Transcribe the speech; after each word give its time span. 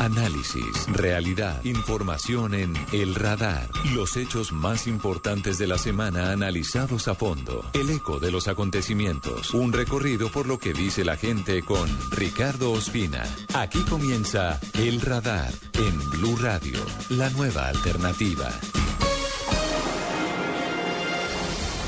Análisis, 0.00 0.86
realidad, 0.86 1.62
información 1.62 2.54
en 2.54 2.72
El 2.90 3.14
Radar. 3.14 3.68
Los 3.92 4.16
hechos 4.16 4.50
más 4.50 4.86
importantes 4.86 5.58
de 5.58 5.66
la 5.66 5.76
semana 5.76 6.32
analizados 6.32 7.06
a 7.06 7.14
fondo. 7.14 7.66
El 7.74 7.90
eco 7.90 8.18
de 8.18 8.30
los 8.30 8.48
acontecimientos. 8.48 9.52
Un 9.52 9.74
recorrido 9.74 10.30
por 10.30 10.46
lo 10.46 10.58
que 10.58 10.72
dice 10.72 11.04
la 11.04 11.18
gente 11.18 11.60
con 11.60 11.86
Ricardo 12.12 12.72
Ospina. 12.72 13.24
Aquí 13.52 13.80
comienza 13.90 14.58
El 14.72 15.02
Radar 15.02 15.52
en 15.74 16.10
Blue 16.12 16.36
Radio, 16.36 16.80
la 17.10 17.28
nueva 17.28 17.68
alternativa. 17.68 18.48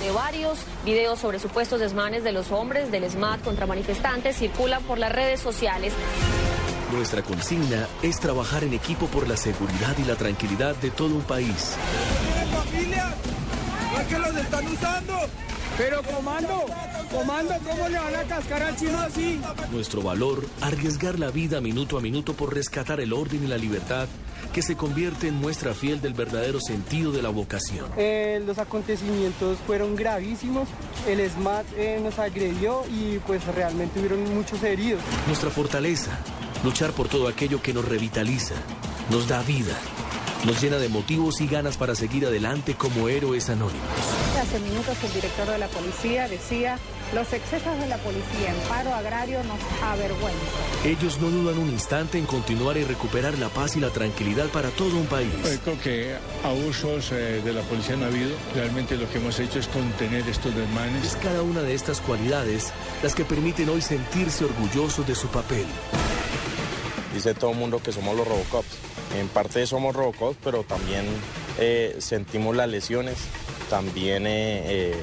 De 0.03 0.11
varios 0.11 0.59
videos 0.85 1.19
sobre 1.19 1.39
supuestos 1.39 1.81
desmanes 1.81 2.25
de 2.25 2.33
los 2.33 2.51
hombres 2.51 2.91
del 2.91 3.11
SMAT 3.11 3.43
contra 3.43 3.65
manifestantes 3.65 4.37
circulan 4.37 4.83
por 4.83 4.99
las 4.99 5.13
redes 5.13 5.41
sociales. 5.41 5.95
Nuestra 6.93 7.23
consigna 7.23 7.89
es 8.03 8.21
trabajar 8.21 8.65
en 8.65 8.75
equipo 8.75 9.07
por 9.07 9.27
la 9.27 9.39
seguridad 9.39 9.97
y 9.99 10.05
la 10.05 10.15
tranquilidad 10.15 10.77
de 10.77 10.91
todo 10.91 11.15
un 11.15 11.23
país. 11.23 11.75
familia? 12.53 13.15
¿No 13.93 14.01
es 14.01 14.07
que 14.07 14.19
los 14.19 14.37
están 14.37 14.67
usando? 14.67 15.15
Pero 15.79 16.03
comando, 16.03 16.67
comando, 17.11 17.55
¿cómo 17.65 17.89
le 17.89 17.99
van 17.99 18.15
a 18.15 18.23
cascar 18.25 18.63
al 18.63 18.77
chino 18.77 18.99
así? 19.01 19.41
Nuestro 19.73 20.03
valor, 20.03 20.47
arriesgar 20.61 21.19
la 21.19 21.31
vida 21.31 21.63
minuto 21.63 21.97
a 21.97 22.03
minuto 22.03 22.35
por 22.35 22.55
rescatar 22.55 23.01
el 23.01 23.15
orden 23.15 23.43
y 23.43 23.47
la 23.47 23.57
libertad, 23.57 24.07
que 24.53 24.61
se 24.61 24.77
convierte 24.77 25.29
en 25.29 25.35
muestra 25.37 25.73
fiel 25.73 26.03
del 26.03 26.13
verdadero 26.13 26.61
sentido 26.61 27.11
de 27.11 27.23
la 27.23 27.31
vocación. 27.31 27.87
Eh, 27.97 28.43
los 28.45 28.59
acontecimientos 28.59 29.57
fueron 29.67 29.97
gravísimos, 29.97 30.69
el 31.09 31.27
SMAT 31.31 31.65
eh, 31.79 32.01
nos 32.03 32.19
agredió 32.19 32.83
y 32.91 33.19
pues 33.27 33.43
realmente 33.47 33.99
hubieron 33.99 34.23
muchos 34.35 34.63
heridos. 34.63 35.01
Nuestra 35.27 35.49
fortaleza, 35.49 36.11
luchar 36.65 36.93
por 36.93 37.09
todo 37.09 37.29
aquello 37.29 37.61
que 37.61 37.75
nos 37.75 37.85
revitaliza, 37.85 38.55
nos 39.11 39.27
da 39.27 39.43
vida, 39.43 39.77
nos 40.45 40.61
llena 40.61 40.79
de 40.79 40.89
motivos 40.89 41.41
y 41.41 41.47
ganas 41.47 41.77
para 41.77 41.95
seguir 41.95 42.27
adelante 42.27 42.75
como 42.75 43.09
héroes 43.09 43.49
anónimos. 43.51 43.83
Hace 44.41 44.59
minutos 44.61 44.97
el 45.03 45.13
director 45.13 45.47
de 45.49 45.59
la 45.59 45.69
policía 45.69 46.29
decía, 46.29 46.79
los 47.15 47.33
excesos 47.33 47.79
de 47.79 47.87
la 47.89 47.99
policía 47.99 48.51
en 48.51 48.69
paro 48.69 48.95
agrario 48.95 49.39
nos 49.45 49.59
avergüenzan. 49.83 50.41
Ellos 50.85 51.21
no 51.21 51.31
dudan 51.31 51.59
un 51.59 51.69
instante 51.69 52.19
en 52.19 52.27
continuar 52.27 52.77
y 52.77 52.85
recuperar 52.85 53.39
la 53.39 53.49
paz 53.49 53.77
y 53.77 53.81
la 53.81 53.91
tranquilidad 53.91 54.47
para 54.47 54.71
todo 54.71 54.97
un 54.97 55.07
país. 55.07 55.31
Creo 55.65 55.81
que 55.81 56.17
abusos 56.45 57.11
eh, 57.13 57.41
de 57.45 57.53
la 57.53 57.63
policía 57.63 57.97
no 57.97 58.07
ha 58.07 58.09
habido. 58.09 58.31
Realmente 58.55 58.97
lo 58.97 59.11
que 59.11 59.19
hemos 59.19 59.39
hecho 59.41 59.59
es 59.59 59.69
contener 59.69 60.27
estos 60.29 60.55
desmanes. 60.55 61.05
Es 61.05 61.17
cada 61.17 61.43
una 61.43 61.61
de 61.61 61.75
estas 61.75 62.01
cualidades 62.01 62.73
las 63.03 63.15
que 63.15 63.25
permiten 63.25 63.69
hoy 63.69 63.83
sentirse 63.83 64.45
orgullosos 64.45 65.07
de 65.07 65.15
su 65.15 65.29
papel. 65.29 65.67
Dice 67.15 67.35
todo 67.35 67.51
el 67.51 67.57
mundo 67.59 67.81
que 67.83 67.93
somos 67.93 68.17
los 68.17 68.27
Robocops. 68.27 68.69
En 69.19 69.29
parte 69.29 69.67
somos 69.67 69.95
Robocops, 69.95 70.39
pero 70.43 70.65
también 70.65 71.05
eh, 71.59 71.97
sentimos 71.99 72.57
las 72.57 72.69
lesiones, 72.69 73.19
también 73.69 74.27
eh, 74.27 74.95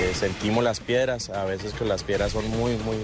eh, 0.00 0.12
sentimos 0.18 0.62
las 0.62 0.80
piedras, 0.80 1.30
a 1.30 1.44
veces 1.44 1.72
que 1.72 1.84
las 1.84 2.02
piedras 2.04 2.32
son 2.32 2.48
muy, 2.50 2.76
muy, 2.76 2.96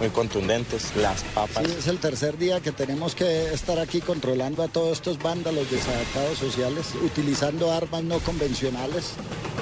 muy 0.00 0.08
contundentes, 0.10 0.94
las 0.96 1.22
papas. 1.34 1.64
Es 1.64 1.86
el 1.86 1.98
tercer 1.98 2.36
día 2.38 2.60
que 2.60 2.72
tenemos 2.72 3.14
que 3.14 3.52
estar 3.52 3.78
aquí 3.78 4.00
controlando 4.00 4.62
a 4.62 4.68
todos 4.68 4.92
estos 4.92 5.18
vándalos 5.18 5.70
desadaptados 5.70 6.38
sociales, 6.38 6.94
utilizando 7.04 7.72
armas 7.72 8.02
no 8.02 8.18
convencionales, 8.18 9.12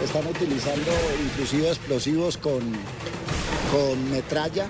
están 0.02 0.26
utilizando 0.26 0.90
inclusive 1.24 1.68
explosivos 1.68 2.38
con, 2.38 2.60
con 3.70 4.10
metralla. 4.10 4.66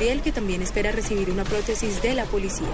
Él 0.00 0.22
que 0.22 0.32
también 0.32 0.62
espera 0.62 0.92
recibir 0.92 1.30
una 1.30 1.44
prótesis 1.44 2.00
de 2.02 2.14
la 2.14 2.24
policía. 2.24 2.68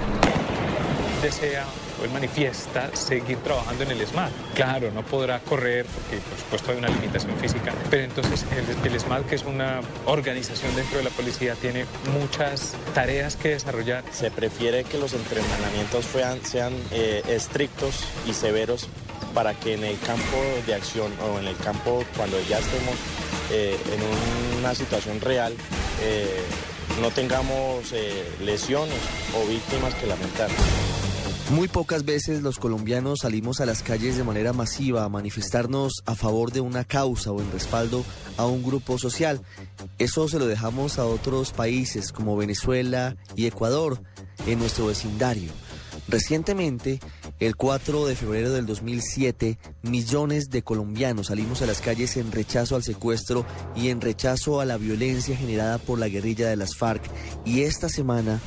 Desea, 1.23 1.65
hoy 2.03 2.09
manifiesta, 2.11 2.95
seguir 2.95 3.39
trabajando 3.39 3.85
en 3.85 3.93
el 3.93 4.07
SMAT. 4.07 4.31
Claro, 4.55 4.91
no 4.93 5.03
podrá 5.03 5.41
correr 5.41 5.87
porque 5.87 6.19
por 6.19 6.39
supuesto 6.39 6.73
hay 6.73 6.79
una 6.79 6.89
limitación 6.89 7.35
física, 7.39 7.73
pero 7.89 8.05
entonces 8.05 8.45
el, 8.53 8.93
el 8.93 9.01
SMAT, 9.01 9.25
que 9.27 9.37
es 9.37 9.45
una 9.45 9.81
organización 10.05 10.77
dentro 10.77 10.99
de 10.99 11.05
la 11.05 11.11
policía, 11.11 11.55
tiene 11.55 11.87
muchas 12.21 12.75
tareas 12.95 13.37
que 13.37 13.51
desarrollar. 13.51 14.05
Se 14.13 14.31
prefiere 14.31 14.85
que 14.85 14.99
los 14.99 15.15
entrenamientos 15.15 16.05
sean, 16.05 16.45
sean 16.45 16.75
eh, 16.91 17.23
estrictos 17.29 18.05
y 18.29 18.35
severos 18.35 18.89
para 19.33 19.55
que 19.55 19.75
en 19.75 19.85
el 19.85 19.99
campo 20.01 20.37
de 20.67 20.75
acción 20.75 21.11
o 21.23 21.39
en 21.39 21.47
el 21.47 21.57
campo 21.57 22.05
cuando 22.17 22.37
ya 22.49 22.59
estemos 22.59 22.95
eh, 23.51 23.77
en 23.93 24.59
una 24.61 24.75
situación 24.75 25.21
real, 25.21 25.55
eh, 26.03 26.43
no 27.01 27.11
tengamos 27.11 27.93
eh, 27.93 28.25
lesiones 28.41 28.99
o 29.37 29.49
víctimas 29.49 29.95
que 29.95 30.07
lamentar. 30.07 30.51
Muy 31.51 31.69
pocas 31.69 32.05
veces 32.05 32.43
los 32.43 32.59
colombianos 32.59 33.21
salimos 33.21 33.61
a 33.61 33.67
las 33.67 33.83
calles 33.83 34.17
de 34.17 34.25
manera 34.25 34.55
masiva 34.55 35.05
a 35.05 35.09
manifestarnos 35.11 36.03
a 36.07 36.15
favor 36.15 36.53
de 36.53 36.61
una 36.61 36.85
causa 36.85 37.33
o 37.33 37.41
en 37.41 37.53
respaldo 37.53 38.03
a 38.39 38.47
un 38.47 38.63
grupo 38.63 38.99
social. 38.99 39.43
Eso 39.99 40.27
se 40.27 40.39
lo 40.39 40.47
dejamos 40.47 40.99
a 40.99 41.05
otros 41.05 41.53
países 41.53 42.13
como 42.13 42.37
Venezuela 42.37 43.17
y 43.37 43.47
Ecuador 43.47 44.01
en 44.47 44.59
nuestro 44.59 44.87
vecindario. 44.87 45.51
Recientemente, 46.07 47.01
el 47.41 47.57
4 47.57 48.07
de 48.07 48.15
febrero 48.15 48.53
del 48.53 48.67
2007, 48.67 49.59
millones 49.83 50.51
de 50.51 50.63
colombianos 50.63 51.29
salimos 51.29 51.63
a 51.63 51.67
las 51.67 51.81
calles 51.81 52.17
en 52.17 52.31
rechazo 52.31 52.77
al 52.77 52.83
secuestro 52.83 53.47
y 53.75 53.89
en 53.89 54.01
rechazo 54.01 54.61
a 54.61 54.67
la 54.67 54.77
violencia 54.77 55.37
generada 55.37 55.79
por 55.79 55.99
la 55.99 56.09
guerrilla 56.09 56.49
de 56.49 56.57
las 56.57 56.77
FARC. 56.77 57.03
Y 57.47 57.63
esta 57.63 57.89
semana, 57.89 58.41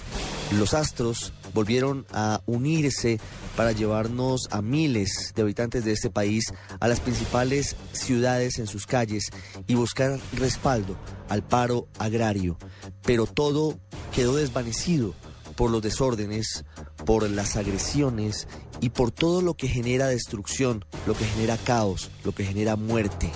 los 0.57 0.73
astros 0.73 1.33
volvieron 1.53 2.05
a 2.11 2.41
unirse 2.45 3.19
para 3.55 3.71
llevarnos 3.71 4.47
a 4.51 4.61
miles 4.61 5.33
de 5.35 5.41
habitantes 5.41 5.83
de 5.83 5.93
este 5.93 6.11
país 6.11 6.53
a 6.79 6.87
las 6.87 6.99
principales 6.99 7.75
ciudades 7.91 8.59
en 8.59 8.67
sus 8.67 8.85
calles 8.85 9.31
y 9.65 9.73
buscar 9.73 10.19
respaldo 10.33 10.95
al 11.27 11.43
paro 11.43 11.87
agrario. 11.97 12.57
Pero 13.03 13.25
todo 13.25 13.79
quedó 14.13 14.35
desvanecido 14.35 15.15
por 15.57 15.71
los 15.71 15.81
desórdenes, 15.81 16.63
por 17.05 17.29
las 17.29 17.57
agresiones 17.57 18.47
y 18.79 18.89
por 18.91 19.11
todo 19.11 19.41
lo 19.41 19.55
que 19.55 19.67
genera 19.67 20.07
destrucción, 20.07 20.85
lo 21.05 21.17
que 21.17 21.25
genera 21.25 21.57
caos, 21.57 22.09
lo 22.23 22.31
que 22.31 22.45
genera 22.45 22.77
muerte. 22.77 23.29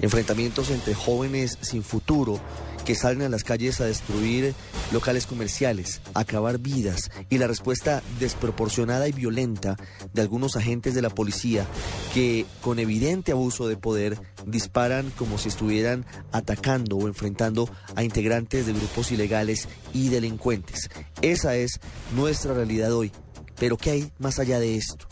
Enfrentamientos 0.00 0.70
entre 0.70 0.94
jóvenes 0.94 1.58
sin 1.60 1.84
futuro 1.84 2.40
que 2.84 2.94
salen 2.94 3.22
a 3.22 3.28
las 3.28 3.44
calles 3.44 3.80
a 3.80 3.86
destruir 3.86 4.54
locales 4.92 5.26
comerciales, 5.26 6.00
a 6.14 6.20
acabar 6.20 6.58
vidas 6.58 7.10
y 7.30 7.38
la 7.38 7.46
respuesta 7.46 8.02
desproporcionada 8.18 9.08
y 9.08 9.12
violenta 9.12 9.76
de 10.12 10.22
algunos 10.22 10.56
agentes 10.56 10.94
de 10.94 11.02
la 11.02 11.10
policía 11.10 11.66
que 12.14 12.46
con 12.60 12.78
evidente 12.78 13.32
abuso 13.32 13.68
de 13.68 13.76
poder 13.76 14.18
disparan 14.46 15.10
como 15.16 15.38
si 15.38 15.48
estuvieran 15.48 16.04
atacando 16.32 16.96
o 16.96 17.08
enfrentando 17.08 17.68
a 17.94 18.02
integrantes 18.02 18.66
de 18.66 18.72
grupos 18.72 19.12
ilegales 19.12 19.68
y 19.92 20.08
delincuentes. 20.08 20.90
Esa 21.20 21.56
es 21.56 21.80
nuestra 22.14 22.54
realidad 22.54 22.92
hoy. 22.92 23.12
Pero 23.58 23.76
¿qué 23.76 23.90
hay 23.90 24.12
más 24.18 24.38
allá 24.38 24.58
de 24.58 24.76
esto? 24.76 25.06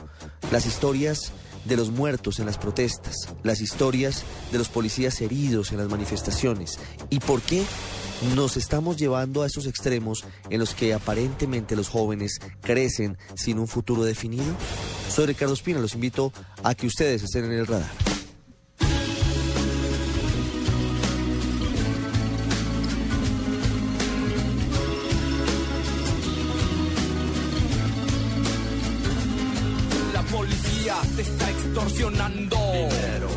Las 0.50 0.66
historias 0.66 1.32
de 1.65 1.76
los 1.76 1.91
muertos 1.91 2.38
en 2.38 2.47
las 2.47 2.59
protestas, 2.59 3.15
las 3.43 3.60
historias 3.60 4.25
de 4.53 4.59
los 4.59 4.69
policías 4.69 5.21
heridos 5.21 5.72
en 5.72 5.78
las 5.78 5.88
manifestaciones 5.88 6.78
y 7.10 7.21
por 7.21 7.43
qué 7.43 7.65
nos 8.34 8.56
estamos 8.56 8.97
llevando 8.97 9.43
a 9.43 9.47
esos 9.47 9.66
extremos 9.66 10.25
en 10.50 10.60
los 10.60 10.75
que 10.75 10.93
aparentemente 10.93 11.76
los 11.76 11.88
jóvenes 11.88 12.38
crecen 12.60 13.16
sin 13.34 13.59
un 13.59 13.69
futuro 13.69 14.04
definido. 14.04 14.54
Soy 15.09 15.26
Ricardo 15.26 15.54
Espina, 15.54 15.81
los 15.81 15.94
invito 15.94 16.32
a 16.62 16.75
que 16.75 16.87
ustedes 16.87 17.22
estén 17.22 17.47
en 17.47 17.53
el 17.53 17.66
radar. 17.66 18.09
Extorsionando. 31.82 32.56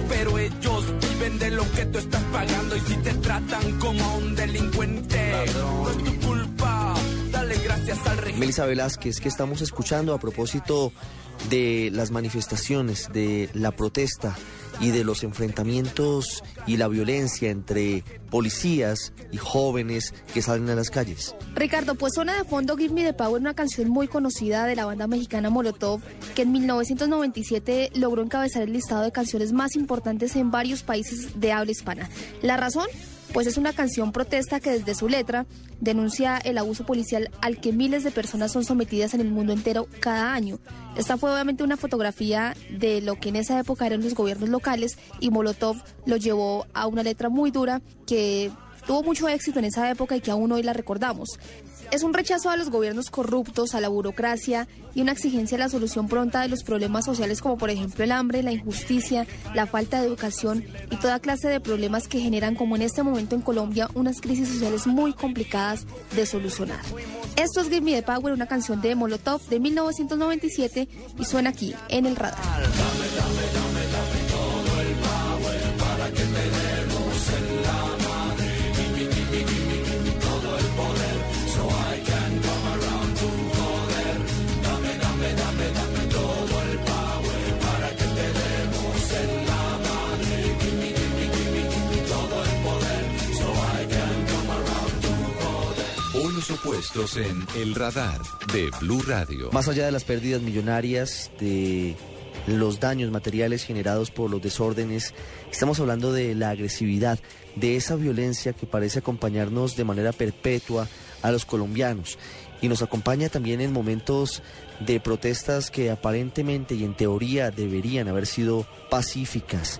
Pero 0.09 0.37
ellos 0.37 0.85
viven 1.01 1.39
de 1.39 1.51
lo 1.51 1.69
que 1.71 1.85
tú 1.85 1.97
estás 1.99 2.23
pagando. 2.23 2.75
Y 2.75 2.79
si 2.81 2.95
te 2.97 3.13
tratan 3.15 3.79
como 3.79 4.03
a 4.03 4.15
un 4.15 4.35
delincuente, 4.35 5.45
no 5.53 5.89
es 5.89 5.97
tu 6.03 6.27
culpa. 6.27 6.93
Dale 7.31 7.57
gracias 7.57 8.05
al 8.05 8.17
régimen. 8.17 8.39
Melissa 8.41 8.65
Velázquez, 8.65 9.19
que 9.19 9.29
estamos 9.29 9.61
escuchando 9.61 10.13
a 10.13 10.19
propósito 10.19 10.91
de 11.49 11.89
las 11.93 12.11
manifestaciones, 12.11 13.11
de 13.11 13.49
la 13.53 13.71
protesta 13.71 14.35
y 14.79 14.91
de 14.91 15.03
los 15.03 15.23
enfrentamientos 15.23 16.43
y 16.67 16.77
la 16.77 16.87
violencia 16.87 17.49
entre 17.49 18.03
policías 18.29 19.13
y 19.31 19.37
jóvenes 19.37 20.13
que 20.33 20.41
salen 20.41 20.69
a 20.69 20.75
las 20.75 20.89
calles. 20.89 21.35
Ricardo, 21.55 21.95
pues 21.95 22.13
suena 22.15 22.35
de 22.35 22.43
fondo 22.43 22.75
Give 22.77 22.93
Me 22.93 23.03
the 23.03 23.13
Power, 23.13 23.39
una 23.39 23.53
canción 23.53 23.89
muy 23.89 24.07
conocida 24.07 24.65
de 24.65 24.75
la 24.75 24.85
banda 24.85 25.07
mexicana 25.07 25.49
Molotov, 25.49 26.01
que 26.35 26.43
en 26.43 26.51
1997 26.51 27.91
logró 27.95 28.23
encabezar 28.23 28.63
el 28.63 28.73
listado 28.73 29.03
de 29.03 29.11
canciones 29.11 29.53
más 29.53 29.75
importantes 29.75 30.35
en 30.35 30.51
varios 30.51 30.83
países 30.83 31.39
de 31.39 31.51
habla 31.51 31.71
hispana. 31.71 32.09
La 32.41 32.57
razón, 32.57 32.87
pues 33.33 33.47
es 33.47 33.57
una 33.57 33.73
canción 33.73 34.11
protesta 34.11 34.59
que 34.59 34.69
desde 34.69 34.93
su 34.93 35.09
letra 35.09 35.45
denuncia 35.81 36.37
el 36.37 36.57
abuso 36.57 36.85
policial 36.85 37.31
al 37.41 37.59
que 37.59 37.73
miles 37.73 38.03
de 38.03 38.11
personas 38.11 38.51
son 38.51 38.63
sometidas 38.63 39.13
en 39.13 39.21
el 39.21 39.31
mundo 39.31 39.53
entero 39.53 39.87
cada 39.99 40.33
año. 40.33 40.59
Esta 40.95 41.17
fue 41.17 41.33
obviamente 41.33 41.63
una 41.63 41.75
fotografía 41.75 42.55
de 42.69 43.01
lo 43.01 43.15
que 43.19 43.29
en 43.29 43.37
esa 43.37 43.59
época 43.59 43.87
eran 43.87 44.03
los 44.03 44.13
gobiernos 44.13 44.49
locales 44.49 44.97
y 45.19 45.31
Molotov 45.31 45.77
lo 46.05 46.17
llevó 46.17 46.67
a 46.73 46.85
una 46.85 47.01
letra 47.01 47.29
muy 47.29 47.49
dura 47.49 47.81
que 48.05 48.51
tuvo 48.85 49.01
mucho 49.03 49.27
éxito 49.27 49.59
en 49.59 49.65
esa 49.65 49.89
época 49.89 50.15
y 50.15 50.21
que 50.21 50.31
aún 50.31 50.51
hoy 50.51 50.61
la 50.61 50.73
recordamos. 50.73 51.39
Es 51.93 52.01
un 52.01 52.15
rechazo 52.15 52.49
a 52.49 52.57
los 52.57 52.71
gobiernos 52.71 53.11
corruptos, 53.11 53.75
a 53.75 53.79
la 53.79 53.87
burocracia 53.87 54.67
y 54.95 55.01
una 55.01 55.11
exigencia 55.11 55.57
a 55.57 55.59
la 55.59 55.69
solución 55.69 56.07
pronta 56.07 56.41
de 56.41 56.47
los 56.47 56.63
problemas 56.63 57.05
sociales 57.05 57.39
como 57.39 57.55
por 57.55 57.69
ejemplo 57.69 58.03
el 58.03 58.11
hambre, 58.11 58.41
la 58.41 58.51
injusticia, 58.51 59.27
la 59.53 59.67
falta 59.67 60.01
de 60.01 60.07
educación 60.07 60.65
y 60.89 60.95
toda 60.95 61.19
clase 61.19 61.49
de 61.49 61.59
problemas 61.59 62.07
que 62.07 62.19
generan 62.19 62.55
como 62.55 62.75
en 62.75 62.81
este 62.81 63.03
momento 63.03 63.35
en 63.35 63.43
Colombia 63.43 63.91
unas 63.93 64.21
crisis 64.21 64.47
sociales 64.47 64.87
muy 64.87 65.13
complicadas 65.13 65.85
de 66.15 66.25
solucionar. 66.25 66.81
Esto 67.35 67.61
es 67.61 67.69
Give 67.69 67.81
Me 67.81 67.91
the 67.91 68.01
Power, 68.01 68.33
una 68.33 68.47
canción 68.47 68.81
de 68.81 68.95
Molotov 68.95 69.47
de 69.47 69.59
1997 69.59 70.89
y 71.19 71.25
suena 71.25 71.51
aquí 71.51 71.75
en 71.89 72.07
el 72.07 72.15
radar. 72.15 72.41
En 97.15 97.47
El 97.55 97.75
Radar 97.75 98.19
de 98.51 98.69
Blue 98.81 99.01
Radio. 99.07 99.49
Más 99.51 99.67
allá 99.67 99.85
de 99.85 99.91
las 99.91 100.03
pérdidas 100.03 100.41
millonarias, 100.41 101.31
de 101.39 101.95
los 102.45 102.79
daños 102.81 103.09
materiales 103.09 103.63
generados 103.63 104.11
por 104.11 104.29
los 104.29 104.41
desórdenes, 104.41 105.13
estamos 105.49 105.79
hablando 105.79 106.11
de 106.11 106.35
la 106.35 106.49
agresividad, 106.49 107.19
de 107.55 107.77
esa 107.77 107.95
violencia 107.95 108.53
que 108.53 108.67
parece 108.67 108.99
acompañarnos 108.99 109.77
de 109.77 109.85
manera 109.85 110.11
perpetua 110.11 110.87
a 111.21 111.31
los 111.31 111.45
colombianos 111.45 112.19
y 112.61 112.67
nos 112.67 112.81
acompaña 112.81 113.29
también 113.29 113.61
en 113.61 113.71
momentos 113.71 114.43
de 114.81 114.99
protestas 114.99 115.71
que 115.71 115.89
aparentemente 115.89 116.75
y 116.75 116.83
en 116.83 116.95
teoría 116.95 117.49
deberían 117.49 118.09
haber 118.09 118.27
sido 118.27 118.67
pacíficas. 118.91 119.79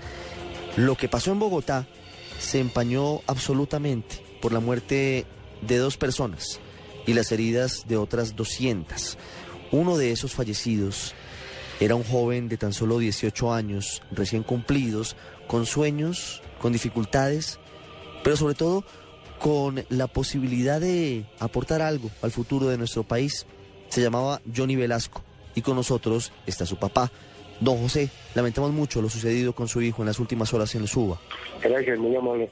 Lo 0.78 0.96
que 0.96 1.10
pasó 1.10 1.32
en 1.32 1.40
Bogotá 1.40 1.86
se 2.40 2.60
empañó 2.60 3.22
absolutamente 3.28 4.24
por 4.42 4.54
la 4.54 4.62
muerte 4.62 5.26
de 5.62 5.78
dos 5.78 5.98
personas 5.98 6.60
y 7.06 7.14
las 7.14 7.32
heridas 7.32 7.86
de 7.88 7.98
otras 7.98 8.36
200. 8.36 9.18
Uno 9.72 9.98
de 9.98 10.12
esos 10.12 10.34
fallecidos 10.34 11.14
era 11.80 11.96
un 11.96 12.04
joven 12.04 12.48
de 12.50 12.58
tan 12.58 12.74
solo 12.74 13.00
18 13.00 13.54
años, 13.54 14.02
recién 14.12 14.44
cumplidos, 14.44 15.16
con 15.48 15.66
sueños, 15.66 16.42
con 16.60 16.72
dificultades, 16.72 17.60
pero 18.24 18.38
sobre 18.38 18.56
todo 18.56 18.84
con 19.40 19.84
la 19.90 20.08
posibilidad 20.08 20.80
de 20.80 21.26
aportar 21.40 21.82
algo 21.82 22.10
al 22.22 22.32
futuro 22.32 22.68
de 22.68 22.78
nuestro 22.78 23.04
país. 23.04 23.46
Se 23.90 24.02
llamaba 24.02 24.42
Johnny 24.56 24.76
Velasco 24.76 25.22
y 25.56 25.62
con 25.62 25.76
nosotros 25.76 26.32
está 26.46 26.66
su 26.66 26.78
papá, 26.78 27.12
don 27.60 27.78
José. 27.80 28.10
Lamentamos 28.36 28.72
mucho 28.72 29.02
lo 29.02 29.10
sucedido 29.10 29.54
con 29.54 29.68
su 29.68 29.82
hijo 29.82 30.02
en 30.02 30.08
las 30.08 30.20
últimas 30.20 30.54
horas 30.54 30.74
en 30.76 30.84
el 30.84 30.88
Suba. 30.88 31.20
Gracias, 31.62 32.00
muy 32.00 32.16
amable. 32.16 32.50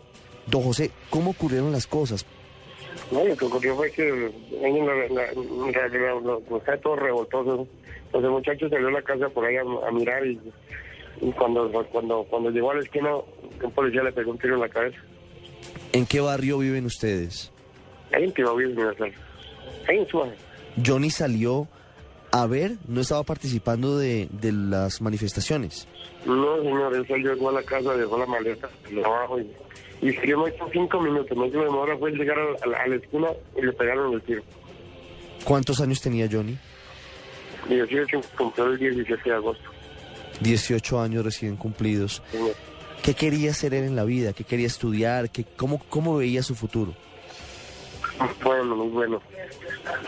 Don 0.48 0.64
José, 0.64 0.92
¿cómo 1.10 1.32
ocurrieron 1.32 1.72
las 1.72 1.88
cosas? 1.88 2.26
No, 3.12 3.26
lo 3.26 3.36
que 3.36 3.46
ocurrió 3.46 3.76
fue 3.76 3.92
que 3.92 4.32
la, 4.62 5.08
la, 5.10 6.58
está 6.58 6.78
todo 6.78 6.96
revoltoso. 6.96 7.68
Entonces 8.06 8.26
el 8.26 8.32
muchacho 8.32 8.70
salió 8.70 8.88
a 8.88 8.92
la 8.92 9.02
casa 9.02 9.30
por 9.30 9.46
ahí 9.46 9.58
a, 9.58 9.62
a 9.62 9.92
mirar 9.92 10.26
y, 10.26 10.40
y, 11.22 11.32
cuando, 11.32 11.70
cuando, 11.92 12.24
cuando 12.24 12.50
llegó 12.50 12.72
a 12.72 12.76
la 12.76 12.82
esquina, 12.82 13.16
un 13.16 13.72
policía 13.72 14.04
le 14.04 14.12
pegó 14.12 14.32
un 14.32 14.38
tiro 14.38 14.56
en 14.56 14.62
la 14.62 14.70
cabeza. 14.70 14.98
¿En 15.92 16.06
qué 16.06 16.22
barrio 16.22 16.58
viven 16.60 16.86
ustedes? 16.86 17.52
Ahí 18.14 18.24
en 18.24 18.34
Tibau, 18.34 18.56
Universal. 18.56 19.14
Ahí 19.88 19.98
en 19.98 20.08
Suárez. 20.08 20.40
Johnny 20.84 21.10
salió 21.10 21.68
a 22.32 22.48
ver, 22.48 22.78
no 22.88 23.02
estaba 23.02 23.24
participando 23.24 23.98
de, 23.98 24.30
de 24.32 24.54
las 24.54 25.02
manifestaciones. 25.02 25.88
No, 26.26 26.62
señor, 26.62 26.96
él 26.96 27.06
salió 27.08 27.50
a 27.50 27.52
la 27.52 27.64
casa, 27.64 27.96
dejó 27.96 28.18
la 28.18 28.26
maleta 28.26 28.70
abajo 29.04 29.40
y 29.40 29.52
y 30.02 30.08
no 30.32 30.48
hizo 30.48 30.68
cinco 30.72 31.00
minutos. 31.00 31.38
Más 31.38 31.52
de 31.52 31.58
una 31.60 31.70
hora 31.70 31.98
fue 31.98 32.12
llegar 32.12 32.38
a 32.40 32.68
la, 32.68 32.78
a 32.78 32.88
la, 32.88 32.96
esquina 32.96 33.28
y 33.56 33.62
le 33.62 33.74
pegaron 33.74 34.14
el 34.14 34.22
tiro. 34.22 34.44
¿Cuántos 35.44 35.80
años 35.80 36.02
tenía 36.02 36.28
Johnny? 36.32 36.58
18, 37.70 38.22
cumplió 38.38 38.68
el 38.68 38.78
17 38.80 39.30
de 39.30 39.36
agosto. 39.36 39.70
18 40.40 41.00
años 41.00 41.24
recién 41.24 41.56
cumplidos. 41.56 42.24
Sí, 42.32 42.38
¿Qué 43.04 43.14
quería 43.14 43.52
hacer 43.52 43.74
él 43.74 43.84
en 43.84 43.96
la 43.96 44.04
vida? 44.04 44.34
¿Qué 44.34 44.44
quería 44.44 44.68
estudiar? 44.68 45.30
¿Qué, 45.30 45.46
cómo, 45.56 45.80
¿Cómo 45.90 46.18
veía 46.18 46.44
su 46.44 46.56
futuro? 46.56 46.94
Bueno, 48.44 48.76
muy 48.76 48.90
bueno. 48.90 49.22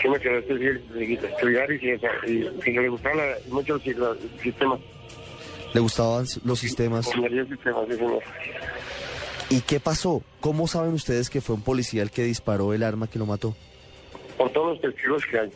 ¿Qué 0.00 0.08
me 0.08 0.20
quedó 0.20 0.34
decir? 0.34 0.84
Estudiar 1.22 1.72
y, 1.72 1.74
y, 1.74 2.32
y 2.32 2.62
si 2.62 2.70
le 2.72 2.88
gustaba 2.88 3.16
la, 3.16 3.34
mucho 3.48 3.76
el, 3.76 3.90
el 3.90 4.40
sistema. 4.40 4.78
¿Le 5.72 5.80
gustaban 5.80 6.24
los 6.44 6.58
sistemas? 6.60 7.10
El 7.14 7.48
sistema, 7.48 7.78
sí, 7.88 7.96
señor. 7.96 8.22
¿Y 9.54 9.60
qué 9.60 9.78
pasó? 9.78 10.20
¿Cómo 10.40 10.66
saben 10.66 10.94
ustedes 10.94 11.30
que 11.30 11.40
fue 11.40 11.54
un 11.54 11.62
policía 11.62 12.02
el 12.02 12.10
que 12.10 12.24
disparó 12.24 12.74
el 12.74 12.82
arma 12.82 13.06
que 13.06 13.20
lo 13.20 13.26
mató? 13.26 13.54
Por 14.36 14.50
todos 14.50 14.72
los 14.72 14.80
testigos 14.80 15.24
que 15.26 15.38
hay. 15.38 15.50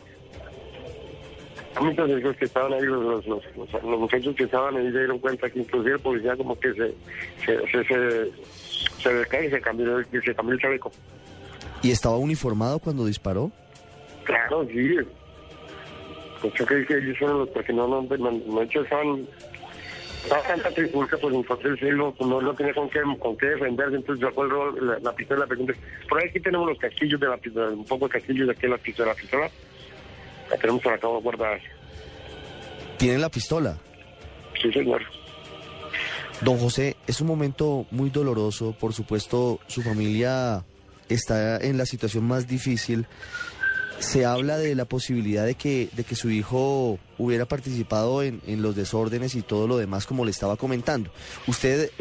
Hay 1.75 1.83
muchos 1.83 2.07
testigos 2.07 2.37
que 2.37 2.45
estaban 2.45 2.71
ahí, 2.71 2.83
los, 2.83 3.03
los, 3.03 3.27
los, 3.27 3.73
los, 3.83 3.99
muchachos 3.99 4.33
que 4.37 4.45
estaban 4.45 4.77
ahí 4.77 4.89
se 4.89 4.99
dieron 4.99 5.19
cuenta 5.19 5.49
que 5.49 5.59
inclusive 5.59 5.95
el 5.95 5.99
policía 5.99 6.37
como 6.37 6.57
que 6.57 6.73
se 6.75 6.95
se, 7.45 7.67
se, 7.67 7.83
se, 7.83 8.31
se 9.03 9.13
decae 9.13 9.47
y 9.47 9.49
se 9.49 9.59
cambió, 9.59 10.01
se 10.01 10.33
cambió 10.33 10.55
el 10.55 10.61
chaleco. 10.61 10.91
¿Y 11.81 11.91
estaba 11.91 12.15
uniformado 12.15 12.79
cuando 12.79 13.05
disparó? 13.05 13.51
Claro, 14.23 14.65
sí. 14.71 14.95
Pues 16.41 16.53
yo 16.53 16.65
creo 16.65 16.87
que 16.87 16.97
ellos 16.99 17.17
fueron 17.19 17.39
los 17.39 17.49
porque 17.49 17.73
no, 17.73 17.85
no, 17.85 18.01
no, 18.03 18.31
no 18.31 18.61
hecho 18.61 18.81
estaban 18.81 19.27
estaba 20.29 20.43
tanta 20.43 20.69
trifulca, 20.69 21.17
pues 21.17 21.33
entonces 21.33 21.81
él 21.81 21.97
no, 21.97 22.13
no, 22.19 22.39
no, 22.39 22.53
tenía 22.53 22.73
con 22.75 22.87
qué, 22.89 22.99
con 23.19 23.35
qué 23.35 23.47
defenderse, 23.47 23.95
entonces 23.95 24.23
el 24.23 24.49
rol, 24.49 24.87
la, 24.87 24.99
la 24.99 25.15
pistola 25.15 25.41
la 25.41 25.47
pregunta. 25.47 25.73
Por 26.07 26.19
ahí 26.19 26.29
aquí 26.29 26.39
tenemos 26.39 26.67
los 26.67 26.77
castillos 26.77 27.19
de 27.19 27.27
la 27.27 27.37
pistola, 27.37 27.69
un 27.69 27.85
poco 27.85 28.07
de 28.07 28.11
castillos 28.11 28.45
de 28.45 28.53
aquí 28.53 28.67
la 28.67 28.77
pistola, 28.77 29.09
la 29.09 29.15
pistola. 29.15 29.49
La 30.51 30.57
tenemos 30.57 30.83
por 30.83 30.93
acá 30.93 31.07
guardada. 31.07 31.57
¿Tiene 32.97 33.17
la 33.17 33.29
pistola? 33.29 33.77
Sí, 34.61 34.71
señor. 34.71 35.01
Don 36.41 36.57
José, 36.59 36.95
es 37.07 37.21
un 37.21 37.27
momento 37.27 37.87
muy 37.89 38.11
doloroso, 38.11 38.75
por 38.79 38.93
supuesto, 38.93 39.59
su 39.67 39.81
familia 39.81 40.63
está 41.09 41.57
en 41.57 41.77
la 41.77 41.85
situación 41.85 42.25
más 42.25 42.47
difícil. 42.47 43.07
Se 43.99 44.25
habla 44.25 44.57
de 44.57 44.75
la 44.75 44.85
posibilidad 44.85 45.45
de 45.45 45.55
que, 45.55 45.89
de 45.91 46.03
que 46.03 46.15
su 46.15 46.29
hijo 46.29 46.97
hubiera 47.17 47.45
participado 47.45 48.23
en, 48.23 48.41
en, 48.47 48.61
los 48.61 48.75
desórdenes 48.75 49.35
y 49.35 49.41
todo 49.41 49.67
lo 49.67 49.77
demás, 49.77 50.05
como 50.05 50.25
le 50.25 50.31
estaba 50.31 50.55
comentando. 50.55 51.11
¿Usted 51.47 51.91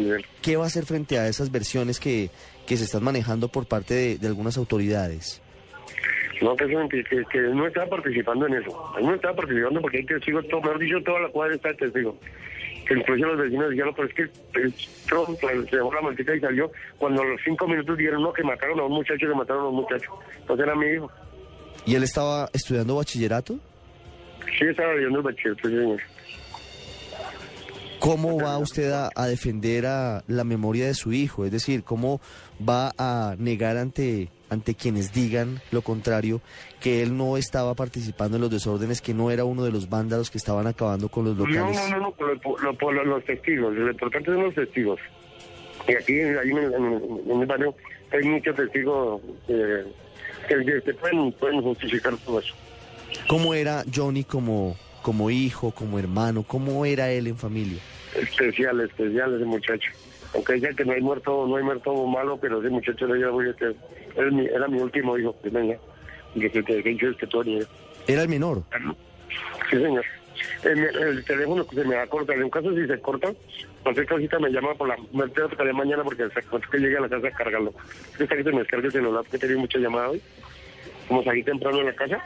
qué 0.41 0.57
va 0.57 0.65
a 0.65 0.67
hacer 0.69 0.87
frente 0.87 1.19
a 1.19 1.27
esas 1.27 1.51
versiones 1.51 1.99
que, 1.99 2.31
que 2.67 2.77
se 2.77 2.85
están 2.85 3.03
manejando 3.03 3.49
por 3.49 3.67
parte 3.67 3.95
de, 3.95 4.19
de 4.19 4.27
algunas 4.29 4.57
autoridades? 4.57 5.43
No, 6.41 6.55
que, 6.57 6.67
que, 6.89 7.25
que, 7.25 7.41
no 7.41 7.67
estaba 7.67 7.87
participando 7.87 8.47
en 8.47 8.55
eso. 8.55 8.95
Él 8.99 9.07
no 9.07 9.15
estaba 9.15 9.35
participando 9.35 9.81
porque 9.81 9.99
hay 9.99 10.05
testigos, 10.05 10.47
todo, 10.49 10.61
mejor 10.61 10.79
dicho, 10.79 11.03
toda 11.03 11.21
la 11.21 11.29
cuadra 11.31 11.57
está 11.57 11.75
testigo. 11.75 12.17
Que 12.87 12.95
incluso 12.95 13.27
los 13.27 13.39
vecinos 13.39 13.75
no, 13.75 13.93
pero 13.93 14.09
es 14.09 14.15
que 14.15 14.23
el 14.23 14.75
Trump 15.09 15.39
se 15.41 15.77
dejó 15.77 15.93
la 15.93 16.01
maltita 16.01 16.35
y 16.35 16.41
salió 16.41 16.71
cuando 16.97 17.23
a 17.23 17.27
los 17.27 17.41
cinco 17.45 17.67
minutos 17.67 17.99
dijeron, 17.99 18.23
no, 18.23 18.33
que 18.33 18.45
mataron 18.45 18.79
a 18.81 18.85
un 18.85 18.93
muchacho, 18.93 19.27
que 19.27 19.35
mataron 19.35 19.65
a 19.65 19.69
un 19.69 19.77
muchacho. 19.77 20.13
Entonces 20.39 20.65
era 20.65 20.75
mi 20.77 20.87
hijo. 20.87 21.11
¿Y 21.89 21.95
él 21.95 22.03
estaba 22.03 22.51
estudiando 22.53 22.97
bachillerato? 22.97 23.59
Sí, 24.59 24.67
estaba 24.67 24.91
estudiando 24.91 25.23
bachillerato, 25.23 25.69
señor. 25.71 26.01
¿Cómo 27.99 28.39
va 28.39 28.59
usted 28.59 28.93
a, 28.93 29.09
a, 29.15 29.27
defender 29.27 29.87
a 29.87 30.23
la 30.29 30.45
memoria 30.45 30.87
de 30.87 30.93
su 30.93 31.15
hijo? 31.15 31.47
Es 31.47 31.51
decir, 31.51 31.85
¿cómo 31.85 32.21
va 32.61 32.93
a 32.99 33.37
negar 33.39 33.79
ante, 33.79 34.29
ante 34.51 34.75
quienes 34.75 35.15
digan 35.15 35.61
lo 35.73 35.81
contrario 35.81 36.43
que 36.79 37.03
él 37.03 37.17
no 37.17 37.39
estaba 37.39 37.75
participando 37.75 38.37
en 38.37 38.43
los 38.43 38.51
desórdenes, 38.51 39.01
que 39.01 39.15
no 39.15 39.31
era 39.31 39.45
uno 39.45 39.65
de 39.65 39.73
los 39.73 39.89
vándalos 39.89 40.31
que 40.31 40.37
estaban 40.37 40.67
acabando 40.67 41.09
con 41.09 41.25
los 41.25 41.39
locales? 41.39 41.59
No, 41.59 41.73
no, 41.73 41.89
no, 41.89 42.01
no 42.01 42.13
por, 42.13 42.39
por, 42.43 42.77
por 42.77 43.07
los 43.07 43.25
testigos. 43.25 43.75
Lo 43.75 43.91
importante 43.91 44.31
son 44.31 44.45
los 44.45 44.55
testigos. 44.55 45.01
Y 45.89 45.95
aquí, 45.95 46.21
en, 46.21 46.37
en 46.37 47.41
el 47.41 47.47
barrio, 47.47 47.75
hay 48.13 48.25
muchos 48.25 48.55
testigos 48.55 49.23
eh, 49.49 49.85
que, 50.49 50.83
que 50.83 50.95
pueden, 50.95 51.33
pueden 51.33 51.63
justificar 51.63 52.17
todo 52.19 52.41
eso. 52.41 52.55
¿Cómo 53.29 53.55
era 53.55 53.85
Johnny 53.95 54.25
como, 54.25 54.77
como 55.03 55.31
hijo, 55.31 55.71
como 55.71 55.99
hermano? 55.99 56.43
¿Cómo 56.43 56.85
era 56.85 57.11
él 57.11 57.27
en 57.27 57.37
familia? 57.37 57.79
Especial, 58.15 58.81
especial 58.81 59.35
ese 59.35 59.45
muchacho. 59.45 59.91
Aunque 60.35 60.55
digan 60.55 60.77
que 60.77 60.85
no 60.85 60.93
hay 60.93 61.01
muerto, 61.01 61.47
no 61.47 61.57
hay 61.57 61.63
muerto 61.63 62.07
malo, 62.07 62.39
pero 62.41 62.61
ese 62.61 62.71
muchacho 62.71 63.07
que 63.07 63.75
era 64.17 64.31
mi, 64.31 64.47
era 64.47 64.69
mi 64.69 64.81
último 64.81 65.17
hijo, 65.17 65.37
que 65.43 65.51
venga, 65.51 65.79
y 66.35 66.41
que, 66.41 66.51
que, 66.51 66.83
que, 66.83 66.97
que 66.97 67.27
todo 67.27 67.43
el 67.43 67.67
¿Era 68.07 68.23
el 68.23 68.29
menor? 68.29 68.63
Sí, 69.71 69.77
señor. 69.77 70.05
El, 70.63 70.79
el 70.79 71.25
teléfono 71.25 71.67
que 71.67 71.77
se 71.77 71.85
me 71.85 71.97
va 71.97 72.03
a 72.03 72.07
cortar, 72.07 72.37
en 72.37 72.45
un 72.45 72.51
caso 72.51 72.75
si 72.75 72.87
se 72.87 73.01
corta, 73.01 73.33
cualquier 73.95 74.07
cosita 74.07 74.39
me 74.39 74.51
llama 74.51 74.75
por 74.75 74.89
la... 74.89 74.97
Me 75.13 75.27
tengo 75.29 75.49
que 75.49 75.73
mañana 75.73 76.05
porque 76.05 76.25
se 76.29 76.71
que 76.71 76.79
llegue 76.79 76.99
a 76.99 77.01
la 77.01 77.09
casa 77.09 77.29
a 77.29 77.31
cargarlo. 77.31 77.73
Está 78.19 78.37
que 78.37 78.45
se 78.45 78.51
me 78.51 78.59
descargue 78.59 78.87
el 78.87 78.93
celular, 78.93 79.25
que 79.31 79.39
tenido 79.39 79.61
mucha 79.61 79.79
llamada 79.79 80.11
hoy. 80.11 80.23
Como 81.09 81.25
salí 81.25 81.43
temprano 81.43 81.79
en 81.81 81.87
la 81.87 81.95
casa. 81.95 82.19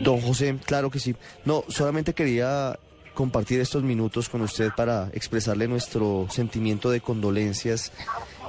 Don 0.00 0.20
José, 0.20 0.56
claro 0.64 0.88
que 0.90 1.00
sí. 1.00 1.16
No, 1.44 1.64
solamente 1.66 2.14
quería 2.14 2.78
compartir 3.12 3.60
estos 3.60 3.82
minutos 3.82 4.28
con 4.28 4.40
usted 4.42 4.70
para 4.76 5.08
expresarle 5.12 5.66
nuestro 5.66 6.26
sentimiento 6.30 6.90
de 6.90 7.00
condolencias 7.00 7.92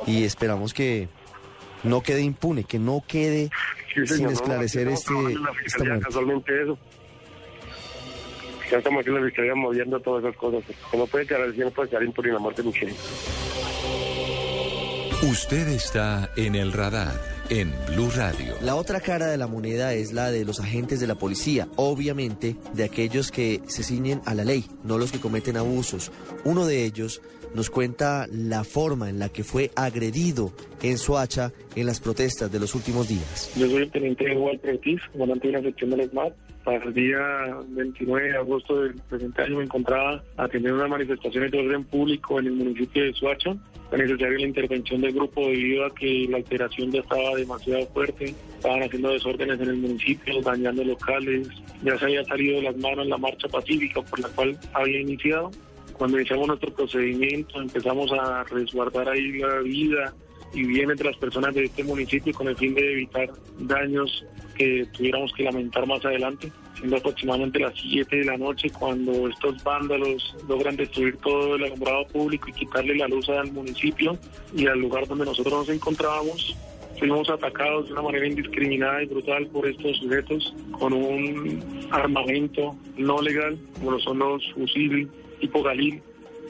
y 0.06 0.24
esperamos 0.24 0.74
que 0.74 1.10
no 1.84 2.02
quede 2.02 2.22
impune, 2.22 2.64
que 2.64 2.78
no 2.80 3.04
quede 3.08 3.50
Sí, 3.94 4.06
sin 4.06 4.08
señor, 4.08 4.32
no, 4.32 4.38
esclarecer 4.38 4.88
no, 4.88 4.94
este, 4.94 5.14
no, 5.14 5.50
esta 5.66 5.84
muerte. 5.84 6.06
casualmente 6.06 6.62
eso. 6.62 6.78
Ya 8.74 8.80
estamos 8.80 9.02
aquí 9.02 9.10
en 9.10 9.16
la 9.18 9.26
fiscalía 9.28 9.54
moviendo 9.54 10.00
todas 10.00 10.24
esas 10.24 10.36
cosas. 10.36 10.64
Que 10.90 10.98
no 10.98 11.06
puede 11.06 11.28
quedar, 11.28 11.42
no 11.56 11.70
puede 11.70 11.90
quedar 11.90 12.04
impune 12.06 12.34
la 12.34 12.40
muerte 12.40 12.64
de 12.64 12.70
Michelle. 12.70 12.94
Usted 15.30 15.68
está 15.68 16.32
en 16.36 16.56
el 16.56 16.74
radar 16.74 17.14
en 17.52 17.72
Blue 17.90 18.10
Radio. 18.16 18.56
La 18.62 18.74
otra 18.74 19.00
cara 19.00 19.28
de 19.28 19.38
la 19.38 19.46
moneda 19.46 19.94
es 19.94 20.12
la 20.12 20.32
de 20.32 20.44
los 20.44 20.60
agentes 20.60 21.00
de 21.00 21.06
la 21.06 21.14
policía, 21.14 21.68
obviamente 21.76 22.56
de 22.74 22.84
aquellos 22.84 23.30
que 23.30 23.62
se 23.68 23.84
ciñen 23.84 24.24
a 24.26 24.34
la 24.34 24.44
ley, 24.44 24.66
no 24.84 24.98
los 24.98 25.12
que 25.12 25.20
cometen 25.20 25.56
abusos. 25.56 26.12
Uno 26.44 26.66
de 26.66 26.84
ellos 26.84 27.22
nos 27.54 27.70
cuenta 27.70 28.28
la 28.32 28.64
forma 28.64 29.10
en 29.10 29.20
la 29.20 29.30
que 29.30 29.44
fue 29.44 29.72
agredido 29.76 30.52
en 30.82 30.98
Soacha 30.98 31.52
en 31.76 31.86
las 31.86 32.00
protestas 32.00 32.52
de 32.52 32.60
los 32.60 32.76
últimos 32.76 33.08
días. 33.08 33.52
Yo 33.56 33.68
soy 33.68 33.84
el 33.84 33.92
teniente 33.92 34.36
Walter 34.36 34.76
Ortiz, 34.76 35.02
comandante 35.12 35.48
de 35.48 35.54
la 35.54 35.62
sección 35.62 35.90
del 35.92 36.02
ESMAD. 36.02 36.34
Para 36.64 36.82
el 36.86 36.94
día 36.94 37.20
29 37.68 38.30
de 38.30 38.38
agosto 38.38 38.82
del 38.82 38.96
presente 39.10 39.42
año 39.42 39.58
me 39.58 39.66
encontraba 39.66 40.24
atendiendo 40.38 40.80
una 40.80 40.88
manifestación 40.88 41.52
de 41.52 41.60
orden 41.60 41.84
público 41.84 42.40
en 42.40 42.48
el 42.48 42.54
municipio 42.54 43.04
de 43.04 43.14
Suacha. 43.14 43.54
Fue 43.90 43.98
necesaria 43.98 44.40
la 44.40 44.48
intervención 44.48 45.02
del 45.02 45.14
grupo 45.14 45.42
debido 45.42 45.86
a 45.86 45.94
que 45.94 46.26
la 46.30 46.38
alteración 46.38 46.90
ya 46.92 47.02
estaba 47.02 47.36
demasiado 47.36 47.86
fuerte. 47.88 48.34
Estaban 48.56 48.82
haciendo 48.82 49.12
desórdenes 49.12 49.60
en 49.60 49.68
el 49.68 49.76
municipio, 49.76 50.42
dañando 50.42 50.86
locales. 50.86 51.50
Ya 51.84 51.98
se 51.98 52.06
había 52.06 52.24
salido 52.24 52.56
de 52.56 52.64
las 52.64 52.78
manos 52.78 53.08
la 53.08 53.18
marcha 53.18 53.50
pacífica 53.50 54.02
por 54.02 54.20
la 54.22 54.30
cual 54.30 54.58
había 54.74 55.02
iniciado. 55.02 55.52
Cuando 55.98 56.18
iniciamos 56.18 56.48
nuestro 56.48 56.74
procedimiento 56.74 57.62
empezamos 57.62 58.12
a 58.12 58.44
resguardar 58.44 59.10
ahí 59.10 59.40
la 59.40 59.60
vida 59.60 60.14
y 60.54 60.64
bienes 60.64 60.98
de 60.98 61.06
las 61.06 61.18
personas 61.18 61.54
de 61.56 61.66
este 61.66 61.84
municipio 61.84 62.34
con 62.34 62.48
el 62.48 62.56
fin 62.56 62.74
de 62.76 62.92
evitar 62.92 63.30
daños 63.60 64.26
que 64.56 64.86
tuviéramos 64.94 65.34
que 65.34 65.44
lamentar 65.44 65.86
más 65.88 66.04
adelante. 66.06 66.52
Siendo 66.78 66.98
aproximadamente 66.98 67.60
las 67.60 67.74
7 67.80 68.16
de 68.18 68.26
la 68.26 68.38
noche 68.38 68.70
cuando 68.70 69.28
estos 69.28 69.64
vándalos 69.64 70.36
logran 70.48 70.76
destruir 70.76 71.18
todo 71.18 71.56
el 71.56 71.64
alumbrado 71.64 72.06
público 72.08 72.50
y 72.50 72.54
quitarle 72.54 72.96
la 72.96 73.08
luz 73.08 73.30
al 73.30 73.52
municipio 73.52 74.18
y 74.56 74.68
al 74.68 74.80
lugar 74.80 75.08
donde 75.08 75.26
nosotros 75.26 75.54
nos 75.54 75.70
encontrábamos. 75.70 76.56
Fuimos 77.00 77.30
atacados 77.30 77.88
de 77.88 77.94
una 77.94 78.04
manera 78.04 78.28
indiscriminada 78.28 79.04
y 79.04 79.08
brutal 79.08 79.48
por 79.48 79.68
estos 79.68 79.98
sujetos 79.98 80.54
con 80.72 80.94
un 80.94 81.88
armamento 81.92 82.76
no 82.98 83.22
legal, 83.22 83.58
como 83.76 83.92
lo 83.92 84.00
son 84.00 84.20
los 84.20 84.44
fusiles 84.54 85.08
tipo 85.44 85.62
Galil, 85.62 86.02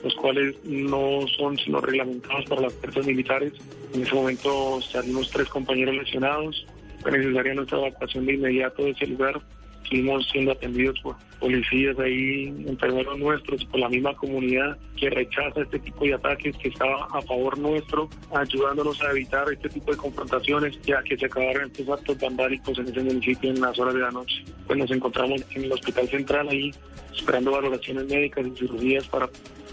los 0.04 0.14
cuales 0.16 0.56
no 0.64 1.26
son 1.36 1.58
sino 1.58 1.82
reglamentados 1.82 2.46
para 2.46 2.62
las 2.62 2.74
fuerzas 2.76 3.06
militares. 3.08 3.54
En 3.94 4.04
ese 4.04 4.14
momento 4.14 4.82
salimos 4.82 5.32
tres 5.32 5.50
compañeros 5.50 5.96
lesionados. 5.96 6.66
Fue 7.02 7.12
necesaria 7.12 7.56
nuestra 7.56 7.80
evacuación 7.80 8.26
de 8.26 8.34
inmediato 8.34 8.84
de 8.84 8.92
ese 8.92 9.08
lugar. 9.08 9.42
Seguimos 9.90 10.28
siendo 10.30 10.52
atendidos 10.52 11.00
por 11.02 11.16
policías 11.40 12.00
ahí, 12.00 12.46
enfermeros 12.68 13.20
nuestros, 13.20 13.66
por 13.66 13.80
la 13.80 13.90
misma 13.90 14.16
comunidad 14.16 14.78
que 14.96 15.10
rechaza 15.10 15.62
este 15.62 15.80
tipo 15.80 16.06
de 16.06 16.14
ataques, 16.14 16.56
que 16.58 16.70
estaba 16.70 17.06
a 17.12 17.22
favor 17.22 17.58
nuestro, 17.58 18.10
ayudándonos 18.34 19.02
a 19.02 19.12
evitar 19.12 19.52
este 19.52 19.68
tipo 19.68 19.92
de 19.92 19.98
confrontaciones, 19.98 20.80
ya 20.84 21.04
que 21.04 21.18
se 21.18 21.26
acabaron 21.26 21.66
estos 21.66 21.90
actos 21.90 22.18
vandálicos 22.18 22.78
en 22.80 22.88
ese 22.88 23.02
municipio 23.02 23.50
en 23.50 23.60
las 23.60 23.78
horas 23.78 23.94
de 23.94 24.00
la 24.00 24.12
noche. 24.12 24.44
Pues 24.66 24.80
nos 24.80 24.90
encontramos 24.92 25.42
en 25.54 25.66
el 25.66 25.72
hospital 25.74 26.08
central 26.08 26.48
ahí, 26.48 26.72
esperando 27.14 27.52
valoraciones 27.52 28.06
médicas 28.06 28.48
y 28.48 28.58
cirugías 28.58 29.08
para 29.08 29.30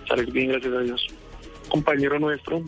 salir 0.08 0.32
bien, 0.32 0.48
gracias 0.48 0.74
a 0.74 0.80
Dios. 0.80 1.06
Compañero 1.68 2.18
nuestro 2.18 2.64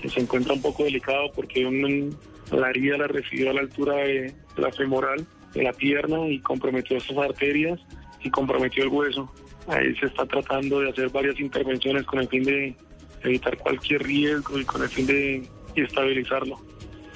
que 0.00 0.08
se 0.10 0.20
encuentra 0.20 0.52
un 0.52 0.62
poco 0.62 0.84
delicado 0.84 1.32
porque 1.34 1.64
un, 1.64 2.14
la 2.52 2.70
herida 2.70 2.98
la 2.98 3.08
recibió 3.08 3.50
a 3.50 3.54
la 3.54 3.62
altura 3.62 3.96
de 3.96 4.34
la 4.56 4.70
femoral, 4.70 5.26
de 5.54 5.62
la 5.62 5.72
pierna 5.72 6.28
y 6.28 6.40
comprometió 6.40 6.96
estas 6.96 7.16
arterias 7.16 7.80
y 8.22 8.30
comprometió 8.30 8.84
el 8.84 8.90
hueso. 8.90 9.32
Ahí 9.68 9.94
se 9.96 10.06
está 10.06 10.26
tratando 10.26 10.80
de 10.80 10.90
hacer 10.90 11.08
varias 11.10 11.38
intervenciones 11.40 12.04
con 12.04 12.20
el 12.20 12.28
fin 12.28 12.42
de 12.44 12.76
evitar 13.22 13.56
cualquier 13.58 14.02
riesgo 14.02 14.58
y 14.58 14.64
con 14.64 14.82
el 14.82 14.88
fin 14.88 15.06
de 15.06 15.48
estabilizarlo. 15.76 16.58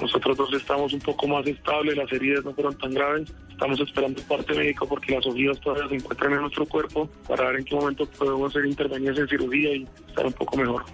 Nosotros 0.01 0.37
dos 0.37 0.53
estamos 0.55 0.93
un 0.93 1.01
poco 1.01 1.27
más 1.27 1.47
estables, 1.47 1.97
las 1.97 2.11
heridas 2.13 2.45
no 2.45 2.55
fueron 2.55 2.77
tan 2.79 2.93
graves. 2.95 3.33
Estamos 3.51 3.81
esperando 3.81 4.23
parte 4.23 4.55
médico 4.55 4.87
porque 4.87 5.17
las 5.17 5.27
ojidas 5.27 5.61
todavía 5.61 5.89
se 5.89 5.97
encuentran 5.97 6.33
en 6.35 6.41
nuestro 6.43 6.65
cuerpo 6.67 7.09
para 7.27 7.49
ver 7.49 7.57
en 7.57 7.65
qué 7.65 7.75
momento 7.75 8.07
podemos 8.07 8.53
ser 8.53 8.65
intervenidos 8.65 9.19
en 9.19 9.29
cirugía 9.29 9.75
y 9.75 9.89
estar 10.07 10.25
un 10.25 10.33
poco 10.33 10.57
mejor. 10.57 10.85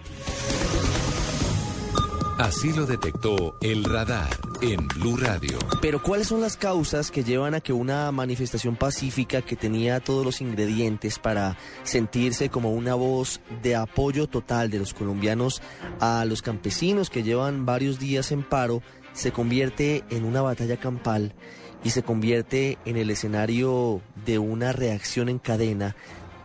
Así 2.38 2.73
lo 2.73 2.85
detectó 2.85 3.57
el 3.61 3.85
radar 3.85 4.29
en 4.61 4.88
Blue 4.88 5.17
Radio. 5.17 5.57
Pero 5.81 6.03
¿cuáles 6.03 6.26
son 6.26 6.41
las 6.41 6.57
causas 6.57 7.12
que 7.12 7.23
llevan 7.23 7.55
a 7.55 7.61
que 7.61 7.73
una 7.73 8.11
manifestación 8.11 8.75
pacífica 8.75 9.41
que 9.41 9.55
tenía 9.55 10.00
todos 10.00 10.25
los 10.25 10.41
ingredientes 10.41 11.21
para 11.21 11.57
sentirse 11.85 12.49
como 12.49 12.73
una 12.73 12.97
voz 12.97 13.41
de 13.62 13.76
apoyo 13.76 14.26
total 14.26 14.69
de 14.69 14.81
los 14.81 14.95
colombianos 14.95 15.62
a 16.00 16.25
los 16.25 16.43
campesinos 16.43 17.09
que 17.09 17.23
llevan 17.23 17.67
varios 17.67 18.00
días 18.00 18.33
en 18.33 18.43
paro 18.43 18.83
se 19.12 19.31
convierte 19.31 20.03
en 20.11 20.25
una 20.25 20.43
batalla 20.43 20.76
campal 20.76 21.35
y 21.85 21.91
se 21.91 22.03
convierte 22.03 22.79
en 22.85 22.97
el 22.97 23.11
escenario 23.11 24.00
de 24.26 24.41
una 24.41 24.73
reacción 24.73 25.29
en 25.29 25.38
cadena, 25.38 25.95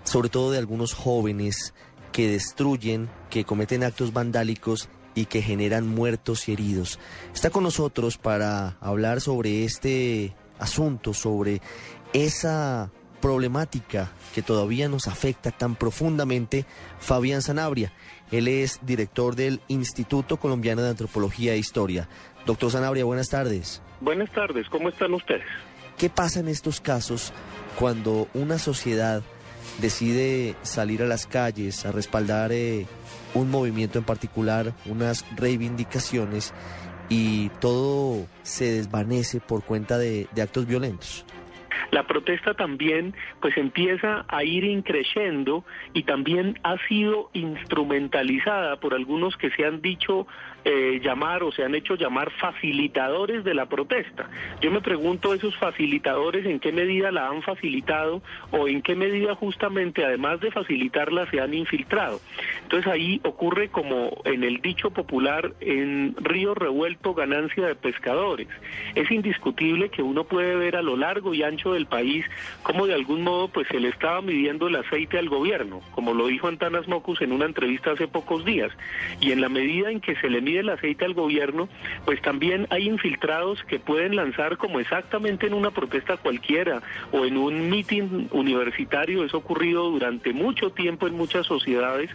sobre 0.03 0.29
todo 0.29 0.51
de 0.51 0.59
algunos 0.59 0.93
jóvenes 0.93 1.73
que 2.11 2.29
destruyen, 2.29 3.09
que 3.31 3.43
cometen 3.43 3.83
actos 3.83 4.13
vandálicos 4.13 4.87
y 5.19 5.25
que 5.25 5.41
generan 5.41 5.87
muertos 5.87 6.47
y 6.47 6.53
heridos. 6.53 6.97
Está 7.33 7.49
con 7.49 7.63
nosotros 7.63 8.17
para 8.17 8.77
hablar 8.79 9.19
sobre 9.19 9.65
este 9.65 10.33
asunto, 10.59 11.13
sobre 11.13 11.61
esa 12.13 12.89
problemática 13.21 14.11
que 14.33 14.41
todavía 14.41 14.87
nos 14.87 15.07
afecta 15.07 15.51
tan 15.51 15.75
profundamente, 15.75 16.65
Fabián 16.99 17.41
Sanabria. 17.41 17.91
Él 18.31 18.47
es 18.47 18.79
director 18.81 19.35
del 19.35 19.59
Instituto 19.67 20.37
Colombiano 20.37 20.81
de 20.81 20.89
Antropología 20.89 21.53
e 21.53 21.57
Historia. 21.57 22.07
Doctor 22.45 22.71
Sanabria, 22.71 23.03
buenas 23.03 23.27
tardes. 23.27 23.81
Buenas 23.99 24.31
tardes, 24.31 24.69
¿cómo 24.69 24.87
están 24.87 25.13
ustedes? 25.13 25.43
¿Qué 25.97 26.09
pasa 26.09 26.39
en 26.39 26.47
estos 26.47 26.79
casos 26.79 27.33
cuando 27.77 28.29
una 28.33 28.57
sociedad 28.57 29.21
decide 29.81 30.55
salir 30.61 31.03
a 31.03 31.07
las 31.07 31.27
calles 31.27 31.85
a 31.85 31.91
respaldar 31.91 32.53
eh, 32.53 32.85
un 33.33 33.51
movimiento 33.51 33.99
en 33.99 34.05
particular, 34.05 34.73
unas 34.85 35.25
reivindicaciones 35.35 36.53
y 37.09 37.49
todo 37.59 38.27
se 38.43 38.71
desvanece 38.73 39.39
por 39.39 39.63
cuenta 39.63 39.97
de, 39.97 40.27
actos 40.41 40.67
violentos? 40.67 41.25
La 41.91 42.05
protesta 42.05 42.53
también 42.53 43.15
pues 43.41 43.57
empieza 43.57 44.25
a 44.27 44.43
ir 44.43 44.63
increciendo 44.63 45.63
y 45.93 46.03
también 46.03 46.59
ha 46.63 46.75
sido 46.87 47.31
instrumentalizada 47.33 48.79
por 48.79 48.93
algunos 48.93 49.35
que 49.37 49.49
se 49.51 49.65
han 49.65 49.81
dicho 49.81 50.27
eh, 50.65 50.99
llamar 51.03 51.43
o 51.43 51.51
se 51.51 51.63
han 51.63 51.75
hecho 51.75 51.95
llamar 51.95 52.31
facilitadores 52.31 53.43
de 53.43 53.53
la 53.53 53.67
protesta. 53.67 54.29
Yo 54.61 54.71
me 54.71 54.81
pregunto 54.81 55.33
esos 55.33 55.55
facilitadores 55.57 56.45
en 56.45 56.59
qué 56.59 56.71
medida 56.71 57.11
la 57.11 57.27
han 57.27 57.41
facilitado 57.41 58.21
o 58.51 58.67
en 58.67 58.81
qué 58.81 58.95
medida 58.95 59.35
justamente 59.35 60.03
además 60.03 60.39
de 60.41 60.51
facilitarla 60.51 61.29
se 61.29 61.39
han 61.39 61.53
infiltrado. 61.53 62.19
Entonces 62.63 62.91
ahí 62.91 63.21
ocurre 63.23 63.69
como 63.69 64.21
en 64.25 64.43
el 64.43 64.61
dicho 64.61 64.91
popular 64.91 65.53
en 65.61 66.15
río 66.17 66.53
revuelto 66.55 67.13
ganancia 67.13 67.65
de 67.65 67.75
pescadores. 67.75 68.47
Es 68.95 69.09
indiscutible 69.11 69.89
que 69.89 70.01
uno 70.01 70.25
puede 70.25 70.55
ver 70.55 70.75
a 70.75 70.81
lo 70.81 70.97
largo 70.97 71.33
y 71.33 71.43
ancho 71.43 71.73
del 71.73 71.85
país, 71.85 72.25
como 72.63 72.87
de 72.87 72.93
algún 72.93 73.23
modo 73.23 73.47
pues 73.47 73.67
se 73.67 73.79
le 73.79 73.89
estaba 73.89 74.21
midiendo 74.21 74.67
el 74.67 74.75
aceite 74.75 75.17
al 75.17 75.29
gobierno, 75.29 75.81
como 75.91 76.13
lo 76.13 76.27
dijo 76.27 76.47
Antanas 76.47 76.87
Mocus 76.87 77.21
en 77.21 77.31
una 77.31 77.45
entrevista 77.45 77.91
hace 77.91 78.07
pocos 78.07 78.45
días. 78.45 78.71
Y 79.19 79.31
en 79.31 79.41
la 79.41 79.49
medida 79.49 79.91
en 79.91 80.01
que 80.01 80.15
se 80.15 80.29
le 80.29 80.41
el 80.57 80.69
aceite 80.69 81.05
al 81.05 81.13
gobierno, 81.13 81.69
pues 82.05 82.21
también 82.21 82.67
hay 82.69 82.87
infiltrados 82.87 83.63
que 83.63 83.79
pueden 83.79 84.15
lanzar 84.15 84.57
como 84.57 84.79
exactamente 84.79 85.47
en 85.47 85.53
una 85.53 85.71
protesta 85.71 86.17
cualquiera 86.17 86.81
o 87.11 87.25
en 87.25 87.37
un 87.37 87.69
mitin 87.69 88.27
universitario, 88.31 89.23
eso 89.23 89.37
ocurrido 89.37 89.89
durante 89.89 90.33
mucho 90.33 90.71
tiempo 90.71 91.07
en 91.07 91.15
muchas 91.15 91.45
sociedades, 91.45 92.09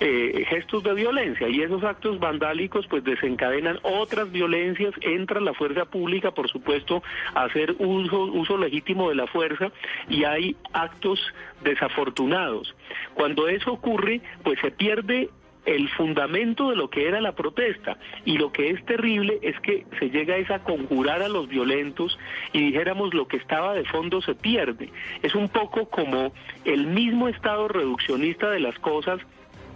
eh, 0.00 0.44
gestos 0.48 0.82
de 0.82 0.94
violencia. 0.94 1.48
Y 1.48 1.62
esos 1.62 1.82
actos 1.84 2.18
vandálicos 2.18 2.86
pues 2.86 3.04
desencadenan 3.04 3.78
otras 3.82 4.30
violencias, 4.30 4.94
entra 5.00 5.40
la 5.40 5.54
fuerza 5.54 5.84
pública, 5.84 6.30
por 6.30 6.48
supuesto, 6.48 7.02
a 7.34 7.44
hacer 7.44 7.74
uso, 7.78 8.24
uso 8.24 8.56
legítimo 8.56 9.08
de 9.08 9.16
la 9.16 9.26
fuerza 9.26 9.70
y 10.08 10.24
hay 10.24 10.56
actos 10.72 11.20
desafortunados. 11.62 12.74
Cuando 13.14 13.48
eso 13.48 13.72
ocurre, 13.72 14.20
pues 14.42 14.58
se 14.60 14.70
pierde 14.70 15.30
el 15.66 15.88
fundamento 15.90 16.70
de 16.70 16.76
lo 16.76 16.88
que 16.88 17.08
era 17.08 17.20
la 17.20 17.32
protesta. 17.32 17.98
Y 18.24 18.38
lo 18.38 18.52
que 18.52 18.70
es 18.70 18.84
terrible 18.86 19.38
es 19.42 19.58
que 19.60 19.84
se 19.98 20.10
llega 20.10 20.36
a 20.54 20.62
conjurar 20.62 21.22
a 21.22 21.28
los 21.28 21.48
violentos 21.48 22.18
y 22.52 22.60
dijéramos 22.60 23.14
lo 23.14 23.26
que 23.26 23.36
estaba 23.36 23.74
de 23.74 23.84
fondo 23.84 24.20
se 24.22 24.34
pierde. 24.34 24.90
Es 25.22 25.34
un 25.34 25.48
poco 25.48 25.88
como 25.88 26.32
el 26.64 26.86
mismo 26.86 27.28
estado 27.28 27.68
reduccionista 27.68 28.50
de 28.50 28.60
las 28.60 28.78
cosas 28.78 29.20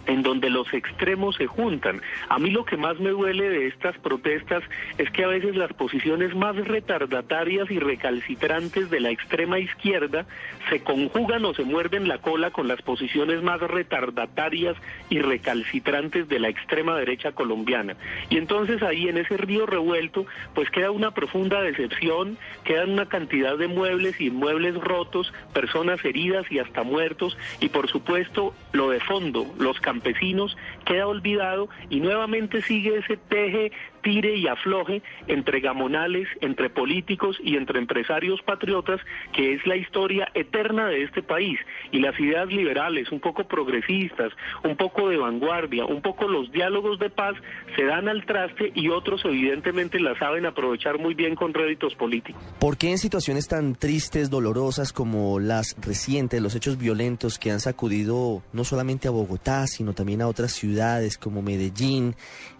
en 0.07 0.23
donde 0.23 0.49
los 0.49 0.71
extremos 0.73 1.35
se 1.35 1.47
juntan. 1.47 2.01
A 2.29 2.39
mí 2.39 2.49
lo 2.49 2.65
que 2.65 2.77
más 2.77 2.99
me 2.99 3.09
duele 3.09 3.49
de 3.49 3.67
estas 3.67 3.97
protestas 3.99 4.63
es 4.97 5.09
que 5.11 5.23
a 5.23 5.27
veces 5.27 5.55
las 5.55 5.73
posiciones 5.73 6.35
más 6.35 6.55
retardatarias 6.55 7.69
y 7.69 7.79
recalcitrantes 7.79 8.89
de 8.89 8.99
la 8.99 9.11
extrema 9.11 9.59
izquierda 9.59 10.25
se 10.69 10.81
conjugan 10.83 11.45
o 11.45 11.53
se 11.53 11.63
muerden 11.63 12.07
la 12.07 12.19
cola 12.19 12.51
con 12.51 12.67
las 12.67 12.81
posiciones 12.81 13.41
más 13.43 13.61
retardatarias 13.61 14.75
y 15.09 15.19
recalcitrantes 15.19 16.27
de 16.27 16.39
la 16.39 16.49
extrema 16.49 16.97
derecha 16.97 17.31
colombiana. 17.31 17.95
Y 18.29 18.37
entonces 18.37 18.81
ahí 18.83 19.07
en 19.07 19.17
ese 19.17 19.37
río 19.37 19.65
revuelto 19.65 20.25
pues 20.53 20.69
queda 20.69 20.91
una 20.91 21.11
profunda 21.11 21.61
decepción, 21.61 22.37
quedan 22.63 22.91
una 22.91 23.07
cantidad 23.07 23.57
de 23.57 23.67
muebles 23.67 24.19
y 24.19 24.27
inmuebles 24.27 24.75
rotos, 24.75 25.33
personas 25.53 26.03
heridas 26.03 26.45
y 26.51 26.59
hasta 26.59 26.83
muertos 26.83 27.37
y 27.59 27.69
por 27.69 27.89
supuesto 27.89 28.53
lo 28.71 28.89
de 28.89 28.99
fondo, 28.99 29.45
los 29.59 29.79
campesinos, 29.91 30.57
queda 30.85 31.05
olvidado 31.05 31.67
y 31.89 31.99
nuevamente 31.99 32.61
sigue 32.61 32.99
ese 32.99 33.17
teje, 33.17 33.73
tire 34.01 34.35
y 34.35 34.47
afloje 34.47 35.01
entre 35.27 35.59
gamonales, 35.59 36.27
entre 36.41 36.69
políticos 36.69 37.37
y 37.43 37.55
entre 37.55 37.79
empresarios 37.79 38.41
patriotas, 38.41 38.99
que 39.33 39.53
es 39.53 39.65
la 39.65 39.75
historia 39.75 40.29
eterna 40.33 40.87
de 40.87 41.03
este 41.03 41.23
país. 41.23 41.59
Y 41.91 41.99
las 41.99 42.19
ideas 42.19 42.47
liberales, 42.47 43.11
un 43.11 43.19
poco 43.19 43.45
progresistas, 43.45 44.31
un 44.63 44.75
poco 44.75 45.09
de 45.09 45.17
vanguardia, 45.17 45.85
un 45.85 46.01
poco 46.01 46.27
los 46.27 46.51
diálogos 46.51 46.99
de 46.99 47.09
paz, 47.09 47.35
se 47.75 47.85
dan 47.85 48.07
al 48.07 48.25
traste 48.25 48.71
y 48.75 48.89
otros 48.89 49.23
evidentemente 49.25 49.99
la 49.99 50.17
saben 50.17 50.45
aprovechar 50.45 50.99
muy 50.99 51.13
bien 51.13 51.35
con 51.35 51.53
réditos 51.53 51.95
políticos. 51.95 52.41
¿Por 52.59 52.77
qué 52.77 52.91
en 52.91 52.97
situaciones 52.97 53.47
tan 53.47 53.75
tristes, 53.75 54.29
dolorosas 54.29 54.93
como 54.93 55.39
las 55.39 55.75
recientes, 55.81 56.41
los 56.41 56.55
hechos 56.55 56.77
violentos 56.77 57.39
que 57.39 57.51
han 57.51 57.59
sacudido 57.59 58.43
no 58.53 58.63
solamente 58.63 59.07
a 59.07 59.11
Bogotá, 59.11 59.67
sino 59.67 59.93
también 59.93 60.21
a 60.21 60.27
otras 60.27 60.51
ciudades 60.51 61.17
como 61.17 61.41
Medellín 61.41 62.15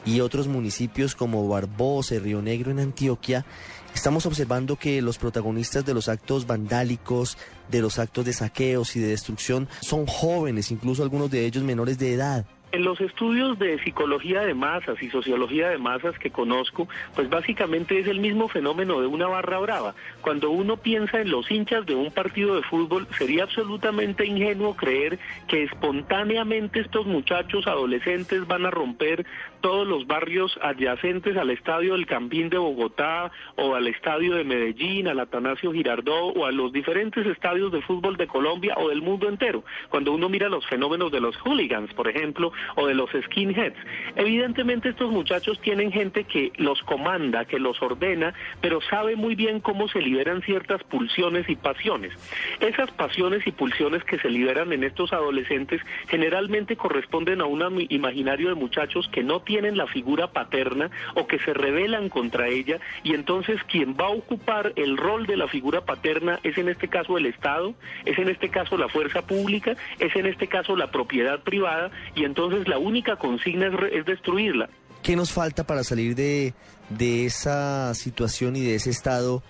y 0.05 0.21
otros 0.21 0.47
municipios 0.47 1.15
como 1.15 1.47
Barbosa 1.47 2.15
y 2.15 2.19
Río 2.19 2.41
Negro 2.41 2.71
en 2.71 2.79
Antioquia, 2.79 3.45
estamos 3.93 4.25
observando 4.25 4.75
que 4.75 5.01
los 5.01 5.17
protagonistas 5.17 5.85
de 5.85 5.93
los 5.93 6.09
actos 6.09 6.47
vandálicos, 6.47 7.37
de 7.69 7.81
los 7.81 7.99
actos 7.99 8.25
de 8.25 8.33
saqueos 8.33 8.95
y 8.95 8.99
de 8.99 9.07
destrucción 9.07 9.67
son 9.81 10.05
jóvenes, 10.07 10.71
incluso 10.71 11.03
algunos 11.03 11.29
de 11.29 11.45
ellos 11.45 11.63
menores 11.63 11.97
de 11.97 12.13
edad. 12.13 12.45
En 12.73 12.85
los 12.85 13.01
estudios 13.01 13.59
de 13.59 13.83
psicología 13.83 14.43
de 14.43 14.53
masas 14.53 15.01
y 15.03 15.09
sociología 15.09 15.67
de 15.67 15.77
masas 15.77 16.17
que 16.17 16.31
conozco, 16.31 16.87
pues 17.15 17.29
básicamente 17.29 17.99
es 17.99 18.07
el 18.07 18.21
mismo 18.21 18.47
fenómeno 18.47 19.01
de 19.01 19.07
una 19.07 19.27
barra 19.27 19.59
brava. 19.59 19.93
Cuando 20.21 20.51
uno 20.51 20.77
piensa 20.77 21.19
en 21.19 21.31
los 21.31 21.51
hinchas 21.51 21.85
de 21.85 21.95
un 21.95 22.11
partido 22.11 22.55
de 22.55 22.63
fútbol, 22.63 23.07
sería 23.17 23.43
absolutamente 23.43 24.25
ingenuo 24.25 24.77
creer 24.77 25.19
que 25.49 25.63
espontáneamente 25.63 26.79
estos 26.79 27.05
muchachos 27.05 27.67
adolescentes 27.67 28.47
van 28.47 28.65
a 28.65 28.71
romper 28.71 29.25
todos 29.59 29.87
los 29.87 30.07
barrios 30.07 30.57
adyacentes 30.61 31.37
al 31.37 31.51
estadio 31.51 31.93
del 31.93 32.07
Campín 32.07 32.49
de 32.49 32.57
Bogotá 32.57 33.31
o 33.57 33.75
al 33.75 33.87
estadio 33.87 34.35
de 34.35 34.43
Medellín, 34.43 35.07
al 35.07 35.19
Atanasio 35.19 35.71
Girardot 35.71 36.35
o 36.35 36.45
a 36.45 36.51
los 36.51 36.73
diferentes 36.73 37.25
estadios 37.27 37.71
de 37.71 37.81
fútbol 37.81 38.17
de 38.17 38.27
Colombia 38.27 38.75
o 38.77 38.89
del 38.89 39.01
mundo 39.01 39.29
entero. 39.29 39.63
Cuando 39.89 40.13
uno 40.13 40.29
mira 40.29 40.49
los 40.49 40.65
fenómenos 40.67 41.11
de 41.11 41.19
los 41.19 41.37
hooligans, 41.37 41.93
por 41.93 42.07
ejemplo, 42.07 42.51
o 42.75 42.87
de 42.87 42.93
los 42.93 43.09
skinheads. 43.11 43.77
Evidentemente 44.15 44.89
estos 44.89 45.11
muchachos 45.11 45.59
tienen 45.61 45.91
gente 45.91 46.25
que 46.25 46.51
los 46.57 46.81
comanda, 46.83 47.45
que 47.45 47.59
los 47.59 47.81
ordena, 47.81 48.33
pero 48.59 48.81
sabe 48.81 49.15
muy 49.15 49.35
bien 49.35 49.59
cómo 49.59 49.87
se 49.87 50.01
liberan 50.01 50.41
ciertas 50.41 50.83
pulsiones 50.83 51.47
y 51.49 51.55
pasiones. 51.55 52.11
Esas 52.59 52.91
pasiones 52.91 53.45
y 53.47 53.51
pulsiones 53.51 54.03
que 54.03 54.19
se 54.19 54.29
liberan 54.29 54.73
en 54.73 54.83
estos 54.83 55.13
adolescentes 55.13 55.81
generalmente 56.07 56.75
corresponden 56.75 57.41
a 57.41 57.45
un 57.45 57.61
imaginario 57.89 58.49
de 58.49 58.55
muchachos 58.55 59.07
que 59.11 59.23
no 59.23 59.41
tienen 59.41 59.77
la 59.77 59.87
figura 59.87 60.27
paterna 60.27 60.89
o 61.15 61.27
que 61.27 61.39
se 61.39 61.53
rebelan 61.53 62.09
contra 62.09 62.47
ella 62.47 62.79
y 63.03 63.13
entonces 63.13 63.63
quien 63.65 63.95
va 63.95 64.07
a 64.07 64.09
ocupar 64.09 64.73
el 64.75 64.97
rol 64.97 65.27
de 65.27 65.37
la 65.37 65.47
figura 65.47 65.81
paterna 65.81 66.39
es 66.43 66.57
en 66.57 66.69
este 66.69 66.87
caso 66.87 67.17
el 67.17 67.25
Estado, 67.25 67.73
es 68.05 68.17
en 68.17 68.29
este 68.29 68.49
caso 68.49 68.77
la 68.77 68.89
fuerza 68.89 69.21
pública, 69.21 69.75
es 69.99 70.15
en 70.15 70.25
este 70.25 70.47
caso 70.47 70.75
la 70.75 70.91
propiedad 70.91 71.39
privada 71.41 71.91
y 72.15 72.23
entonces 72.23 72.50
entonces 72.51 72.67
la 72.67 72.79
única 72.79 73.15
consigna 73.15 73.67
es, 73.91 74.05
destruirla. 74.05 74.69
¿Qué 75.01 75.15
nos 75.15 75.31
falta 75.31 75.65
para 75.65 75.85
salir 75.85 76.15
de, 76.15 76.53
de 76.89 77.25
esa 77.25 77.93
situación 77.95 78.57
y 78.57 78.61
de 78.61 78.75
ese 78.75 78.89
estado 78.89 79.41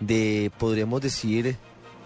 de, 0.00 0.50
podríamos 0.58 1.00
decir, 1.00 1.56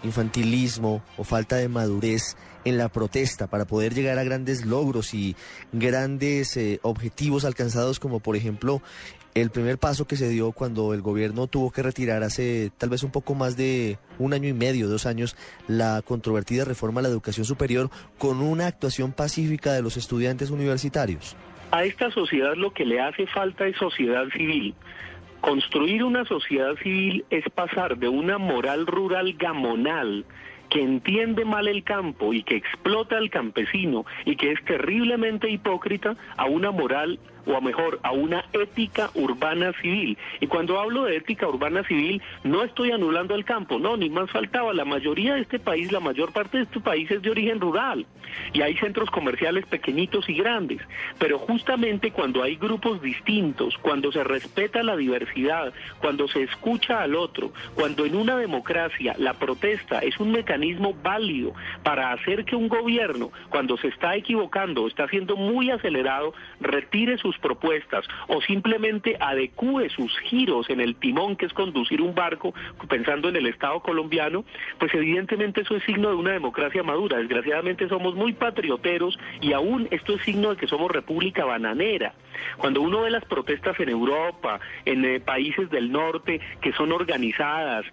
infantilismo 0.03 1.03
o 1.17 1.23
falta 1.23 1.55
de 1.55 1.69
madurez 1.69 2.37
en 2.65 2.77
la 2.77 2.87
protesta 2.89 3.47
para 3.47 3.65
poder 3.65 3.95
llegar 3.95 4.19
a 4.19 4.23
grandes 4.23 4.63
logros 4.63 5.15
y 5.15 5.35
grandes 5.71 6.55
eh, 6.55 6.79
objetivos 6.83 7.45
alcanzados 7.45 7.99
como 7.99 8.19
por 8.19 8.35
ejemplo 8.35 8.81
el 9.35 9.49
primer 9.49 9.77
paso 9.77 10.05
que 10.05 10.15
se 10.15 10.29
dio 10.29 10.51
cuando 10.51 10.93
el 10.93 11.01
gobierno 11.01 11.47
tuvo 11.47 11.71
que 11.71 11.81
retirar 11.81 12.23
hace 12.23 12.71
tal 12.77 12.89
vez 12.89 13.03
un 13.03 13.11
poco 13.11 13.33
más 13.33 13.57
de 13.57 13.97
un 14.19 14.33
año 14.33 14.47
y 14.47 14.53
medio, 14.53 14.87
dos 14.87 15.05
años, 15.05 15.35
la 15.67 16.01
controvertida 16.03 16.65
reforma 16.65 16.99
a 16.99 17.03
la 17.03 17.09
educación 17.09 17.45
superior 17.45 17.89
con 18.17 18.41
una 18.41 18.67
actuación 18.67 19.11
pacífica 19.11 19.73
de 19.73 19.81
los 19.81 19.97
estudiantes 19.97 20.51
universitarios. 20.51 21.35
A 21.71 21.83
esta 21.83 22.11
sociedad 22.11 22.55
lo 22.55 22.71
que 22.71 22.85
le 22.85 23.01
hace 23.01 23.25
falta 23.27 23.65
es 23.65 23.75
sociedad 23.77 24.25
civil. 24.35 24.75
Construir 25.41 26.03
una 26.03 26.23
sociedad 26.25 26.75
civil 26.83 27.25
es 27.29 27.43
pasar 27.49 27.97
de 27.97 28.07
una 28.07 28.37
moral 28.37 28.85
rural 28.85 29.33
gamonal 29.33 30.25
que 30.69 30.81
entiende 30.81 31.45
mal 31.45 31.67
el 31.67 31.83
campo 31.83 32.33
y 32.33 32.43
que 32.43 32.55
explota 32.55 33.17
al 33.17 33.29
campesino 33.29 34.05
y 34.25 34.35
que 34.35 34.51
es 34.51 34.63
terriblemente 34.65 35.49
hipócrita 35.49 36.15
a 36.37 36.45
una 36.45 36.71
moral 36.71 37.19
o 37.45 37.55
a 37.55 37.61
mejor 37.61 37.99
a 38.03 38.11
una 38.11 38.45
ética 38.53 39.09
urbana 39.13 39.73
civil. 39.81 40.17
Y 40.39 40.47
cuando 40.47 40.79
hablo 40.79 41.03
de 41.03 41.17
ética 41.17 41.47
urbana 41.47 41.83
civil, 41.83 42.21
no 42.43 42.63
estoy 42.63 42.91
anulando 42.91 43.35
el 43.35 43.45
campo, 43.45 43.79
no, 43.79 43.97
ni 43.97 44.09
más 44.09 44.29
faltaba. 44.31 44.73
La 44.73 44.85
mayoría 44.85 45.35
de 45.35 45.41
este 45.41 45.59
país, 45.59 45.91
la 45.91 45.99
mayor 45.99 46.31
parte 46.31 46.57
de 46.57 46.63
este 46.63 46.79
país 46.79 47.09
es 47.11 47.21
de 47.21 47.29
origen 47.29 47.59
rural 47.59 48.05
y 48.53 48.61
hay 48.61 48.75
centros 48.77 49.09
comerciales 49.09 49.65
pequeñitos 49.65 50.27
y 50.29 50.33
grandes. 50.33 50.81
Pero 51.19 51.39
justamente 51.39 52.11
cuando 52.11 52.43
hay 52.43 52.55
grupos 52.55 53.01
distintos, 53.01 53.77
cuando 53.79 54.11
se 54.11 54.23
respeta 54.23 54.83
la 54.83 54.95
diversidad, 54.95 55.73
cuando 55.99 56.27
se 56.27 56.43
escucha 56.43 57.01
al 57.01 57.15
otro, 57.15 57.53
cuando 57.75 58.05
en 58.05 58.15
una 58.15 58.37
democracia 58.37 59.15
la 59.17 59.33
protesta 59.33 59.99
es 59.99 60.19
un 60.19 60.31
mecanismo 60.31 60.93
válido 61.01 61.53
para 61.83 62.11
hacer 62.11 62.45
que 62.45 62.55
un 62.55 62.67
gobierno, 62.67 63.31
cuando 63.49 63.77
se 63.77 63.87
está 63.87 64.15
equivocando, 64.15 64.87
está 64.87 65.07
siendo 65.07 65.35
muy 65.35 65.69
acelerado, 65.71 66.33
retire 66.59 67.17
sus 67.17 67.32
propuestas 67.39 68.05
o 68.27 68.41
simplemente 68.41 69.17
adecúe 69.19 69.89
sus 69.89 70.17
giros 70.19 70.69
en 70.69 70.81
el 70.81 70.95
timón 70.95 71.35
que 71.35 71.45
es 71.45 71.53
conducir 71.53 72.01
un 72.01 72.15
barco 72.15 72.53
pensando 72.87 73.29
en 73.29 73.35
el 73.35 73.47
Estado 73.47 73.79
colombiano, 73.81 74.45
pues 74.79 74.93
evidentemente 74.93 75.61
eso 75.61 75.75
es 75.75 75.83
signo 75.83 76.09
de 76.09 76.15
una 76.15 76.31
democracia 76.31 76.83
madura. 76.83 77.17
Desgraciadamente 77.17 77.87
somos 77.89 78.15
muy 78.15 78.33
patrioteros 78.33 79.17
y 79.41 79.53
aún 79.53 79.87
esto 79.91 80.15
es 80.15 80.21
signo 80.23 80.51
de 80.51 80.57
que 80.57 80.67
somos 80.67 80.91
república 80.91 81.45
bananera. 81.45 82.13
Cuando 82.57 82.81
uno 82.81 83.01
ve 83.01 83.11
las 83.11 83.25
protestas 83.25 83.79
en 83.79 83.89
Europa, 83.89 84.59
en 84.85 85.05
eh, 85.05 85.19
países 85.19 85.69
del 85.69 85.91
norte 85.91 86.39
que 86.61 86.73
son 86.73 86.91
organizadas, 86.91 87.85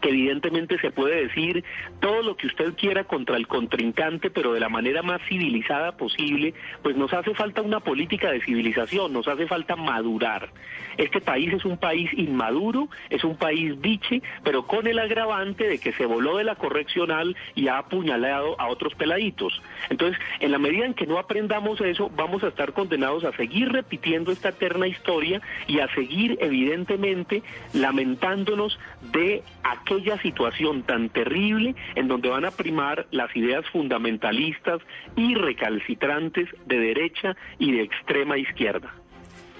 que 0.00 0.08
evidentemente 0.08 0.78
se 0.78 0.90
puede 0.90 1.26
decir 1.26 1.64
todo 2.00 2.22
lo 2.22 2.36
que 2.36 2.46
usted 2.46 2.74
quiera 2.74 3.04
contra 3.04 3.36
el 3.36 3.46
contrincante, 3.46 4.30
pero 4.30 4.52
de 4.52 4.60
la 4.60 4.68
manera 4.68 5.02
más 5.02 5.20
civilizada 5.28 5.96
posible, 5.96 6.54
pues 6.82 6.96
nos 6.96 7.12
hace 7.12 7.34
falta 7.34 7.62
una 7.62 7.80
política 7.80 8.30
de 8.30 8.40
civilización, 8.40 9.12
nos 9.12 9.28
hace 9.28 9.46
falta 9.46 9.76
madurar. 9.76 10.50
Este 10.96 11.20
país 11.20 11.52
es 11.52 11.64
un 11.64 11.78
país 11.78 12.10
inmaduro, 12.14 12.88
es 13.08 13.24
un 13.24 13.36
país 13.36 13.80
biche, 13.80 14.22
pero 14.44 14.66
con 14.66 14.86
el 14.86 14.98
agravante 14.98 15.68
de 15.68 15.78
que 15.78 15.92
se 15.92 16.06
voló 16.06 16.36
de 16.36 16.44
la 16.44 16.56
correccional 16.56 17.36
y 17.54 17.68
ha 17.68 17.78
apuñalado 17.78 18.60
a 18.60 18.68
otros 18.68 18.94
peladitos. 18.94 19.62
Entonces, 19.88 20.20
en 20.40 20.52
la 20.52 20.58
medida 20.58 20.84
en 20.84 20.94
que 20.94 21.06
no 21.06 21.18
aprendamos 21.18 21.80
eso, 21.80 22.10
vamos 22.14 22.42
a 22.42 22.48
estar 22.48 22.72
condenados 22.72 23.24
a 23.24 23.32
seguir 23.36 23.70
repitiendo 23.72 24.32
esta 24.32 24.50
eterna 24.50 24.86
historia 24.86 25.40
y 25.66 25.80
a 25.80 25.92
seguir 25.94 26.38
evidentemente 26.40 27.42
lamentándonos 27.72 28.78
de 29.12 29.42
aquella 29.90 30.20
situación 30.22 30.84
tan 30.84 31.08
terrible 31.08 31.74
en 31.96 32.06
donde 32.06 32.28
van 32.28 32.44
a 32.44 32.50
primar 32.50 33.06
las 33.10 33.34
ideas 33.34 33.64
fundamentalistas 33.72 34.80
y 35.16 35.34
recalcitrantes 35.34 36.48
de 36.66 36.78
derecha 36.78 37.36
y 37.58 37.72
de 37.72 37.82
extrema 37.82 38.38
izquierda. 38.38 38.94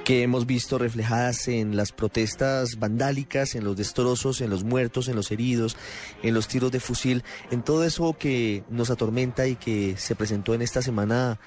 Que 0.05 0.23
hemos 0.23 0.47
visto 0.47 0.79
reflejadas 0.79 1.49
en 1.49 1.77
las 1.77 1.93
protestas 1.93 2.79
vandálicas, 2.79 3.55
en 3.55 3.65
los 3.65 3.77
destrozos, 3.77 4.41
en 4.41 4.51
los 4.51 4.65
muertos, 4.65 5.09
en 5.09 5.17
los 5.17 5.31
heridos, 5.31 5.77
en 6.23 6.33
los 6.33 6.49
tiros 6.49 6.73
de 6.73 6.81
fusil, 6.81 7.23
en 7.51 7.63
todo 7.63 7.85
eso 7.85 8.17
que 8.19 8.63
nos 8.71 8.91
atormenta 8.91 9.47
y 9.47 9.57
que 9.57 9.97
se 9.97 10.15
presentó 10.15 10.55
en 10.55 10.63
esta 10.63 10.81
semana 10.81 11.39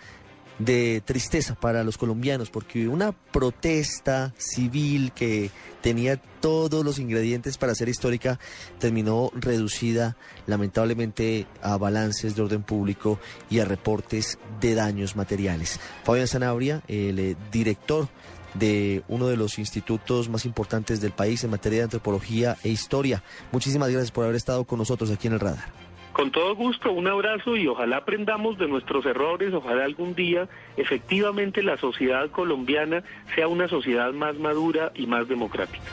de 0.59 1.01
tristeza 1.03 1.55
para 1.55 1.83
los 1.83 1.97
colombianos, 1.97 2.49
porque 2.49 2.87
una 2.87 3.11
protesta 3.11 4.33
civil 4.37 5.11
que 5.13 5.51
tenía 5.81 6.17
todos 6.17 6.85
los 6.85 6.99
ingredientes 6.99 7.57
para 7.57 7.75
ser 7.75 7.89
histórica 7.89 8.39
terminó 8.79 9.31
reducida 9.35 10.15
lamentablemente 10.45 11.47
a 11.61 11.77
balances 11.77 12.35
de 12.35 12.41
orden 12.41 12.63
público 12.63 13.19
y 13.49 13.59
a 13.59 13.65
reportes 13.65 14.37
de 14.61 14.75
daños 14.75 15.15
materiales. 15.15 15.79
Fabián 16.03 16.27
Sanabria, 16.27 16.83
el 16.87 17.19
eh, 17.19 17.35
director 17.51 18.07
de 18.53 19.03
uno 19.07 19.27
de 19.27 19.37
los 19.37 19.57
institutos 19.57 20.29
más 20.29 20.45
importantes 20.45 21.01
del 21.01 21.11
país 21.11 21.43
en 21.43 21.49
materia 21.49 21.79
de 21.79 21.83
antropología 21.85 22.57
e 22.63 22.69
historia. 22.69 23.23
Muchísimas 23.51 23.89
gracias 23.89 24.11
por 24.11 24.25
haber 24.25 24.35
estado 24.35 24.63
con 24.65 24.79
nosotros 24.79 25.09
aquí 25.09 25.27
en 25.27 25.33
el 25.33 25.39
radar. 25.39 25.82
Con 26.13 26.31
todo 26.31 26.55
gusto, 26.55 26.91
un 26.91 27.07
abrazo 27.07 27.57
y 27.57 27.67
ojalá 27.67 27.97
aprendamos 27.97 28.59
de 28.59 28.67
nuestros 28.67 29.03
errores, 29.05 29.51
ojalá 29.53 29.83
algún 29.83 30.13
día 30.13 30.47
efectivamente 30.77 31.63
la 31.63 31.77
sociedad 31.77 32.29
colombiana 32.29 33.03
sea 33.35 33.47
una 33.47 33.67
sociedad 33.67 34.13
más 34.13 34.35
madura 34.35 34.91
y 34.93 35.07
más 35.07 35.27
democrática. 35.27 35.83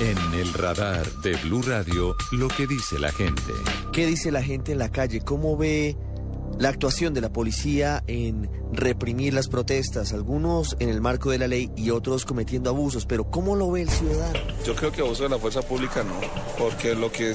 En 0.00 0.40
el 0.40 0.52
radar 0.54 1.06
de 1.22 1.36
Blue 1.44 1.62
Radio, 1.62 2.16
lo 2.32 2.48
que 2.48 2.66
dice 2.66 2.98
la 2.98 3.12
gente. 3.12 3.52
¿Qué 3.92 4.06
dice 4.06 4.32
la 4.32 4.42
gente 4.42 4.72
en 4.72 4.78
la 4.78 4.90
calle? 4.90 5.20
¿Cómo 5.20 5.56
ve 5.56 5.94
la 6.58 6.70
actuación 6.70 7.14
de 7.14 7.20
la 7.20 7.32
policía 7.32 8.02
en 8.06 8.50
reprimir 8.72 9.34
las 9.34 9.48
protestas, 9.48 10.12
algunos 10.12 10.76
en 10.78 10.88
el 10.88 11.00
marco 11.00 11.30
de 11.30 11.38
la 11.38 11.48
ley 11.48 11.70
y 11.76 11.90
otros 11.90 12.24
cometiendo 12.24 12.70
abusos, 12.70 13.06
pero 13.06 13.24
¿cómo 13.30 13.56
lo 13.56 13.70
ve 13.70 13.82
el 13.82 13.90
ciudadano? 13.90 14.38
Yo 14.64 14.74
creo 14.74 14.92
que 14.92 15.00
abuso 15.00 15.24
de 15.24 15.30
la 15.30 15.38
fuerza 15.38 15.62
pública 15.62 16.02
no, 16.02 16.14
porque 16.58 16.94
lo 16.94 17.10
que 17.10 17.34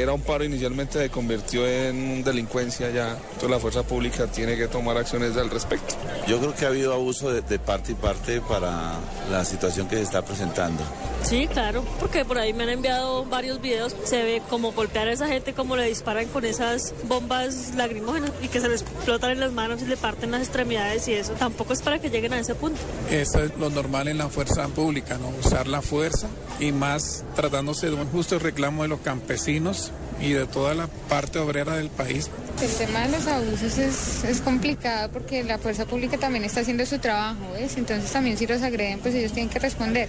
era 0.00 0.12
un 0.12 0.22
paro 0.22 0.44
inicialmente 0.44 0.98
se 0.98 1.10
convirtió 1.10 1.66
en 1.66 2.22
delincuencia 2.22 2.90
ya, 2.90 3.10
entonces 3.16 3.50
la 3.50 3.58
fuerza 3.58 3.82
pública 3.82 4.26
tiene 4.26 4.56
que 4.56 4.68
tomar 4.68 4.96
acciones 4.96 5.36
al 5.36 5.50
respecto. 5.50 5.94
Yo 6.26 6.38
creo 6.38 6.54
que 6.54 6.64
ha 6.64 6.68
habido 6.68 6.92
abuso 6.92 7.32
de, 7.32 7.42
de 7.42 7.58
parte 7.58 7.92
y 7.92 7.94
parte 7.94 8.40
para 8.40 8.94
la 9.30 9.44
situación 9.44 9.88
que 9.88 9.96
se 9.96 10.02
está 10.02 10.22
presentando. 10.22 10.82
Sí, 11.22 11.48
claro, 11.48 11.84
porque 11.98 12.24
por 12.24 12.38
ahí 12.38 12.52
me 12.52 12.64
han 12.64 12.68
enviado 12.68 13.24
varios 13.24 13.60
videos, 13.60 13.96
se 14.04 14.22
ve 14.22 14.42
como 14.48 14.72
golpear 14.72 15.08
a 15.08 15.12
esa 15.12 15.26
gente, 15.26 15.54
como 15.54 15.76
le 15.76 15.84
disparan 15.88 16.26
con 16.26 16.44
esas 16.44 16.94
bombas 17.08 17.74
lacrimógenas 17.74 18.30
y 18.42 18.48
que 18.48 18.60
se 18.60 18.68
les 18.68 18.82
explotan 18.82 19.32
en 19.32 19.40
las 19.40 19.52
manos 19.52 19.82
y 19.82 19.86
le 19.86 19.96
parten 19.96 20.30
las 20.30 20.42
extremidades 20.42 20.75
y 21.06 21.12
eso 21.12 21.32
tampoco 21.32 21.72
es 21.72 21.82
para 21.82 21.98
que 21.98 22.10
lleguen 22.10 22.32
a 22.32 22.38
ese 22.38 22.54
punto. 22.54 22.78
Eso 23.10 23.42
es 23.42 23.56
lo 23.58 23.70
normal 23.70 24.08
en 24.08 24.18
la 24.18 24.28
fuerza 24.28 24.68
pública, 24.68 25.18
¿no? 25.18 25.28
Usar 25.44 25.66
la 25.66 25.82
fuerza 25.82 26.28
y 26.60 26.72
más 26.72 27.24
tratándose 27.34 27.88
de 27.88 27.94
un 27.94 28.06
justo 28.10 28.38
reclamo 28.38 28.82
de 28.82 28.88
los 28.88 29.00
campesinos 29.00 29.90
y 30.20 30.32
de 30.32 30.46
toda 30.46 30.74
la 30.74 30.86
parte 31.08 31.38
obrera 31.38 31.76
del 31.76 31.88
país. 31.88 32.30
El 32.60 32.70
tema 32.72 33.06
de 33.06 33.16
los 33.16 33.26
abusos 33.26 33.78
es, 33.78 34.24
es, 34.24 34.40
complicado 34.40 35.10
porque 35.10 35.44
la 35.44 35.58
fuerza 35.58 35.84
pública 35.84 36.16
también 36.18 36.44
está 36.44 36.60
haciendo 36.60 36.86
su 36.86 36.98
trabajo, 36.98 37.52
¿ves? 37.52 37.76
Entonces 37.76 38.10
también 38.10 38.38
si 38.38 38.46
los 38.46 38.62
agreden, 38.62 38.98
pues 39.00 39.14
ellos 39.14 39.32
tienen 39.32 39.50
que 39.50 39.58
responder. 39.58 40.08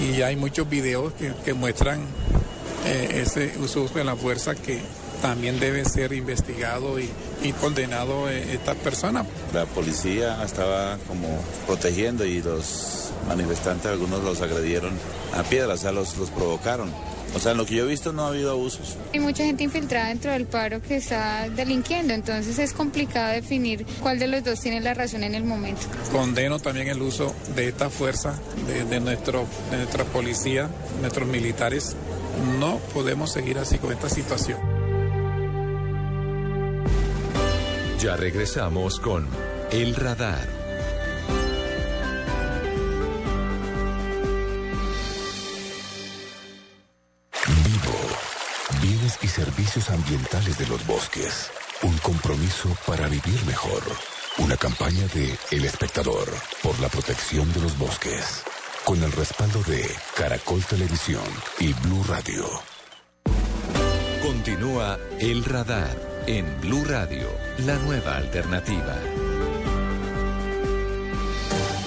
Y 0.00 0.22
hay 0.22 0.36
muchos 0.36 0.68
videos 0.68 1.12
que, 1.14 1.32
que 1.44 1.54
muestran 1.54 2.00
eh, 2.86 3.22
ese 3.22 3.52
uso 3.60 3.88
de 3.88 4.04
la 4.04 4.16
fuerza 4.16 4.54
que 4.54 4.80
también 5.22 5.58
debe 5.58 5.84
ser 5.84 6.12
investigado 6.12 7.00
y, 7.00 7.08
y 7.44 7.52
condenado 7.52 8.28
eh, 8.28 8.54
esta 8.54 8.74
persona. 8.74 9.24
La 9.52 9.66
policía 9.66 10.42
estaba 10.42 10.98
como 11.06 11.28
protegiendo 11.66 12.24
y 12.24 12.42
los 12.42 13.10
manifestantes, 13.28 13.86
algunos 13.86 14.24
los 14.24 14.40
agredieron 14.40 14.92
a 15.34 15.42
piedras, 15.42 15.80
o 15.80 15.82
sea, 15.82 15.92
los, 15.92 16.16
los 16.16 16.30
provocaron. 16.30 16.90
O 17.34 17.40
sea, 17.40 17.52
en 17.52 17.58
lo 17.58 17.66
que 17.66 17.74
yo 17.74 17.84
he 17.84 17.88
visto 17.88 18.12
no 18.12 18.24
ha 18.24 18.28
habido 18.28 18.52
abusos. 18.52 18.96
Hay 19.12 19.18
mucha 19.18 19.44
gente 19.44 19.64
infiltrada 19.64 20.08
dentro 20.08 20.30
del 20.30 20.46
paro 20.46 20.80
que 20.80 20.96
está 20.96 21.48
delinquiendo, 21.48 22.14
entonces 22.14 22.58
es 22.58 22.72
complicado 22.72 23.32
definir 23.32 23.84
cuál 24.00 24.20
de 24.20 24.28
los 24.28 24.44
dos 24.44 24.60
tiene 24.60 24.80
la 24.80 24.94
razón 24.94 25.24
en 25.24 25.34
el 25.34 25.44
momento. 25.44 25.82
Condeno 26.12 26.60
también 26.60 26.88
el 26.88 27.02
uso 27.02 27.34
de 27.56 27.68
esta 27.68 27.90
fuerza 27.90 28.38
de, 28.68 28.84
de, 28.84 29.00
nuestro, 29.00 29.46
de 29.70 29.78
nuestra 29.78 30.04
policía, 30.04 30.70
nuestros 31.00 31.28
militares. 31.28 31.96
No 32.60 32.78
podemos 32.92 33.32
seguir 33.32 33.58
así 33.58 33.78
con 33.78 33.92
esta 33.92 34.08
situación. 34.08 34.73
Ya 38.04 38.16
regresamos 38.16 39.00
con 39.00 39.26
El 39.70 39.94
Radar. 39.94 40.46
Vivo. 47.64 48.82
Bienes 48.82 49.18
y 49.22 49.26
servicios 49.26 49.88
ambientales 49.88 50.58
de 50.58 50.66
los 50.66 50.86
bosques. 50.86 51.50
Un 51.82 51.96
compromiso 51.96 52.76
para 52.86 53.08
vivir 53.08 53.42
mejor. 53.46 53.82
Una 54.36 54.58
campaña 54.58 55.06
de 55.14 55.34
El 55.50 55.64
Espectador 55.64 56.28
por 56.62 56.78
la 56.80 56.90
protección 56.90 57.50
de 57.54 57.60
los 57.62 57.78
bosques. 57.78 58.42
Con 58.84 59.02
el 59.02 59.12
respaldo 59.12 59.62
de 59.62 59.90
Caracol 60.14 60.62
Televisión 60.66 61.24
y 61.58 61.72
Blue 61.72 62.04
Radio. 62.06 62.44
Continúa 64.22 64.98
El 65.18 65.42
Radar 65.42 66.13
en 66.26 66.46
Blue 66.60 66.84
Radio, 66.84 67.28
la 67.66 67.76
nueva 67.76 68.16
alternativa. 68.16 68.96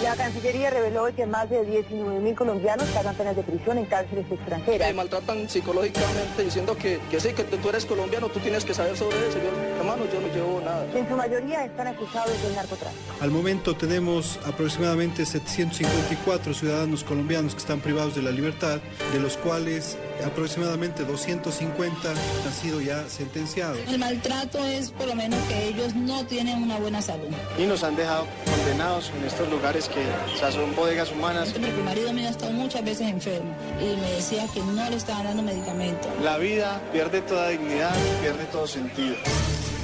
La 0.04 0.16
Cancillería 0.16 0.70
reveló 0.70 1.04
hoy 1.04 1.14
que 1.14 1.26
más 1.26 1.50
de 1.50 1.66
19 1.66 2.20
mil 2.20 2.34
colombianos 2.34 2.88
pagan 2.90 3.16
penas 3.16 3.36
de 3.36 3.44
prisión 3.44 3.78
en 3.78 3.86
cárceles 3.86 4.26
extranjeras. 4.32 4.88
Me 4.88 4.94
maltratan 4.94 5.50
psicológicamente 5.50 6.44
diciendo 6.46 6.78
que, 6.78 7.00
que 7.12 7.20
sí, 7.20 7.34
que 7.34 7.44
tú 7.44 7.70
eres 7.70 7.86
colombiano, 7.86 8.30
tú 8.30 8.40
tienes 8.40 8.64
que 8.64 8.74
saber 8.74 8.96
sobre 8.96 9.18
eso. 9.28 9.38
Yo, 9.40 9.50
hermano, 9.80 10.06
yo 10.14 10.22
no 10.22 10.28
llevo 10.34 10.62
nada. 10.62 10.86
En 10.96 11.10
su 11.10 11.16
mayoría 11.16 11.66
están 11.66 11.88
acusados 11.88 12.42
del 12.42 12.56
narcotráfico. 12.56 13.14
Al 13.20 13.32
momento 13.32 13.76
tenemos 13.76 14.40
aproximadamente 14.46 15.26
754 15.26 16.54
ciudadanos 16.54 17.04
colombianos 17.04 17.54
que 17.54 17.60
están 17.60 17.82
privados 17.82 18.16
de 18.16 18.22
la 18.22 18.32
libertad, 18.32 18.80
de 19.12 19.20
los 19.20 19.36
cuales 19.36 19.98
aproximadamente 20.26 21.04
250 21.04 22.10
han 22.10 22.54
sido 22.54 22.82
ya 22.82 23.08
sentenciados. 23.08 23.80
El 23.88 24.00
maltrato 24.00 24.64
es 24.66 24.92
por 24.92 25.08
lo 25.08 25.16
menos 25.16 25.40
que 25.48 25.68
ellos 25.70 25.96
no 25.96 26.26
tienen 26.26 26.62
una 26.62 26.78
buena 26.78 27.02
salud. 27.02 27.28
Y 27.58 27.64
nos 27.64 27.84
han 27.84 27.96
dejado 27.96 28.28
condenados 28.46 29.12
en 29.18 29.26
estos 29.26 29.50
lugares 29.50 29.90
que 29.90 30.00
o 30.34 30.38
sea, 30.38 30.52
son 30.52 30.76
bodegas 30.76 31.12
humanas. 31.12 31.54
Mi 31.58 31.84
marido 31.84 32.14
mío 32.14 32.28
ha 32.28 32.32
estado 32.32 32.52
muchas 32.52 32.84
veces 32.84 33.08
enfermo 33.08 33.56
y 33.80 34.00
me 34.00 34.12
decía 34.14 34.46
que 34.54 34.62
no 34.62 34.90
le 34.90 34.96
estaban 34.96 35.26
dando 35.26 35.44
medicamento. 35.44 36.08
La 36.22 36.38
vida 36.38 36.82
pierde 36.92 37.22
toda 37.22 37.50
dignidad, 37.50 37.94
pierde 38.22 38.46
todo 38.46 38.68
sentido. 38.68 39.16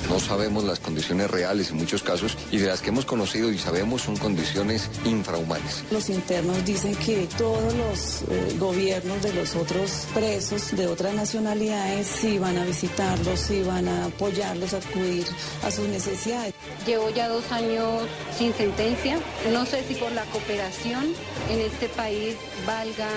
No 0.09 0.19
sabemos 0.19 0.63
las 0.63 0.79
condiciones 0.79 1.29
reales 1.29 1.71
en 1.71 1.77
muchos 1.77 2.03
casos 2.03 2.37
y 2.51 2.57
de 2.57 2.67
las 2.67 2.81
que 2.81 2.89
hemos 2.89 3.05
conocido 3.05 3.51
y 3.51 3.57
sabemos 3.57 4.01
son 4.01 4.17
condiciones 4.17 4.89
infrahumanas. 5.05 5.83
Los 5.91 6.09
internos 6.09 6.63
dicen 6.65 6.95
que 6.95 7.27
todos 7.37 7.73
los 7.73 8.21
eh, 8.29 8.55
gobiernos 8.59 9.21
de 9.21 9.33
los 9.33 9.55
otros 9.55 10.05
presos 10.13 10.75
de 10.75 10.87
otras 10.87 11.13
nacionalidades 11.13 12.07
sí 12.07 12.37
van 12.37 12.57
a 12.57 12.65
visitarlos, 12.65 13.39
sí 13.39 13.63
van 13.63 13.87
a 13.87 14.05
apoyarlos, 14.05 14.73
a 14.73 14.77
acudir 14.77 15.25
a 15.63 15.71
sus 15.71 15.87
necesidades. 15.87 16.53
Llevo 16.85 17.09
ya 17.09 17.29
dos 17.29 17.51
años 17.51 18.03
sin 18.37 18.53
sentencia. 18.53 19.17
No 19.51 19.65
sé 19.65 19.83
si 19.87 19.95
por 19.95 20.11
la 20.11 20.23
cooperación 20.25 21.13
en 21.49 21.59
este 21.59 21.87
país 21.89 22.35
valga 22.65 23.09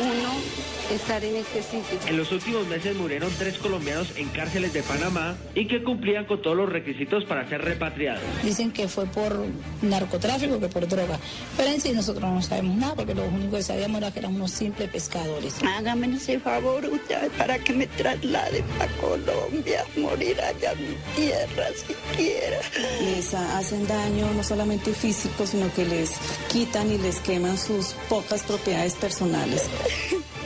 uno 0.00 0.77
estar 0.90 1.24
en 1.24 1.36
este 1.36 1.62
sitio. 1.62 1.98
En 2.06 2.16
los 2.16 2.30
últimos 2.32 2.66
meses 2.66 2.96
murieron 2.96 3.30
tres 3.38 3.58
colombianos 3.58 4.08
en 4.16 4.28
cárceles 4.28 4.72
de 4.72 4.82
Panamá 4.82 5.36
y 5.54 5.66
que 5.66 5.82
cumplían 5.82 6.24
con 6.24 6.42
todos 6.42 6.56
los 6.56 6.68
requisitos 6.68 7.24
para 7.24 7.48
ser 7.48 7.62
repatriados. 7.62 8.22
Dicen 8.42 8.70
que 8.70 8.88
fue 8.88 9.06
por 9.06 9.44
narcotráfico, 9.82 10.58
que 10.60 10.68
por 10.68 10.86
droga. 10.86 11.18
Pero 11.56 11.70
en 11.70 11.80
sí 11.80 11.92
nosotros 11.92 12.30
no 12.30 12.42
sabemos 12.42 12.76
nada 12.76 12.94
porque 12.94 13.14
lo 13.14 13.24
único 13.24 13.56
que 13.56 13.62
sabíamos 13.62 13.98
era 13.98 14.10
que 14.10 14.20
éramos 14.20 14.38
unos 14.38 14.50
simples 14.50 14.88
pescadores. 14.90 15.54
Hágame 15.62 16.14
ese 16.16 16.38
favor 16.40 16.84
usted 16.86 17.30
para 17.36 17.58
que 17.58 17.72
me 17.72 17.86
trasladen 17.86 18.64
a 18.80 18.86
Colombia, 19.00 19.84
morir 19.96 20.40
allá 20.40 20.72
en 20.72 20.90
mi 20.90 20.96
tierra 21.16 21.66
siquiera. 21.74 22.60
Les 23.04 23.34
hacen 23.34 23.86
daño 23.86 24.32
no 24.34 24.42
solamente 24.42 24.92
físico, 24.92 25.46
sino 25.46 25.72
que 25.74 25.84
les 25.84 26.12
quitan 26.50 26.90
y 26.90 26.98
les 26.98 27.20
queman 27.20 27.58
sus 27.58 27.94
pocas 28.08 28.42
propiedades 28.42 28.94
personales. 28.94 29.68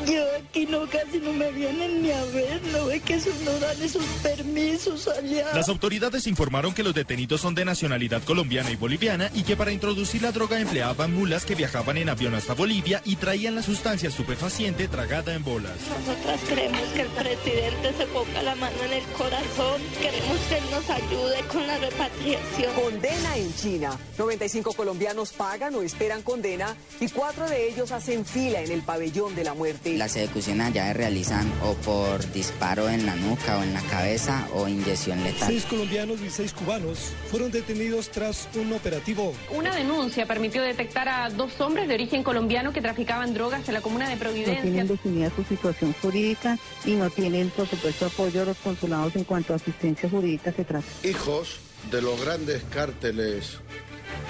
Yo 0.06 0.31
aquí 0.38 0.66
no 0.66 0.86
casi 0.86 1.18
no 1.18 1.32
me 1.32 1.50
vienen 1.52 2.02
ni 2.02 2.10
a 2.10 2.24
ver, 2.24 2.60
no 2.72 2.86
ve 2.86 3.00
que 3.00 3.14
esos 3.14 3.38
no 3.40 3.52
dan 3.58 3.80
esos 3.82 4.04
permisos 4.22 5.08
allá. 5.08 5.54
Las 5.54 5.68
autoridades 5.68 6.26
informaron 6.26 6.74
que 6.74 6.82
los 6.82 6.94
detenidos 6.94 7.40
son 7.40 7.54
de 7.54 7.64
nacionalidad 7.64 8.22
colombiana 8.22 8.70
y 8.70 8.76
boliviana 8.76 9.30
y 9.34 9.42
que 9.42 9.56
para 9.56 9.72
introducir 9.72 10.22
la 10.22 10.32
droga 10.32 10.60
empleaban 10.60 11.14
mulas 11.14 11.44
que 11.44 11.54
viajaban 11.54 11.96
en 11.96 12.08
avión 12.08 12.34
hasta 12.34 12.54
Bolivia 12.54 13.02
y 13.04 13.16
traían 13.16 13.54
la 13.54 13.62
sustancia 13.62 14.08
estupefaciente 14.08 14.88
tragada 14.88 15.34
en 15.34 15.44
bolas. 15.44 15.76
Nosotras 15.88 16.40
queremos 16.48 16.80
que 16.94 17.02
el 17.02 17.08
presidente 17.08 17.92
se 17.96 18.06
ponga 18.06 18.42
la 18.42 18.54
mano 18.56 18.76
en 18.84 18.92
el 18.92 19.04
corazón, 19.16 19.80
queremos 20.00 20.38
que 20.48 20.58
él 20.58 20.64
nos 20.70 20.90
ayude 20.90 21.40
con 21.52 21.66
la 21.66 21.78
repatriación. 21.78 22.74
Condena 22.74 23.36
en 23.36 23.54
China. 23.54 23.98
95 24.18 24.72
colombianos 24.72 25.32
pagan 25.32 25.74
o 25.74 25.82
esperan 25.82 26.22
condena 26.22 26.76
y 27.00 27.08
cuatro 27.08 27.48
de 27.48 27.68
ellos 27.68 27.92
hacen 27.92 28.24
fila 28.24 28.60
en 28.60 28.70
el 28.70 28.82
pabellón 28.82 29.34
de 29.34 29.44
la 29.44 29.54
muerte. 29.54 29.96
Las 29.96 30.16
ejecuciones 30.24 30.68
allá 30.68 30.86
se 30.88 30.92
realizan 30.94 31.52
o 31.62 31.74
por 31.74 32.30
disparo 32.32 32.88
en 32.88 33.06
la 33.06 33.16
nuca 33.16 33.58
o 33.58 33.62
en 33.62 33.74
la 33.74 33.80
cabeza 33.82 34.46
o 34.54 34.68
inyección 34.68 35.22
letal. 35.22 35.48
Seis 35.48 35.64
colombianos 35.64 36.20
y 36.20 36.30
seis 36.30 36.52
cubanos 36.52 37.12
fueron 37.30 37.50
detenidos 37.50 38.10
tras 38.10 38.48
un 38.54 38.72
operativo. 38.72 39.34
Una 39.50 39.74
denuncia 39.74 40.26
permitió 40.26 40.62
detectar 40.62 41.08
a 41.08 41.30
dos 41.30 41.60
hombres 41.60 41.88
de 41.88 41.94
origen 41.94 42.22
colombiano 42.22 42.72
que 42.72 42.80
traficaban 42.80 43.34
drogas 43.34 43.66
en 43.68 43.74
la 43.74 43.80
comuna 43.80 44.08
de 44.08 44.16
Providencia. 44.16 44.56
No 44.56 44.62
tienen 44.62 44.88
definida 44.88 45.30
su 45.34 45.44
situación 45.44 45.94
jurídica 46.00 46.58
y 46.84 46.92
no 46.92 47.10
tienen, 47.10 47.50
por 47.50 47.66
supuesto, 47.66 48.06
apoyo 48.06 48.42
a 48.42 48.44
los 48.44 48.56
consulados 48.58 49.16
en 49.16 49.24
cuanto 49.24 49.52
a 49.52 49.56
asistencia 49.56 50.08
jurídica 50.08 50.52
se 50.52 50.64
trata. 50.64 50.86
Hijos 51.04 51.58
de 51.90 52.00
los 52.00 52.20
grandes 52.20 52.62
cárteles 52.70 53.58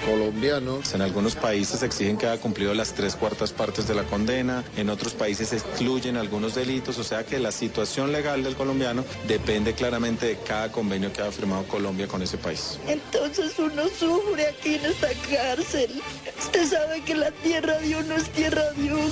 colombianos. 0.05 0.93
En 0.93 1.01
algunos 1.01 1.35
países 1.35 1.81
exigen 1.83 2.17
que 2.17 2.27
haya 2.27 2.41
cumplido 2.41 2.73
las 2.73 2.93
tres 2.93 3.15
cuartas 3.15 3.51
partes 3.51 3.87
de 3.87 3.95
la 3.95 4.03
condena, 4.03 4.63
en 4.77 4.89
otros 4.89 5.13
países 5.13 5.53
excluyen 5.53 6.17
algunos 6.17 6.55
delitos, 6.55 6.97
o 6.97 7.03
sea 7.03 7.25
que 7.25 7.39
la 7.39 7.51
situación 7.51 8.11
legal 8.11 8.43
del 8.43 8.55
colombiano 8.55 9.03
depende 9.27 9.73
claramente 9.73 10.27
de 10.27 10.37
cada 10.37 10.71
convenio 10.71 11.11
que 11.11 11.21
ha 11.21 11.31
firmado 11.31 11.63
Colombia 11.63 12.07
con 12.07 12.21
ese 12.21 12.37
país. 12.37 12.79
Entonces 12.87 13.57
uno 13.57 13.83
sufre 13.87 14.47
aquí 14.47 14.75
en 14.75 14.85
esta 14.85 15.09
cárcel. 15.29 16.01
Usted 16.39 16.67
sabe 16.67 17.01
que 17.01 17.15
la 17.15 17.31
tierra 17.31 17.77
de 17.79 17.95
uno 17.95 18.15
es 18.15 18.29
tierra 18.29 18.71
de 18.73 18.93
uno, 18.93 19.11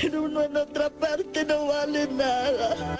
pero 0.00 0.22
uno 0.22 0.42
en 0.42 0.56
otra 0.56 0.90
parte 0.90 1.44
no 1.44 1.66
vale 1.66 2.06
nada. 2.08 2.98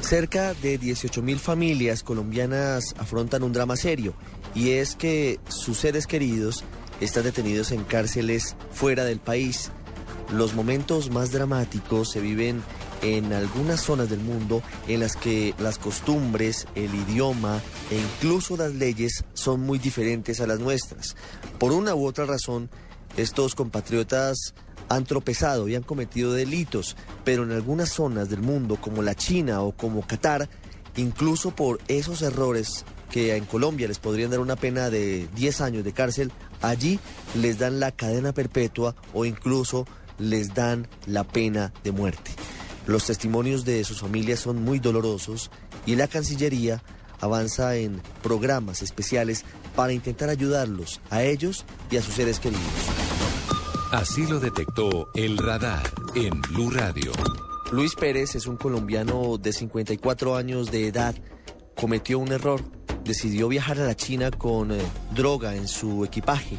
Cerca 0.00 0.54
de 0.54 0.78
18.000 0.78 1.38
familias 1.38 2.04
colombianas 2.04 2.94
afrontan 2.96 3.42
un 3.42 3.52
drama 3.52 3.76
serio 3.76 4.14
y 4.56 4.70
es 4.70 4.96
que 4.96 5.38
sus 5.48 5.76
seres 5.76 6.06
queridos 6.06 6.64
están 7.00 7.24
detenidos 7.24 7.72
en 7.72 7.84
cárceles 7.84 8.56
fuera 8.72 9.04
del 9.04 9.20
país. 9.20 9.70
Los 10.32 10.54
momentos 10.54 11.10
más 11.10 11.30
dramáticos 11.30 12.10
se 12.10 12.20
viven 12.20 12.62
en 13.02 13.34
algunas 13.34 13.82
zonas 13.82 14.08
del 14.08 14.20
mundo 14.20 14.62
en 14.88 15.00
las 15.00 15.14
que 15.14 15.54
las 15.58 15.78
costumbres, 15.78 16.66
el 16.74 16.92
idioma 16.94 17.60
e 17.90 17.98
incluso 17.98 18.56
las 18.56 18.72
leyes 18.72 19.24
son 19.34 19.60
muy 19.60 19.78
diferentes 19.78 20.40
a 20.40 20.46
las 20.46 20.58
nuestras. 20.58 21.16
Por 21.58 21.72
una 21.72 21.94
u 21.94 22.06
otra 22.06 22.24
razón, 22.24 22.70
estos 23.18 23.54
compatriotas 23.54 24.54
han 24.88 25.04
tropezado 25.04 25.68
y 25.68 25.74
han 25.74 25.82
cometido 25.82 26.32
delitos, 26.32 26.96
pero 27.24 27.42
en 27.42 27.52
algunas 27.52 27.90
zonas 27.90 28.30
del 28.30 28.40
mundo, 28.40 28.78
como 28.80 29.02
la 29.02 29.14
China 29.14 29.60
o 29.60 29.72
como 29.72 30.06
Qatar, 30.06 30.48
incluso 30.96 31.54
por 31.54 31.78
esos 31.88 32.22
errores 32.22 32.86
que 33.10 33.36
en 33.36 33.44
Colombia 33.44 33.88
les 33.88 33.98
podrían 33.98 34.30
dar 34.30 34.40
una 34.40 34.56
pena 34.56 34.90
de 34.90 35.28
10 35.34 35.60
años 35.60 35.84
de 35.84 35.92
cárcel, 35.92 36.32
allí 36.62 36.98
les 37.34 37.58
dan 37.58 37.80
la 37.80 37.92
cadena 37.92 38.32
perpetua 38.32 38.94
o 39.14 39.24
incluso 39.24 39.86
les 40.18 40.54
dan 40.54 40.88
la 41.06 41.24
pena 41.24 41.72
de 41.84 41.92
muerte. 41.92 42.32
Los 42.86 43.06
testimonios 43.06 43.64
de 43.64 43.82
sus 43.84 44.00
familias 44.00 44.40
son 44.40 44.62
muy 44.62 44.78
dolorosos 44.78 45.50
y 45.86 45.96
la 45.96 46.06
Cancillería 46.06 46.82
avanza 47.20 47.76
en 47.76 48.00
programas 48.22 48.82
especiales 48.82 49.44
para 49.74 49.92
intentar 49.92 50.28
ayudarlos 50.28 51.00
a 51.10 51.22
ellos 51.22 51.64
y 51.90 51.96
a 51.96 52.02
sus 52.02 52.14
seres 52.14 52.38
queridos. 52.40 52.62
Así 53.92 54.26
lo 54.26 54.40
detectó 54.40 55.08
el 55.14 55.38
radar 55.38 55.82
en 56.14 56.40
Blue 56.42 56.70
Radio. 56.70 57.12
Luis 57.72 57.94
Pérez 57.94 58.34
es 58.34 58.46
un 58.46 58.56
colombiano 58.56 59.38
de 59.38 59.52
54 59.52 60.36
años 60.36 60.70
de 60.70 60.86
edad. 60.88 61.14
Cometió 61.74 62.18
un 62.18 62.30
error. 62.32 62.62
Decidió 63.06 63.46
viajar 63.46 63.78
a 63.78 63.84
la 63.84 63.94
China 63.94 64.30
con 64.32 64.72
eh, 64.72 64.78
droga 65.14 65.54
en 65.54 65.68
su 65.68 66.04
equipaje. 66.04 66.56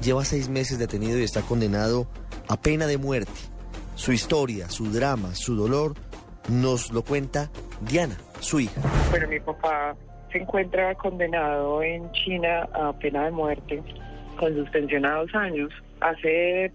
Lleva 0.00 0.24
seis 0.24 0.48
meses 0.48 0.78
detenido 0.78 1.18
y 1.18 1.24
está 1.24 1.42
condenado 1.42 2.06
a 2.48 2.56
pena 2.60 2.86
de 2.86 2.98
muerte. 2.98 3.32
Su 3.96 4.12
historia, 4.12 4.68
su 4.68 4.92
drama, 4.92 5.34
su 5.34 5.56
dolor, 5.56 5.94
nos 6.48 6.92
lo 6.92 7.02
cuenta 7.02 7.50
Diana, 7.80 8.16
su 8.38 8.60
hija. 8.60 8.80
Bueno, 9.10 9.26
mi 9.26 9.40
papá 9.40 9.96
se 10.30 10.38
encuentra 10.38 10.94
condenado 10.94 11.82
en 11.82 12.10
China 12.12 12.68
a 12.74 12.92
pena 12.92 13.24
de 13.24 13.32
muerte 13.32 13.82
con 14.38 14.54
suspensión 14.54 15.04
a 15.04 15.16
dos 15.16 15.34
años. 15.34 15.70
Hace 16.00 16.72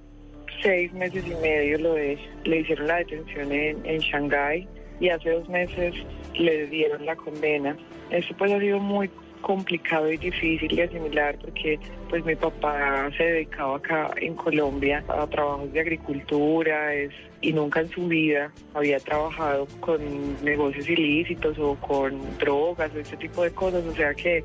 seis 0.61 0.91
meses 0.93 1.25
y 1.25 1.35
medio 1.35 1.77
lo 1.79 1.95
le 1.95 2.59
hicieron 2.59 2.87
la 2.87 2.97
detención 2.97 3.51
en, 3.51 3.85
en 3.85 3.99
Shanghái 3.99 4.67
y 4.99 5.09
hace 5.09 5.31
dos 5.31 5.47
meses 5.49 5.95
le 6.35 6.67
dieron 6.67 7.05
la 7.05 7.15
condena. 7.15 7.75
Eso 8.09 8.33
pues 8.37 8.51
ha 8.51 8.59
sido 8.59 8.79
muy 8.79 9.09
complicado 9.41 10.11
y 10.11 10.17
difícil 10.17 10.75
de 10.75 10.83
asimilar 10.83 11.37
porque 11.39 11.79
pues 12.09 12.25
mi 12.25 12.35
papá 12.35 13.09
se 13.15 13.23
dedicaba 13.23 13.77
acá 13.77 14.11
en 14.17 14.33
Colombia 14.35 15.03
a 15.07 15.27
trabajos 15.27 15.71
de 15.73 15.79
agricultura 15.79 16.93
es, 16.93 17.11
y 17.41 17.53
nunca 17.53 17.81
en 17.81 17.89
su 17.89 18.07
vida 18.07 18.51
había 18.73 18.99
trabajado 18.99 19.67
con 19.79 19.99
negocios 20.43 20.89
ilícitos 20.89 21.57
o 21.59 21.75
con 21.75 22.19
drogas 22.39 22.91
o 22.95 22.99
ese 22.99 23.17
tipo 23.17 23.43
de 23.43 23.51
cosas, 23.51 23.85
o 23.85 23.93
sea 23.93 24.13
que 24.13 24.43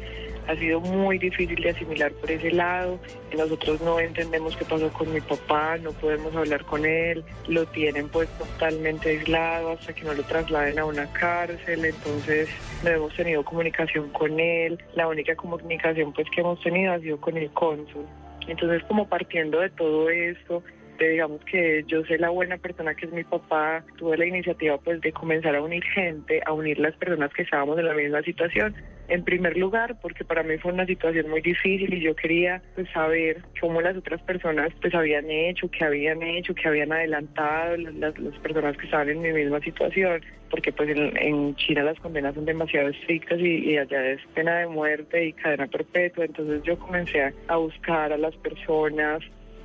ha 0.49 0.57
sido 0.57 0.81
muy 0.81 1.19
difícil 1.19 1.61
de 1.63 1.71
asimilar 1.71 2.13
por 2.13 2.31
ese 2.31 2.51
lado. 2.51 2.99
Nosotros 3.37 3.81
no 3.81 4.01
entendemos 4.01 4.57
qué 4.57 4.65
pasó 4.65 4.93
con 4.93 5.13
mi 5.13 5.21
papá, 5.21 5.79
no 5.79 5.93
podemos 5.93 6.35
hablar 6.35 6.65
con 6.65 6.85
él, 6.85 7.25
lo 7.49 7.65
tienen 7.67 8.09
pues 8.09 8.29
totalmente 8.39 9.11
aislado 9.11 9.73
hasta 9.73 9.93
que 9.93 10.05
no 10.05 10.15
lo 10.15 10.23
trasladen 10.25 10.79
a 10.79 10.85
una 10.85 11.11
cárcel, 11.13 11.85
entonces 11.85 12.49
no 12.83 12.91
hemos 12.91 13.15
tenido 13.15 13.45
comunicación 13.45 14.11
con 14.11 14.39
él, 14.39 14.79
la 14.95 15.09
única 15.09 15.35
comunicación 15.37 16.13
pues 16.13 16.29
que 16.31 16.41
hemos 16.41 16.61
tenido 16.63 16.93
ha 16.93 16.99
sido 16.99 17.21
con 17.21 17.37
el 17.37 17.51
cónsul. 17.53 18.07
Entonces 18.49 18.83
como 18.85 19.09
partiendo 19.09 19.61
de 19.61 19.71
todo 19.71 20.11
esto, 20.11 20.63
digamos 21.09 21.41
que 21.45 21.85
yo 21.87 22.05
soy 22.05 22.19
la 22.19 22.31
buena 22.31 22.57
persona 22.59 22.95
que 22.95 23.07
es 23.07 23.12
mi 23.12 23.25
papá, 23.25 23.85
tuve 23.97 24.17
la 24.17 24.27
iniciativa 24.27 24.79
pues 24.79 25.01
de 25.01 25.12
comenzar 25.12 25.55
a 25.55 25.62
unir 25.62 25.83
gente, 25.85 26.41
a 26.45 26.53
unir 26.53 26.79
las 26.79 26.95
personas 26.97 27.33
que 27.33 27.43
estábamos 27.43 27.79
en 27.79 27.87
la 27.87 27.95
misma 27.95 28.23
situación. 28.23 28.75
En 29.09 29.25
primer 29.25 29.57
lugar, 29.57 29.99
porque 30.01 30.25
para 30.25 30.43
mí 30.43 30.57
fue 30.59 30.73
una 30.73 30.87
situación 30.87 31.29
muy 31.29 31.41
difícil 31.41 31.93
y 31.93 32.01
yo 32.01 32.15
quería 32.15 32.62
pues 32.75 32.88
saber 32.91 33.43
cómo 33.61 33.81
las 33.81 33.97
otras 33.97 34.23
personas 34.23 34.73
pues 34.81 34.95
habían 34.95 35.31
hecho, 35.31 35.71
qué 35.71 35.85
habían 35.85 36.23
hecho, 36.23 36.55
qué 36.55 36.69
habían 36.69 36.93
adelantado 36.93 37.77
las, 37.77 38.19
las 38.19 38.38
personas 38.38 38.77
que 38.77 38.85
estaban 38.85 39.11
en 39.11 39.21
mi 39.21 39.33
misma 39.33 39.61
situación, 39.61 40.23
porque 40.51 40.73
pues 40.73 40.91
en, 40.97 41.55
China 41.57 41.83
las 41.83 41.99
condenas 41.99 42.35
son 42.35 42.45
demasiado 42.45 42.88
estrictas 42.88 43.38
y, 43.41 43.71
y, 43.71 43.77
allá 43.79 44.07
es 44.07 44.21
pena 44.35 44.59
de 44.59 44.67
muerte 44.67 45.27
y 45.27 45.33
cadena 45.33 45.67
perpetua, 45.67 46.25
entonces 46.25 46.62
yo 46.62 46.79
comencé 46.79 47.33
a 47.49 47.57
buscar 47.57 48.12
a 48.12 48.17
las 48.17 48.35
personas 48.37 49.23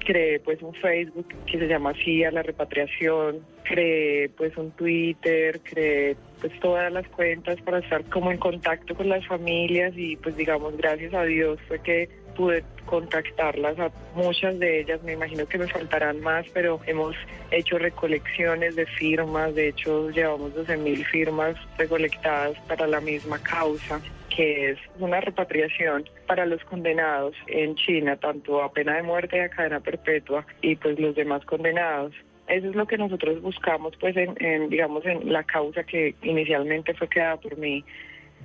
creé 0.08 0.40
pues 0.40 0.62
un 0.62 0.74
Facebook 0.76 1.28
que 1.46 1.60
se 1.60 1.68
llama 1.68 1.90
así 1.90 2.24
a 2.24 2.32
la 2.32 2.42
repatriación, 2.42 3.42
creé 3.64 4.30
pues 4.30 4.56
un 4.56 4.72
Twitter, 4.72 5.60
creé 5.62 6.16
pues 6.40 6.58
todas 6.62 6.90
las 6.94 7.06
cuentas 7.10 7.60
para 7.62 7.80
estar 7.80 8.06
como 8.06 8.32
en 8.32 8.38
contacto 8.38 8.96
con 8.96 9.10
las 9.10 9.28
familias 9.28 9.94
y 9.98 10.16
pues 10.16 10.38
digamos 10.38 10.78
gracias 10.78 11.14
a 11.14 11.24
Dios 11.24 11.60
fue 11.68 11.80
que 11.80 12.10
pude 12.38 12.64
contactarlas 12.86 13.78
a 13.80 13.92
muchas 14.16 14.58
de 14.60 14.80
ellas, 14.80 15.04
me 15.04 15.14
imagino 15.14 15.46
que 15.46 15.58
me 15.58 15.68
faltarán 15.68 16.22
más, 16.22 16.46
pero 16.54 16.80
hemos 16.86 17.16
hecho 17.52 17.78
recolecciones 17.78 18.76
de 18.76 18.86
firmas, 18.86 19.54
de 19.56 19.70
hecho 19.70 20.10
llevamos 20.12 20.54
12 20.56 20.78
mil 20.78 21.04
firmas 21.06 21.56
recolectadas 21.78 22.58
para 22.68 22.88
la 22.88 23.02
misma 23.02 23.40
causa 23.40 24.00
que 24.38 24.70
es 24.70 24.78
una 25.00 25.20
repatriación 25.20 26.06
para 26.28 26.46
los 26.46 26.64
condenados 26.66 27.34
en 27.48 27.74
China, 27.74 28.18
tanto 28.18 28.62
a 28.62 28.72
pena 28.72 28.96
de 28.96 29.02
muerte 29.02 29.42
a 29.42 29.50
cadena 29.50 29.80
perpetua, 29.80 30.46
y 30.62 30.76
pues 30.76 31.00
los 31.00 31.16
demás 31.16 31.44
condenados. 31.46 32.14
Eso 32.48 32.70
es 32.70 32.76
lo 32.76 32.86
que 32.86 33.00
nosotros 33.00 33.42
buscamos, 33.42 33.98
pues, 34.00 34.16
en, 34.16 34.70
digamos, 34.70 35.04
en 35.08 35.34
la 35.34 35.44
causa 35.44 35.84
que 35.84 36.14
inicialmente 36.22 36.94
fue 36.94 37.10
creada 37.10 37.38
por 37.38 37.58
mí. 37.58 37.84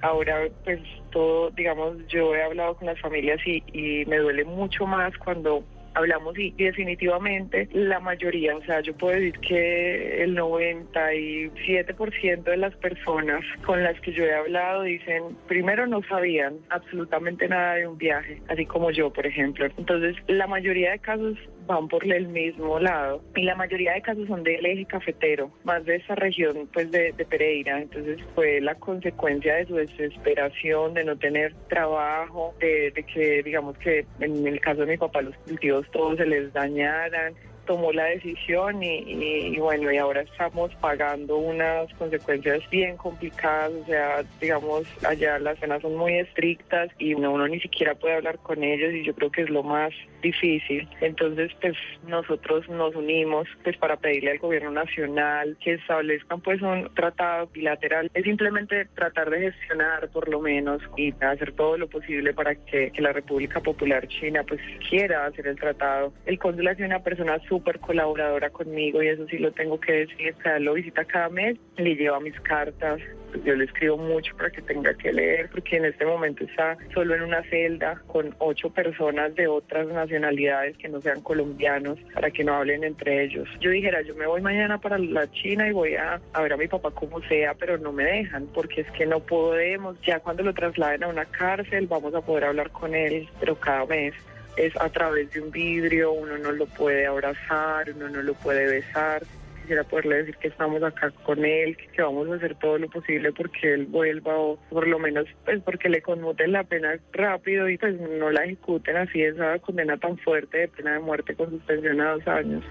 Ahora, 0.01 0.49
pues, 0.65 0.81
todo, 1.11 1.51
digamos, 1.51 1.97
yo 2.09 2.35
he 2.35 2.43
hablado 2.43 2.77
con 2.77 2.87
las 2.87 3.01
familias 3.01 3.41
y, 3.47 3.63
y 3.73 4.05
me 4.07 4.19
duele 4.19 4.45
mucho 4.45 4.87
más 4.87 5.17
cuando 5.19 5.65
hablamos 5.95 6.39
y, 6.39 6.51
definitivamente 6.53 7.69
la 7.73 7.99
mayoría, 8.01 8.57
o 8.57 8.65
sea, 8.65 8.81
yo 8.81 8.95
puedo 8.95 9.15
decir 9.15 9.39
que 9.41 10.23
el 10.23 10.35
97% 10.37 12.43
de 12.43 12.57
las 12.57 12.75
personas 12.77 13.45
con 13.65 13.83
las 13.83 14.01
que 14.01 14.13
yo 14.13 14.25
he 14.25 14.35
hablado 14.35 14.83
dicen, 14.83 15.37
primero 15.47 15.87
no 15.87 16.03
sabían 16.05 16.57
absolutamente 16.71 17.47
nada 17.49 17.75
de 17.75 17.87
un 17.87 17.99
viaje, 17.99 18.41
así 18.49 18.65
como 18.67 18.91
yo, 18.91 19.13
por 19.13 19.27
ejemplo. 19.27 19.67
Entonces, 19.77 20.17
la 20.29 20.47
mayoría 20.47 20.93
de 20.93 20.99
casos 20.99 21.37
van 21.67 21.89
por 21.89 22.05
el 22.05 22.29
mismo 22.29 22.79
lado. 22.79 23.23
Y 23.35 23.43
la 23.43 23.55
mayoría 23.55 23.95
de 23.95 24.03
casos 24.03 24.27
son 24.29 24.43
del 24.43 24.65
eje 24.65 24.85
cafetero, 24.85 25.51
más 25.65 25.85
de 25.85 25.97
esa 25.97 26.15
región 26.15 26.69
pues 26.73 26.91
de, 26.91 27.13
Pereira, 27.29 27.81
entonces 27.81 28.19
fue 28.35 28.61
la 28.61 28.75
consecuencia 28.75 29.55
de 29.55 29.67
su 29.67 29.77
desesperación, 29.77 30.95
de 30.95 31.05
no 31.05 31.17
tener 31.17 31.55
trabajo, 31.69 32.55
de, 32.61 32.91
de 32.91 33.03
que 33.05 33.43
digamos 33.43 33.79
que 33.79 34.05
en 34.21 34.47
el 34.47 34.61
caso 34.61 34.81
de 34.81 34.93
mi 34.93 34.97
papá 34.99 35.23
los 35.23 35.37
cultivos 35.39 35.91
todos 35.93 36.19
se 36.19 36.27
les 36.27 36.53
dañaran, 36.53 37.35
tomó 37.67 37.93
la 37.93 38.05
decisión 38.05 38.83
y, 38.83 39.57
bueno, 39.59 39.93
y 39.93 39.99
ahora 39.99 40.23
estamos 40.23 40.75
pagando 40.77 41.37
unas 41.37 41.93
consecuencias 41.95 42.61
bien 42.71 42.97
complicadas, 42.97 43.73
o 43.73 43.85
sea, 43.87 44.25
digamos, 44.41 44.85
allá 45.05 45.39
las 45.39 45.59
penas 45.59 45.83
son 45.83 45.97
muy 45.97 46.15
estrictas 46.19 46.91
y 46.99 47.15
uno, 47.15 47.33
uno 47.33 47.49
ni 47.49 47.61
siquiera 47.61 47.95
puede 47.95 48.15
hablar 48.15 48.39
con 48.39 48.63
ellos 48.63 48.93
y 48.93 49.05
yo 49.05 49.15
creo 49.15 49.31
que 49.31 49.43
es 49.43 49.51
lo 49.51 49.63
más 49.63 49.93
difícil. 50.23 50.89
Entonces, 51.01 51.51
pues 51.61 51.77
nosotros 52.07 52.69
nos 52.69 52.95
unimos 52.95 53.47
pues 53.63 53.77
para 53.77 53.97
pedirle 53.97 54.33
al 54.33 54.39
gobierno 54.39 54.71
nacional 54.71 55.57
que 55.63 55.75
establezcan 55.75 56.41
pues 56.41 56.63
un 56.63 56.91
tratado 56.95 57.49
bilateral. 57.49 58.11
Es 58.15 58.25
simplemente 58.25 58.87
tratar 58.95 59.31
de 59.31 59.53
gestionar 59.53 60.09
por 60.11 60.29
lo 60.29 60.41
menos 60.41 60.83
y 60.97 61.13
hacer 61.21 61.53
todo 61.53 61.77
lo 61.77 61.89
posible 61.89 62.33
para 62.33 62.55
que, 62.55 62.91
que 62.91 63.03
la 63.03 63.13
República 63.13 63.61
Popular 63.61 64.07
China 64.09 64.45
pues 64.47 64.61
quiera 64.89 65.27
hacer 65.27 65.47
el 65.47 65.57
tratado. 65.57 66.13
El 66.27 66.39
cónsul 66.39 66.63
sido 66.75 66.87
una 66.87 67.01
persona 67.01 67.39
súper 67.53 67.81
colaboradora 67.81 68.49
conmigo 68.49 69.03
y 69.03 69.09
eso 69.09 69.27
sí 69.27 69.37
lo 69.37 69.53
tengo 69.53 69.79
que 69.79 69.93
decir. 69.93 70.35
O 70.39 70.43
sea, 70.43 70.59
lo 70.59 70.73
visita 70.73 71.05
cada 71.05 71.29
mes, 71.29 71.59
le 71.77 71.95
lleva 71.95 72.19
mis 72.19 72.41
cartas, 72.41 72.99
pues 73.31 73.45
yo 73.45 73.55
le 73.55 73.65
escribo 73.65 73.99
mucho 73.99 74.35
para 74.39 74.51
que 74.51 74.63
tenga 74.63 74.95
que 74.95 75.13
leer, 75.13 75.51
porque 75.51 75.77
en 75.77 75.85
este 75.85 76.07
momento 76.07 76.45
está 76.45 76.79
solo 76.95 77.15
en 77.15 77.21
una 77.21 77.43
celda 77.51 78.01
con 78.07 78.35
ocho 78.39 78.71
personas 78.71 79.35
de 79.35 79.49
otras 79.49 79.87
nacionalidades 79.89 80.79
que 80.79 80.89
no 80.89 81.03
sean 81.03 81.21
colombianos, 81.21 81.99
para 82.15 82.31
que 82.31 82.43
no 82.43 82.55
hablen 82.55 82.85
entre 82.85 83.23
ellos. 83.23 83.47
Yo 83.61 83.69
dijera, 83.69 84.01
yo 84.01 84.15
me 84.15 84.27
voy 84.27 84.41
mañana 84.41 84.79
para 84.79 84.97
la 84.97 85.31
China 85.33 85.69
y 85.69 85.73
voy 85.73 85.97
a, 85.97 86.23
a 86.33 86.43
ver 86.43 86.55
a 86.55 86.57
mi 86.57 86.69
papá 86.69 86.91
como 86.93 87.21
sea, 87.25 87.53
pero 87.53 87.77
no 87.77 87.93
me 87.93 88.05
dejan, 88.05 88.47
porque 88.55 88.81
es 88.81 88.91
que 88.93 89.05
no 89.05 89.21
podemos. 89.21 90.01
Ya 90.01 90.21
cuando 90.21 90.43
lo 90.43 90.55
trasladen 90.55 91.05
a 91.05 91.09
una 91.09 91.27
cárcel, 91.27 91.87
vamos 91.87 92.15
a 92.15 92.23
poder 92.23 92.45
hablar 92.45 92.71
con 92.71 92.95
él, 92.95 93.29
pero 93.41 93.57
cada 93.57 93.85
mes 93.85 94.15
es 94.57 94.75
a 94.81 94.89
través 94.89 95.31
de 95.33 95.41
un 95.41 95.51
vidrio, 95.51 96.13
uno 96.13 96.39
no 96.39 96.53
lo 96.53 96.67
puede 96.67 97.07
abrazar, 97.07 97.91
uno 97.95 98.09
no 98.09 98.23
lo 98.23 98.35
puede 98.35 98.67
besar. 98.67 99.23
Quisiera 99.61 99.85
poderle 99.85 100.17
decir 100.17 100.37
que 100.39 100.49
estamos 100.49 100.83
acá 100.83 101.13
con 101.23 101.45
él, 101.45 101.77
que 101.77 102.03
vamos 102.03 102.29
a 102.29 102.35
hacer 102.35 102.57
todo 102.57 102.79
lo 102.79 102.89
posible 102.91 103.33
porque 103.33 103.75
él 103.75 103.87
vuelva 103.87 104.37
o 104.37 104.59
por 104.69 104.89
lo 104.89 104.99
menos 104.99 105.27
pues 105.45 105.63
porque 105.63 105.89
le 105.89 106.03
conmuten 106.03 106.51
la 106.51 106.65
pena 106.65 106.99
rápido 107.13 107.69
y 107.69 107.79
pues 107.79 107.95
no 108.01 108.31
la 108.31 108.45
ejecuten 108.45 108.97
así 108.97 109.23
esa 109.23 109.59
condena 109.61 109.97
tan 109.99 110.19
fuerte 110.19 110.59
de 110.59 110.69
pena 110.69 110.95
de 110.95 111.01
muerte 111.01 111.37
con 111.37 111.51
suspensión 111.51 112.01
a 112.01 112.13
dos 112.13 112.27
años. 112.27 112.65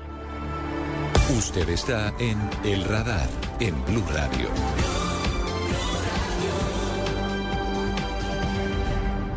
Usted 1.37 1.69
está 1.69 2.13
en 2.19 2.37
El 2.69 2.83
Radar, 2.83 3.29
en 3.61 3.73
Blue 3.85 4.03
Radio. 4.13 5.00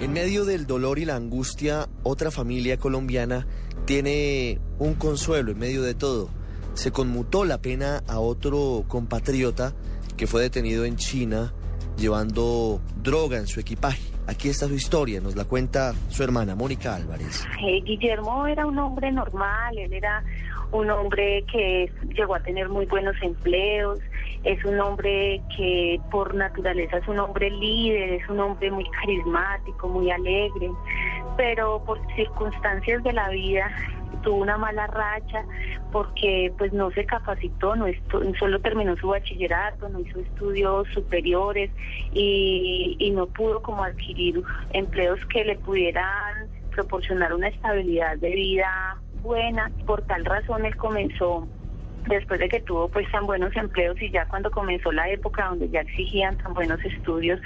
En 0.04 0.12
medio 0.12 0.44
del 0.44 0.66
dolor 0.66 0.98
y 0.98 1.06
la 1.06 1.16
angustia, 1.16 1.88
otra 2.02 2.30
familia 2.30 2.76
colombiana 2.76 3.46
tiene 3.86 4.60
un 4.78 4.96
consuelo 4.96 5.50
en 5.50 5.58
medio 5.58 5.80
de 5.80 5.94
todo. 5.94 6.28
Se 6.74 6.92
conmutó 6.92 7.46
la 7.46 7.62
pena 7.62 8.02
a 8.06 8.20
otro 8.20 8.84
compatriota 8.86 9.72
que 10.18 10.26
fue 10.26 10.42
detenido 10.42 10.84
en 10.84 10.96
China 10.96 11.54
llevando 11.96 12.82
droga 13.02 13.38
en 13.38 13.46
su 13.46 13.60
equipaje. 13.60 14.02
Aquí 14.26 14.50
está 14.50 14.66
su 14.66 14.74
historia, 14.74 15.22
nos 15.22 15.36
la 15.36 15.46
cuenta 15.46 15.94
su 16.10 16.22
hermana 16.22 16.54
Mónica 16.54 16.94
Álvarez. 16.94 17.42
Eh, 17.66 17.80
Guillermo 17.82 18.46
era 18.46 18.66
un 18.66 18.78
hombre 18.78 19.10
normal, 19.10 19.78
él 19.78 19.94
era 19.94 20.22
un 20.70 20.90
hombre 20.90 21.46
que 21.50 21.90
llegó 22.14 22.34
a 22.34 22.40
tener 22.40 22.68
muy 22.68 22.84
buenos 22.84 23.16
empleos, 23.22 24.00
es 24.44 24.62
un 24.64 24.78
hombre 24.78 25.42
que 25.56 26.00
por 26.10 26.34
naturaleza 26.34 26.98
es 26.98 27.08
un 27.08 27.18
hombre 27.18 27.50
líder, 27.50 28.14
es 28.14 28.28
un 28.28 28.40
hombre 28.40 28.70
muy 28.70 28.84
carismático, 28.90 29.88
muy 29.88 30.10
alegre, 30.10 30.70
pero 31.36 31.82
por 31.84 31.98
circunstancias 32.14 33.02
de 33.02 33.12
la 33.12 33.30
vida 33.30 33.70
tuvo 34.22 34.36
una 34.36 34.56
mala 34.56 34.86
racha 34.86 35.44
porque 35.92 36.52
pues 36.58 36.72
no 36.72 36.90
se 36.90 37.04
capacitó, 37.04 37.74
no 37.76 37.86
solo 38.38 38.60
terminó 38.60 38.96
su 38.96 39.08
bachillerato, 39.08 39.88
no 39.88 40.00
hizo 40.00 40.20
estudios 40.20 40.88
superiores 40.92 41.70
y, 42.12 42.96
y 42.98 43.10
no 43.10 43.26
pudo 43.26 43.62
como 43.62 43.82
adquirir 43.82 44.42
empleos 44.72 45.20
que 45.26 45.44
le 45.44 45.56
pudieran 45.56 46.48
proporcionar 46.70 47.32
una 47.32 47.48
estabilidad 47.48 48.16
de 48.18 48.30
vida 48.30 48.98
buena. 49.22 49.70
Por 49.86 50.02
tal 50.02 50.24
razón 50.24 50.64
él 50.64 50.76
comenzó 50.76 51.46
después 52.08 52.40
de 52.40 52.48
que 52.48 52.60
tuvo 52.60 52.88
pues 52.88 53.10
tan 53.10 53.26
buenos 53.26 53.54
empleos 53.56 54.00
y 54.00 54.10
ya 54.10 54.26
cuando 54.26 54.50
comenzó 54.50 54.92
la 54.92 55.08
época 55.08 55.46
donde 55.48 55.68
ya 55.70 55.80
exigían 55.80 56.36
tan 56.38 56.54
buenos 56.54 56.82
estudios 56.84 57.40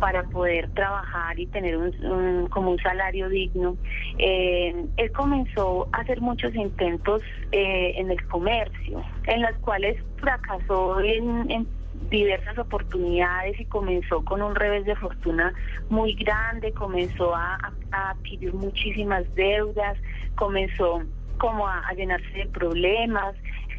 para 0.00 0.22
poder 0.24 0.68
trabajar 0.70 1.38
y 1.38 1.46
tener 1.46 1.76
un, 1.76 2.48
como 2.48 2.72
un 2.72 2.78
salario 2.78 3.28
digno, 3.28 3.76
eh, 4.18 4.84
él 4.96 5.12
comenzó 5.12 5.88
a 5.92 6.00
hacer 6.00 6.20
muchos 6.20 6.54
intentos 6.54 7.22
eh, 7.52 7.94
en 7.96 8.10
el 8.10 8.22
comercio, 8.26 9.02
en 9.26 9.42
las 9.42 9.54
cuales 9.58 9.96
fracasó 10.16 11.00
en, 11.00 11.66
diversas 12.10 12.58
oportunidades 12.58 13.58
y 13.58 13.64
comenzó 13.64 14.24
con 14.24 14.42
un 14.42 14.54
revés 14.54 14.84
de 14.84 14.94
fortuna 14.94 15.52
muy 15.88 16.14
grande, 16.14 16.72
comenzó 16.72 17.34
a, 17.34 17.72
adquirir 17.90 18.52
muchísimas 18.52 19.24
deudas, 19.34 19.96
comenzó 20.34 21.02
como 21.38 21.66
a, 21.66 21.92
llenarse 21.96 22.30
de 22.30 22.46
problemas, 22.46 23.34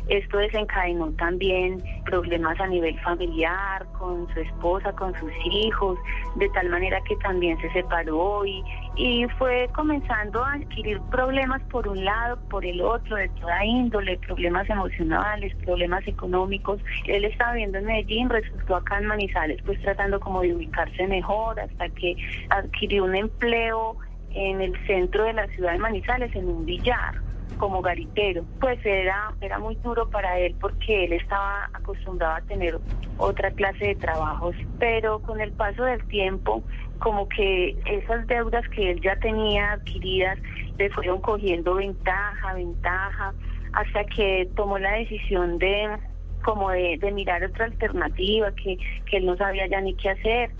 esto 0.07 0.37
desencadenó 0.37 1.11
también 1.13 1.83
problemas 2.05 2.59
a 2.59 2.67
nivel 2.67 2.99
familiar, 2.99 3.85
con 3.97 4.27
su 4.33 4.39
esposa, 4.39 4.93
con 4.93 5.13
sus 5.19 5.31
hijos, 5.51 5.97
de 6.35 6.47
tal 6.49 6.69
manera 6.69 7.01
que 7.01 7.15
también 7.17 7.59
se 7.59 7.71
separó 7.71 8.45
y, 8.45 8.63
y 8.95 9.25
fue 9.39 9.67
comenzando 9.73 10.43
a 10.43 10.53
adquirir 10.53 11.01
problemas 11.09 11.61
por 11.63 11.87
un 11.87 12.05
lado, 12.05 12.37
por 12.49 12.65
el 12.65 12.81
otro, 12.81 13.15
de 13.15 13.29
toda 13.29 13.65
índole, 13.65 14.17
problemas 14.19 14.69
emocionales, 14.69 15.55
problemas 15.63 16.07
económicos. 16.07 16.79
Él 17.05 17.25
estaba 17.25 17.53
viendo 17.53 17.79
en 17.79 17.85
Medellín, 17.85 18.29
resultó 18.29 18.75
acá 18.75 18.99
en 18.99 19.07
Manizales, 19.07 19.59
pues 19.65 19.81
tratando 19.81 20.19
como 20.19 20.41
de 20.41 20.53
ubicarse 20.53 21.07
mejor, 21.07 21.59
hasta 21.59 21.89
que 21.89 22.15
adquirió 22.49 23.05
un 23.05 23.15
empleo 23.15 23.97
en 24.35 24.61
el 24.61 24.73
centro 24.85 25.23
de 25.23 25.33
la 25.33 25.47
ciudad 25.47 25.71
de 25.71 25.79
Manizales, 25.79 26.35
en 26.35 26.47
un 26.47 26.65
billar 26.65 27.25
como 27.57 27.81
garitero, 27.81 28.43
pues 28.59 28.79
era, 28.85 29.33
era 29.41 29.59
muy 29.59 29.75
duro 29.75 30.09
para 30.09 30.39
él 30.39 30.55
porque 30.59 31.05
él 31.05 31.13
estaba 31.13 31.69
acostumbrado 31.73 32.35
a 32.35 32.41
tener 32.41 32.79
otra 33.17 33.51
clase 33.51 33.87
de 33.87 33.95
trabajos, 33.95 34.55
pero 34.79 35.19
con 35.19 35.39
el 35.39 35.51
paso 35.51 35.83
del 35.83 36.05
tiempo, 36.07 36.63
como 36.99 37.27
que 37.29 37.77
esas 37.85 38.25
deudas 38.27 38.67
que 38.69 38.91
él 38.91 39.01
ya 39.01 39.15
tenía 39.17 39.73
adquiridas 39.73 40.37
le 40.77 40.89
fueron 40.89 41.21
cogiendo 41.21 41.75
ventaja, 41.75 42.53
ventaja, 42.53 43.33
hasta 43.73 44.03
que 44.05 44.49
tomó 44.55 44.77
la 44.77 44.93
decisión 44.93 45.57
de 45.57 45.97
como 46.43 46.69
de, 46.69 46.99
mirar 47.11 47.43
otra 47.43 47.65
alternativa, 47.65 48.51
que, 48.51 48.77
que 49.09 49.17
él 49.17 49.25
no 49.25 49.35
sabía 49.35 49.65
ya 49.67 49.81
ni 49.81 49.95
qué 49.95 50.11
hacer. 50.11 50.51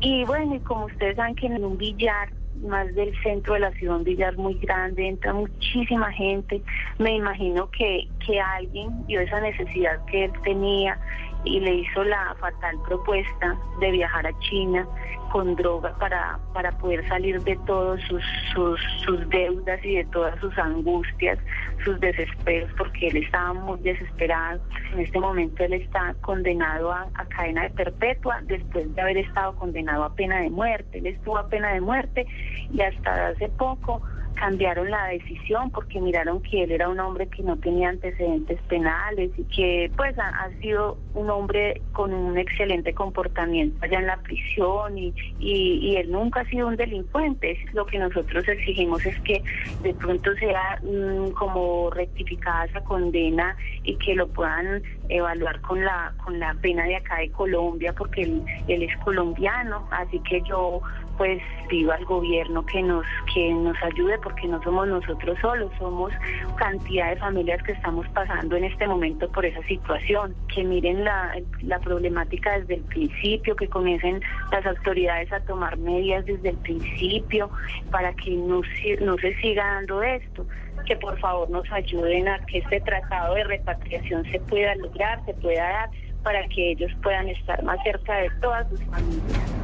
Y 0.00 0.24
bueno, 0.24 0.54
y 0.54 0.60
como 0.60 0.84
ustedes 0.84 1.16
saben 1.16 1.34
que 1.34 1.46
en 1.46 1.64
un 1.64 1.78
billar 1.78 2.28
más 2.62 2.94
del 2.94 3.14
centro 3.22 3.54
de 3.54 3.60
la 3.60 3.72
ciudad, 3.72 3.96
un 3.96 4.04
billar 4.04 4.36
muy 4.36 4.54
grande, 4.54 5.08
entra 5.08 5.32
muchísima 5.32 6.12
gente. 6.12 6.62
Me 6.98 7.14
imagino 7.14 7.70
que, 7.70 8.08
que 8.24 8.40
alguien 8.40 9.06
vio 9.06 9.20
esa 9.20 9.40
necesidad 9.40 10.04
que 10.06 10.24
él 10.24 10.32
tenía 10.44 10.98
y 11.44 11.60
le 11.60 11.74
hizo 11.76 12.04
la 12.04 12.34
fatal 12.38 12.76
propuesta 12.86 13.56
de 13.80 13.90
viajar 13.90 14.26
a 14.26 14.38
China 14.40 14.86
con 15.30 15.54
droga 15.54 15.94
para, 15.98 16.38
para 16.52 16.72
poder 16.72 17.06
salir 17.08 17.40
de 17.42 17.56
todas 17.66 18.00
sus, 18.02 18.22
sus, 18.52 19.28
deudas 19.28 19.82
y 19.84 19.96
de 19.96 20.04
todas 20.06 20.38
sus 20.40 20.56
angustias, 20.58 21.38
sus 21.84 21.98
desesperos, 22.00 22.70
porque 22.76 23.08
él 23.08 23.18
estaba 23.18 23.52
muy 23.52 23.78
desesperado. 23.80 24.60
En 24.92 25.00
este 25.00 25.20
momento 25.20 25.62
él 25.64 25.74
está 25.74 26.14
condenado 26.20 26.92
a, 26.92 27.08
a 27.14 27.24
cadena 27.26 27.62
de 27.62 27.70
perpetua 27.70 28.40
después 28.42 28.92
de 28.94 29.00
haber 29.00 29.18
estado 29.18 29.54
condenado 29.54 30.04
a 30.04 30.14
pena 30.14 30.40
de 30.40 30.50
muerte. 30.50 30.98
Él 30.98 31.06
estuvo 31.06 31.38
a 31.38 31.48
pena 31.48 31.72
de 31.72 31.80
muerte 31.80 32.26
y 32.72 32.80
hasta 32.82 33.28
hace 33.28 33.48
poco 33.50 34.02
cambiaron 34.34 34.90
la 34.90 35.06
decisión 35.06 35.70
porque 35.70 36.00
miraron 36.00 36.42
que 36.42 36.62
él 36.62 36.72
era 36.72 36.88
un 36.88 36.98
hombre 37.00 37.28
que 37.28 37.42
no 37.42 37.56
tenía 37.56 37.90
antecedentes 37.90 38.60
penales 38.62 39.30
y 39.36 39.44
que 39.44 39.90
pues 39.96 40.18
ha, 40.18 40.50
sido 40.60 40.98
un 41.14 41.30
hombre 41.30 41.80
con 41.92 42.12
un 42.12 42.38
excelente 42.38 42.92
comportamiento 42.94 43.76
allá 43.84 43.98
en 43.98 44.06
la 44.06 44.16
prisión 44.18 44.98
y, 44.98 45.14
y, 45.38 45.96
él 45.96 46.10
nunca 46.10 46.40
ha 46.40 46.44
sido 46.46 46.68
un 46.68 46.76
delincuente. 46.76 47.58
Lo 47.72 47.86
que 47.86 47.98
nosotros 47.98 48.46
exigimos 48.48 49.04
es 49.06 49.18
que 49.20 49.42
de 49.82 49.94
pronto 49.94 50.34
sea 50.36 50.80
mm, 50.82 51.30
como 51.32 51.90
rectificada 51.90 52.64
esa 52.64 52.80
condena 52.82 53.56
y 53.84 53.96
que 53.96 54.14
lo 54.14 54.28
puedan 54.28 54.82
evaluar 55.10 55.60
con 55.60 55.84
la 55.84 56.12
con 56.24 56.38
la 56.38 56.54
pena 56.54 56.84
de 56.84 56.96
acá 56.96 57.16
de 57.16 57.30
Colombia 57.30 57.92
porque 57.92 58.22
él, 58.22 58.42
él 58.68 58.82
es 58.82 58.96
colombiano, 58.98 59.88
así 59.90 60.18
que 60.20 60.40
yo 60.42 60.80
pues 61.20 61.42
pido 61.68 61.92
al 61.92 62.02
gobierno 62.06 62.64
que 62.64 62.82
nos 62.82 63.04
que 63.34 63.52
nos 63.52 63.76
ayude 63.82 64.18
porque 64.22 64.48
no 64.48 64.62
somos 64.62 64.88
nosotros 64.88 65.38
solos, 65.40 65.70
somos 65.78 66.12
cantidad 66.56 67.10
de 67.10 67.16
familias 67.16 67.62
que 67.62 67.72
estamos 67.72 68.08
pasando 68.08 68.56
en 68.56 68.64
este 68.64 68.86
momento 68.86 69.30
por 69.30 69.44
esa 69.44 69.62
situación, 69.66 70.34
que 70.54 70.64
miren 70.64 71.04
la, 71.04 71.34
la 71.60 71.78
problemática 71.78 72.58
desde 72.58 72.76
el 72.76 72.84
principio, 72.84 73.54
que 73.54 73.68
comiencen 73.68 74.22
las 74.50 74.64
autoridades 74.64 75.30
a 75.30 75.40
tomar 75.40 75.76
medidas 75.76 76.24
desde 76.24 76.50
el 76.50 76.56
principio 76.56 77.50
para 77.90 78.14
que 78.14 78.30
no, 78.30 78.62
no 79.02 79.18
se 79.18 79.34
siga 79.42 79.74
dando 79.74 80.02
esto 80.02 80.46
que 80.84 80.96
por 80.96 81.18
favor 81.20 81.48
nos 81.50 81.70
ayuden 81.72 82.28
a 82.28 82.44
que 82.46 82.58
este 82.58 82.80
tratado 82.80 83.34
de 83.34 83.44
repatriación 83.44 84.24
se 84.30 84.40
pueda 84.40 84.74
lograr, 84.76 85.24
se 85.26 85.34
pueda 85.34 85.62
dar 85.62 85.90
para 86.22 86.46
que 86.48 86.72
ellos 86.72 86.90
puedan 87.02 87.28
estar 87.28 87.62
más 87.62 87.78
cerca 87.82 88.16
de 88.16 88.30
todas 88.40 88.68
sus 88.68 88.80
familias. 88.84 89.60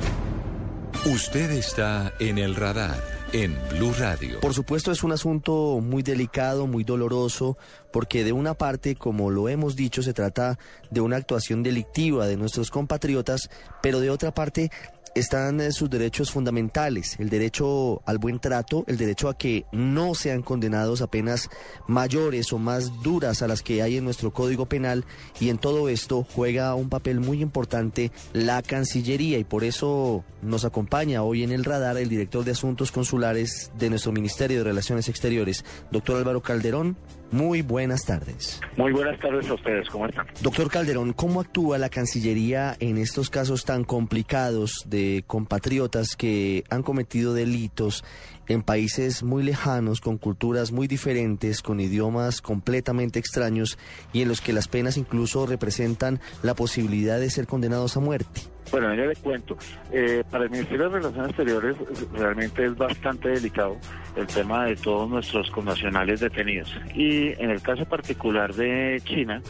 Usted 1.04 1.52
está 1.52 2.12
en 2.18 2.38
el 2.38 2.56
radar 2.56 2.96
en 3.32 3.56
Blue 3.70 3.92
Radio. 3.98 4.40
Por 4.40 4.54
supuesto 4.54 4.90
es 4.90 5.04
un 5.04 5.12
asunto 5.12 5.78
muy 5.80 6.02
delicado, 6.02 6.66
muy 6.66 6.84
doloroso, 6.84 7.56
porque 7.92 8.24
de 8.24 8.32
una 8.32 8.54
parte, 8.54 8.96
como 8.96 9.30
lo 9.30 9.48
hemos 9.48 9.76
dicho, 9.76 10.02
se 10.02 10.12
trata 10.12 10.58
de 10.90 11.00
una 11.00 11.16
actuación 11.16 11.62
delictiva 11.62 12.26
de 12.26 12.36
nuestros 12.36 12.70
compatriotas, 12.70 13.50
pero 13.82 14.00
de 14.00 14.10
otra 14.10 14.32
parte 14.32 14.70
están 15.16 15.60
eh, 15.60 15.72
sus 15.72 15.88
derechos 15.88 16.30
fundamentales, 16.30 17.16
el 17.18 17.30
derecho 17.30 18.02
al 18.04 18.18
buen 18.18 18.38
trato, 18.38 18.84
el 18.86 18.98
derecho 18.98 19.28
a 19.28 19.36
que 19.36 19.64
no 19.72 20.14
sean 20.14 20.42
condenados 20.42 21.00
a 21.00 21.06
penas 21.06 21.48
mayores 21.86 22.52
o 22.52 22.58
más 22.58 23.02
duras 23.02 23.40
a 23.42 23.48
las 23.48 23.62
que 23.62 23.82
hay 23.82 23.96
en 23.96 24.04
nuestro 24.04 24.32
Código 24.32 24.66
Penal 24.66 25.04
y 25.40 25.48
en 25.48 25.58
todo 25.58 25.88
esto 25.88 26.26
juega 26.34 26.74
un 26.74 26.90
papel 26.90 27.20
muy 27.20 27.40
importante 27.40 28.12
la 28.34 28.62
Cancillería 28.62 29.38
y 29.38 29.44
por 29.44 29.64
eso 29.64 30.24
nos 30.42 30.64
acompaña 30.64 31.22
hoy 31.22 31.42
en 31.42 31.50
el 31.52 31.64
radar 31.64 31.96
el 31.96 32.08
director 32.08 32.44
de 32.44 32.52
Asuntos 32.52 32.92
Consulares 32.92 33.72
de 33.78 33.90
nuestro 33.90 34.12
Ministerio 34.12 34.58
de 34.58 34.64
Relaciones 34.64 35.08
Exteriores, 35.08 35.64
doctor 35.90 36.16
Álvaro 36.18 36.42
Calderón. 36.42 36.96
Muy 37.32 37.62
buenas 37.62 38.04
tardes. 38.04 38.60
Muy 38.76 38.92
buenas 38.92 39.18
tardes 39.18 39.48
a 39.50 39.54
ustedes, 39.54 39.88
¿cómo 39.90 40.06
están? 40.06 40.26
Doctor 40.42 40.70
Calderón, 40.70 41.12
¿cómo 41.12 41.40
actúa 41.40 41.76
la 41.76 41.88
Cancillería 41.88 42.76
en 42.78 42.98
estos 42.98 43.30
casos 43.30 43.64
tan 43.64 43.84
complicados 43.84 44.84
de 44.86 45.24
compatriotas 45.26 46.14
que 46.16 46.64
han 46.70 46.82
cometido 46.82 47.34
delitos 47.34 48.04
en 48.46 48.62
países 48.62 49.24
muy 49.24 49.42
lejanos, 49.42 50.00
con 50.00 50.18
culturas 50.18 50.70
muy 50.70 50.86
diferentes, 50.86 51.62
con 51.62 51.80
idiomas 51.80 52.40
completamente 52.40 53.18
extraños 53.18 53.76
y 54.12 54.22
en 54.22 54.28
los 54.28 54.40
que 54.40 54.52
las 54.52 54.68
penas 54.68 54.96
incluso 54.96 55.46
representan 55.46 56.20
la 56.42 56.54
posibilidad 56.54 57.18
de 57.18 57.30
ser 57.30 57.46
condenados 57.46 57.96
a 57.96 58.00
muerte? 58.00 58.55
Bueno, 58.70 58.92
ya 58.94 59.04
le 59.04 59.16
cuento. 59.16 59.56
Eh, 59.92 60.24
para 60.30 60.44
el 60.44 60.50
Ministerio 60.50 60.90
de 60.90 60.98
Relaciones 60.98 61.28
Exteriores 61.30 61.76
realmente 62.12 62.64
es 62.64 62.76
bastante 62.76 63.28
delicado 63.28 63.76
el 64.16 64.26
tema 64.26 64.64
de 64.64 64.76
todos 64.76 65.08
nuestros 65.08 65.50
connacionales 65.50 66.20
detenidos. 66.20 66.74
Y 66.94 67.28
en 67.40 67.50
el 67.50 67.62
caso 67.62 67.84
particular 67.84 68.54
de 68.54 69.00
China, 69.04 69.40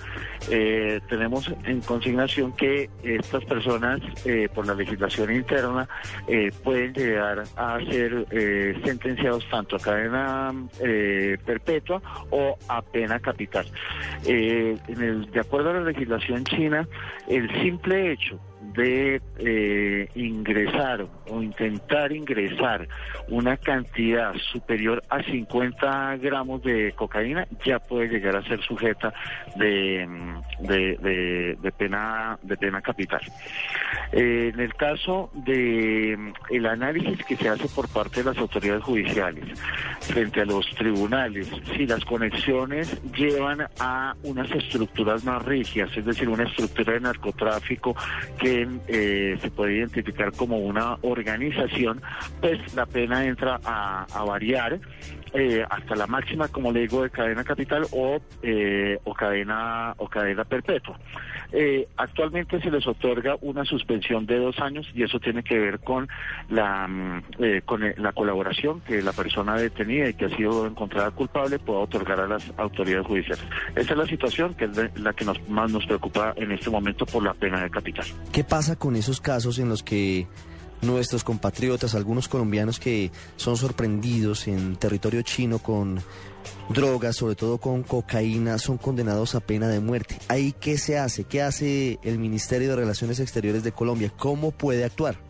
eh, 0.51 1.01
tenemos 1.09 1.51
en 1.65 1.81
consignación 1.81 2.53
que 2.53 2.91
estas 3.03 3.45
personas, 3.45 4.01
eh, 4.25 4.49
por 4.53 4.67
la 4.67 4.75
legislación 4.75 5.35
interna, 5.35 5.89
pueden 6.63 6.93
llegar 6.93 7.45
a 7.57 7.79
ser 7.91 8.27
sentenciados 8.85 9.49
tanto 9.49 9.77
a 9.77 9.79
cadena 9.79 10.53
perpetua 11.45 12.03
o 12.31 12.59
a 12.69 12.83
pena 12.83 13.19
capital. 13.21 13.67
en 14.25 15.03
el, 15.03 15.31
de 15.31 15.41
acuerdo 15.41 15.71
a 15.71 15.75
la 15.75 15.81
legislación 15.81 16.45
china, 16.45 16.87
el 17.29 17.49
simple 17.63 18.13
hecho 18.13 18.41
de 18.75 19.21
eh, 19.39 20.09
ingresar 20.15 21.07
o 21.29 21.43
intentar 21.43 22.13
ingresar 22.13 22.89
una 23.29 23.57
cantidad 23.57 24.35
superior 24.53 25.03
a 25.09 25.23
50 25.23 26.17
gramos 26.17 26.63
de 26.63 26.93
cocaína 26.93 27.47
ya 27.65 27.79
puede 27.79 28.09
llegar 28.09 28.37
a 28.37 28.43
ser 28.43 28.61
sujeta 28.63 29.13
de, 29.57 30.07
de, 30.61 31.73
pena 31.73 32.39
de 32.43 32.57
pena 32.57 32.81
capital. 32.81 33.21
Eh, 34.13 34.51
en 34.55 34.61
el 34.61 34.75
caso 34.75 35.31
de 35.35 36.33
el 36.51 36.67
análisis 36.67 37.25
que 37.25 37.37
se 37.37 37.49
hace 37.49 37.69
por 37.69 37.89
parte 37.89 38.23
de 38.23 38.31
las 38.31 38.39
autoridades 38.39 38.83
judiciales 38.83 39.45
frente 40.01 40.41
a 40.41 40.45
los 40.45 40.69
tribunales, 40.71 41.51
si 41.77 41.87
las 41.87 42.05
conexiones 42.05 43.01
llevan 43.13 43.67
a 43.81 44.15
unas 44.23 44.51
estructuras 44.51 45.25
más 45.25 45.45
rígidas, 45.45 45.97
es 45.97 46.05
decir, 46.05 46.29
una 46.29 46.45
estructura 46.45 46.95
de 46.95 47.01
narcotráfico 47.01 47.97
que 48.39 48.56
eh, 48.89 49.39
se 49.41 49.51
puede 49.51 49.77
identificar 49.77 50.33
como 50.33 50.59
una 50.59 50.97
organización, 51.03 52.01
pues 52.41 52.75
la 52.75 52.87
pena 52.87 53.25
entra 53.25 53.61
a, 53.65 54.25
variar 54.27 54.81
eh, 55.37 55.65
hasta 55.69 55.95
la 55.95 56.07
máxima, 56.07 56.49
como 56.49 56.73
le 56.73 56.81
digo, 56.81 57.03
de 57.03 57.11
cadena 57.11 57.45
capital 57.45 57.87
o, 57.93 58.19
eh, 58.43 58.99
o 59.05 59.15
cadena 59.15 59.95
o 59.99 60.09
cadena 60.09 60.45
perpetua. 60.45 60.99
actualmente 61.97 62.61
se 62.61 62.71
les 62.71 62.87
otorga 62.87 63.37
una 63.41 63.65
suspensión 63.65 64.27
de 64.27 64.39
dos 64.39 64.59
años 64.59 64.89
y 64.95 65.03
eso 65.03 65.19
tiene 65.21 65.43
que 65.43 65.59
ver 65.59 65.79
con 65.81 66.09
la 66.49 66.87
mm, 66.89 67.23
con 67.65 67.81
la 67.97 68.13
colaboración 68.13 68.81
que 68.81 69.03
la 69.03 69.13
persona 69.13 69.57
detenida 69.57 70.09
y 70.09 70.15
que 70.15 70.27
ha 70.27 70.37
sido 70.37 70.67
encontrada 70.67 71.11
culpable 71.11 71.59
pueda 71.59 71.81
otorgar 71.81 72.21
a 72.21 72.27
las 72.27 72.53
autoridades 72.57 73.07
judiciales. 73.07 73.45
Esa 73.75 73.93
es 73.93 73.99
la 73.99 74.07
situación 74.07 74.55
que 74.55 74.65
es 74.65 75.01
la 75.01 75.13
que 75.13 75.25
nos, 75.25 75.49
más 75.49 75.71
nos 75.71 75.87
preocupa 75.87 76.35
en 76.37 76.53
este 76.53 76.71
momento 76.71 77.07
por 77.07 77.23
la 77.23 77.35
pena 77.35 77.63
de 77.63 77.71
capital. 77.71 78.07
¿Qué 78.33 78.45
pasa 78.45 78.77
con 78.77 78.97
esos 78.97 79.21
casos 79.21 79.59
en 79.59 79.69
los 79.69 79.83
que 79.83 80.27
nuestros 80.83 81.25
compatriotas, 81.25 81.95
algunos 81.95 82.29
colombianos 82.29 82.79
que 82.79 83.11
son 83.37 83.57
sorprendidos 83.57 84.47
en 84.49 84.77
territorio 84.77 85.23
chino 85.23 85.59
con 85.59 86.01
drogas, 86.69 87.17
sobre 87.17 87.35
todo 87.35 87.59
con 87.59 87.83
cocaína, 87.83 88.59
son 88.59 88.79
condenados 88.79 89.35
a 89.35 89.41
pena 89.41 89.69
de 89.69 89.81
muerte. 89.81 90.19
¿Ahí 90.29 90.55
qué 90.59 90.79
se 90.79 90.99
hace? 90.99 91.25
¿Qué 91.25 91.43
hace 91.43 91.99
el 92.03 92.19
Ministerio 92.19 92.71
de 92.71 92.77
Relaciones 92.77 93.21
Exteriores 93.21 93.63
de 93.63 93.73
Colombia? 93.73 94.13
¿Cómo 94.17 94.51
puede 94.53 94.85
actuar? 94.85 95.26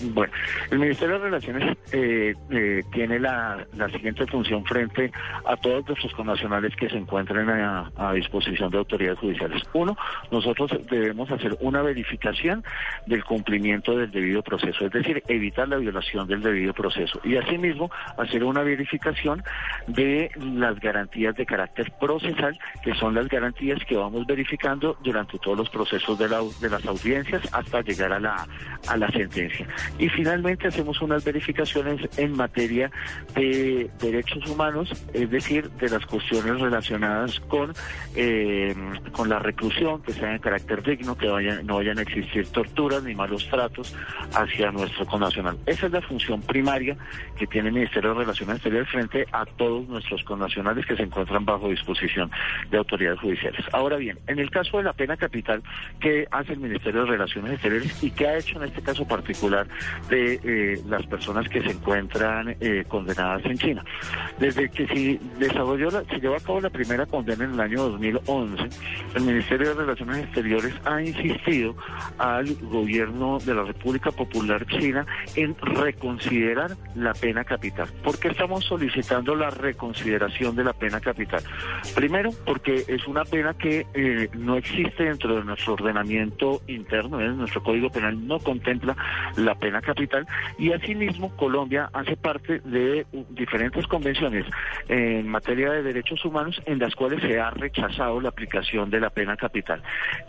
Bueno, 0.00 0.32
el 0.70 0.78
Ministerio 0.78 1.18
de 1.18 1.24
Relaciones 1.24 1.76
eh, 1.92 2.34
eh, 2.50 2.82
tiene 2.92 3.18
la, 3.20 3.66
siguiente 3.92 4.26
función 4.26 4.64
frente 4.64 5.12
a 5.44 5.56
todos 5.56 5.86
nuestros 5.86 6.12
connacionales 6.14 6.74
que 6.76 6.88
se 6.88 6.96
encuentren 6.96 7.48
a, 7.50 8.12
disposición 8.14 8.70
de 8.70 8.78
autoridades 8.78 9.18
judiciales. 9.18 9.62
Uno, 9.72 9.96
nosotros 10.30 10.70
debemos 10.90 11.30
hacer 11.30 11.56
una 11.60 11.82
verificación 11.82 12.64
del 13.06 13.24
cumplimiento 13.24 13.96
del 13.96 14.10
debido 14.10 14.42
proceso, 14.42 14.86
es 14.86 14.92
decir, 14.92 15.22
evitar 15.28 15.68
la 15.68 15.76
violación 15.76 16.26
del 16.26 16.42
debido 16.42 16.72
proceso. 16.72 17.20
Y 17.24 17.36
asimismo, 17.36 17.90
hacer 18.16 18.44
una 18.44 18.62
verificación 18.62 19.42
de 19.86 20.30
las 20.38 20.78
garantías 20.80 21.34
de 21.36 21.46
carácter 21.46 21.92
procesal, 22.00 22.58
que 22.82 22.94
son 22.94 23.14
las 23.14 23.28
garantías 23.28 23.78
que 23.84 23.96
vamos 23.96 24.26
verificando 24.26 24.96
durante 25.02 25.38
todos 25.38 25.58
los 25.58 25.70
procesos 25.70 26.18
de, 26.18 26.28
de 26.28 26.70
las 26.70 26.84
audiencias 26.86 27.42
hasta 27.52 27.82
llegar 27.82 28.12
la, 28.20 28.46
a 28.88 28.96
la 28.96 29.08
sentencia. 29.10 29.66
Y 29.98 30.08
finalmente 30.08 30.68
hacemos 30.68 31.00
unas 31.00 31.24
verificaciones 31.24 32.08
en 32.18 32.36
materia 32.36 32.90
de 33.34 33.90
derechos 34.00 34.48
humanos, 34.48 34.92
es 35.12 35.30
decir, 35.30 35.70
de 35.70 35.88
las 35.88 36.04
cuestiones 36.06 36.60
relacionadas 36.60 37.40
con, 37.40 37.72
eh, 38.14 38.74
con 39.12 39.28
la 39.28 39.38
reclusión, 39.38 40.02
que 40.02 40.12
sea 40.12 40.30
de 40.30 40.40
carácter 40.40 40.82
digno, 40.82 41.16
que 41.16 41.28
vayan, 41.28 41.66
no 41.66 41.76
vayan 41.76 41.98
a 41.98 42.02
existir 42.02 42.46
torturas 42.48 43.02
ni 43.02 43.14
malos 43.14 43.48
tratos 43.48 43.94
hacia 44.34 44.70
nuestro 44.70 45.06
connacional. 45.06 45.58
Esa 45.66 45.86
es 45.86 45.92
la 45.92 46.02
función 46.02 46.42
primaria 46.42 46.96
que 47.36 47.46
tiene 47.46 47.68
el 47.68 47.74
Ministerio 47.74 48.10
de 48.10 48.20
Relaciones 48.20 48.56
Exteriores 48.56 48.88
frente 48.88 49.26
a 49.32 49.44
todos 49.44 49.88
nuestros 49.88 50.22
connacionales 50.24 50.86
que 50.86 50.96
se 50.96 51.02
encuentran 51.02 51.44
bajo 51.44 51.68
disposición 51.68 52.30
de 52.70 52.78
autoridades 52.78 53.20
judiciales. 53.20 53.64
Ahora 53.72 53.96
bien, 53.96 54.18
en 54.26 54.38
el 54.38 54.50
caso 54.50 54.78
de 54.78 54.84
la 54.84 54.92
pena 54.92 55.16
capital, 55.16 55.62
¿qué 56.00 56.26
hace 56.30 56.52
el 56.52 56.60
Ministerio 56.60 57.04
de 57.04 57.10
Relaciones 57.10 57.52
Exteriores 57.52 58.02
y 58.02 58.10
qué 58.10 58.26
ha 58.26 58.38
hecho 58.38 58.56
en 58.58 58.68
este 58.68 58.82
caso 58.82 59.06
particular 59.06 59.66
de 60.08 60.40
eh, 60.42 60.82
las 60.88 61.06
personas 61.06 61.48
que 61.48 61.62
se 61.62 61.70
encuentran 61.70 62.56
eh, 62.60 62.84
condenadas 62.88 63.44
en 63.44 63.58
China. 63.58 63.84
Desde 64.38 64.70
que 64.70 64.86
se 64.86 65.20
desarrolló, 65.38 65.90
la, 65.90 66.04
se 66.04 66.18
llevó 66.20 66.36
a 66.36 66.40
cabo 66.40 66.60
la 66.60 66.70
primera 66.70 67.06
condena 67.06 67.44
en 67.44 67.52
el 67.52 67.60
año 67.60 67.82
2011, 67.90 68.68
el 69.14 69.22
Ministerio 69.22 69.68
de 69.68 69.74
Relaciones 69.74 70.24
Exteriores 70.24 70.74
ha 70.84 71.02
insistido 71.02 71.76
al 72.18 72.54
gobierno 72.62 73.38
de 73.38 73.54
la 73.54 73.64
República 73.64 74.10
Popular 74.10 74.66
China 74.66 75.06
en 75.36 75.54
reconsiderar 75.58 76.76
la 76.94 77.12
pena 77.14 77.44
capital. 77.44 77.88
¿Por 78.02 78.18
qué 78.18 78.28
estamos 78.28 78.64
solicitando 78.64 79.34
la 79.34 79.50
reconsideración 79.50 80.56
de 80.56 80.64
la 80.64 80.72
pena 80.72 81.00
capital? 81.00 81.42
Primero, 81.94 82.30
porque 82.44 82.84
es 82.86 83.06
una 83.06 83.24
pena 83.24 83.54
que 83.54 83.86
eh, 83.94 84.28
no 84.34 84.56
existe 84.56 85.04
dentro 85.04 85.36
de 85.36 85.44
nuestro 85.44 85.74
ordenamiento 85.74 86.62
interno, 86.66 87.18
nuestro 87.18 87.62
Código 87.62 87.90
Penal 87.90 88.26
no 88.26 88.38
contempla 88.38 88.96
la 89.36 89.54
pena 89.62 89.80
capital 89.80 90.26
y 90.58 90.72
asimismo 90.72 91.34
Colombia 91.36 91.88
hace 91.92 92.16
parte 92.16 92.58
de 92.64 93.06
diferentes 93.30 93.86
convenciones 93.86 94.44
en 94.88 95.28
materia 95.28 95.70
de 95.70 95.84
derechos 95.84 96.24
humanos 96.24 96.60
en 96.66 96.80
las 96.80 96.96
cuales 96.96 97.22
se 97.22 97.38
ha 97.38 97.50
rechazado 97.50 98.20
la 98.20 98.30
aplicación 98.30 98.90
de 98.90 98.98
la 98.98 99.10
pena 99.10 99.36
capital. 99.36 99.80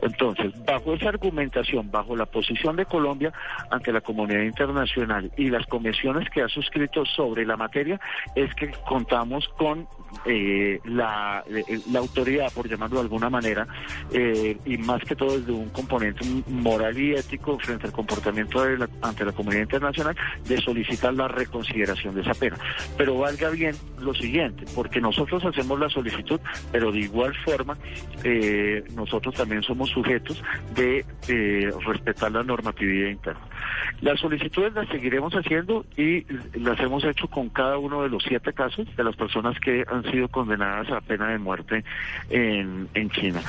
Entonces, 0.03 0.53
bajo 0.65 0.93
esa 0.93 1.09
argumentación, 1.09 1.89
bajo 1.89 2.15
la 2.15 2.27
posición 2.27 2.75
de 2.75 2.85
Colombia 2.85 3.33
ante 3.71 3.91
la 3.91 4.01
comunidad 4.01 4.41
internacional 4.41 5.31
y 5.35 5.49
las 5.49 5.65
convenciones 5.65 6.29
que 6.29 6.43
ha 6.43 6.47
suscrito 6.47 7.03
sobre 7.03 7.43
la 7.43 7.57
materia, 7.57 7.99
es 8.35 8.53
que 8.53 8.69
contamos 8.85 9.49
con 9.57 9.87
eh, 10.25 10.79
la, 10.85 11.43
eh, 11.47 11.81
la, 11.91 11.99
autoridad, 11.99 12.51
por 12.53 12.67
llamarlo 12.69 12.97
de 12.97 13.01
alguna 13.01 13.29
manera, 13.29 13.67
eh, 14.11 14.57
y 14.65 14.77
más 14.77 15.01
que 15.03 15.15
todo 15.15 15.37
desde 15.37 15.51
un 15.51 15.69
componente 15.69 16.25
moral 16.47 16.97
y 16.97 17.13
ético 17.13 17.57
frente 17.59 17.87
al 17.87 17.93
comportamiento 17.93 18.63
de 18.63 18.77
la, 18.77 18.89
ante 19.01 19.25
la 19.25 19.31
comunidad 19.31 19.63
internacional, 19.63 20.15
de 20.47 20.57
solicitar 20.57 21.13
la 21.13 21.27
reconsideración 21.27 22.15
de 22.15 22.21
esa 22.21 22.33
pena. 22.33 22.57
Pero 22.97 23.17
valga 23.17 23.49
bien 23.49 23.75
lo 23.99 24.13
siguiente, 24.13 24.65
porque 24.75 25.01
nosotros 25.01 25.43
hacemos 25.45 25.79
la 25.79 25.89
solicitud, 25.89 26.39
pero 26.71 26.91
de 26.91 26.99
igual 26.99 27.33
forma 27.43 27.77
nosotros 28.95 29.35
también 29.35 29.61
somos 29.63 29.89
sujetos 29.89 30.41
de 30.75 31.05
respetar 31.85 32.31
la 32.31 32.43
normatividad 32.43 33.09
interna. 33.09 33.41
Las 34.01 34.19
solicitudes 34.19 34.73
las 34.73 34.87
seguiremos 34.89 35.33
haciendo 35.33 35.85
y 35.97 36.25
las 36.59 36.79
hemos 36.79 37.03
hecho 37.03 37.27
con 37.27 37.49
cada 37.49 37.77
uno 37.77 38.03
de 38.03 38.09
los 38.09 38.23
siete 38.23 38.51
casos 38.53 38.87
de 38.95 39.03
las 39.03 39.15
personas 39.15 39.57
que 39.59 39.83
han 39.87 40.02
sido 40.11 40.27
condenadas 40.27 40.89
a 40.91 41.01
pena 41.01 41.29
de 41.29 41.37
muerte 41.37 41.83
en, 42.29 42.89
China. 43.11 43.41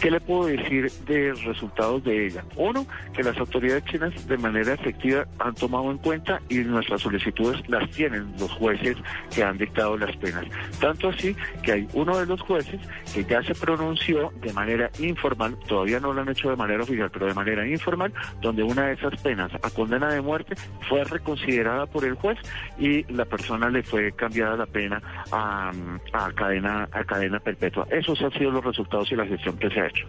¿Qué 0.00 0.10
le 0.10 0.20
puedo 0.20 0.46
decir 0.46 0.90
de 1.06 1.32
resultados 1.32 2.04
de 2.04 2.26
ella? 2.26 2.44
Uno, 2.56 2.86
que 3.14 3.22
las 3.22 3.36
autoridades 3.38 3.84
chinas 3.84 4.26
de 4.26 4.36
manera 4.36 4.74
efectiva 4.74 5.26
han 5.38 5.54
tomado 5.54 5.90
en 5.90 5.98
cuenta 5.98 6.40
y 6.48 6.58
nuestras 6.58 7.00
solicitudes 7.00 7.66
las 7.68 7.88
tienen 7.90 8.32
los 8.38 8.50
jueces 8.52 8.96
que 9.34 9.42
han 9.42 9.56
dictado 9.56 9.96
las 9.96 10.14
penas. 10.16 10.44
Tanto 10.80 11.08
así 11.08 11.34
que 11.62 11.72
hay 11.72 11.88
uno 11.94 12.18
de 12.18 12.26
los 12.26 12.40
jueces 12.42 12.80
que 13.14 13.24
ya 13.24 13.42
se 13.42 13.54
pronunció 13.54 14.32
de 14.42 14.52
manera 14.52 14.90
informal, 14.98 15.56
todavía 15.66 16.00
no 16.00 16.12
lo 16.12 16.20
han 16.20 16.28
hecho 16.28 16.50
de 16.50 16.56
manera 16.56 16.82
oficial, 16.82 17.10
pero 17.10 17.26
de 17.26 17.34
manera 17.34 17.66
informal, 17.66 18.12
donde 18.40 18.62
una 18.62 18.86
de 18.86 18.94
esas 18.94 19.20
penas 19.22 19.50
a 19.54 19.70
condena 19.70 20.12
de 20.12 20.20
muerte 20.20 20.54
fue 20.88 21.04
reconsiderada 21.04 21.86
por 21.86 22.04
el 22.04 22.14
juez 22.14 22.38
y 22.78 23.04
la 23.12 23.24
persona 23.24 23.68
le 23.70 23.82
fue 23.82 24.12
cambiada 24.12 24.56
la 24.56 24.66
pena 24.66 25.02
a, 25.32 25.72
a 26.12 26.32
cadena, 26.32 26.88
a 26.92 27.04
cadena 27.04 27.40
perpetua. 27.40 27.86
Esos 27.90 28.20
han 28.22 28.32
sido 28.32 28.50
los 28.50 28.64
resultados 28.64 29.10
y 29.12 29.16
la 29.16 29.26
gestión 29.26 29.56
que 29.58 29.70
se 29.70 29.80
ha 29.80 29.86
hecho. 29.86 30.06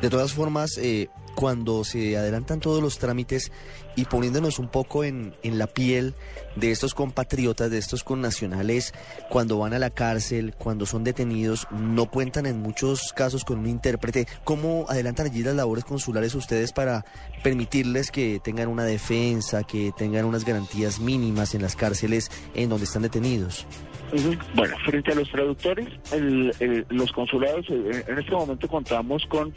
De 0.00 0.08
todas 0.08 0.32
formas, 0.32 0.78
eh, 0.78 1.10
cuando 1.34 1.84
se 1.84 2.16
adelantan 2.16 2.58
todos 2.58 2.82
los 2.82 2.98
trámites 2.98 3.52
y 3.96 4.06
poniéndonos 4.06 4.58
un 4.58 4.68
poco 4.68 5.04
en, 5.04 5.34
en, 5.42 5.58
la 5.58 5.66
piel 5.66 6.14
de 6.56 6.70
estos 6.70 6.94
compatriotas, 6.94 7.70
de 7.70 7.76
estos 7.76 8.02
connacionales, 8.02 8.94
cuando 9.28 9.58
van 9.58 9.74
a 9.74 9.78
la 9.78 9.90
cárcel, 9.90 10.54
cuando 10.56 10.86
son 10.86 11.04
detenidos, 11.04 11.66
no 11.70 12.10
cuentan 12.10 12.46
en 12.46 12.60
muchos 12.60 13.12
casos 13.12 13.44
con 13.44 13.58
un 13.58 13.66
intérprete. 13.66 14.26
¿Cómo 14.44 14.86
adelantan 14.88 15.26
allí 15.26 15.42
las 15.42 15.54
labores 15.54 15.84
consulares 15.84 16.34
ustedes 16.34 16.72
para 16.72 17.04
permitirles 17.42 18.10
que 18.10 18.40
tengan 18.42 18.68
una 18.68 18.84
defensa, 18.84 19.64
que 19.64 19.92
tengan 19.96 20.24
unas 20.24 20.46
garantías 20.46 20.98
mínimas 20.98 21.54
en 21.54 21.60
las 21.60 21.76
cárceles 21.76 22.30
en 22.54 22.70
donde 22.70 22.84
están 22.84 23.02
detenidos? 23.02 23.66
Bueno, 24.54 24.76
frente 24.84 25.12
a 25.12 25.14
los 25.14 25.30
traductores, 25.30 25.86
los 26.88 27.12
consulados, 27.12 27.66
eh, 27.70 28.04
en 28.08 28.18
este 28.18 28.32
momento 28.32 28.66
contamos 28.66 29.24
con 29.26 29.52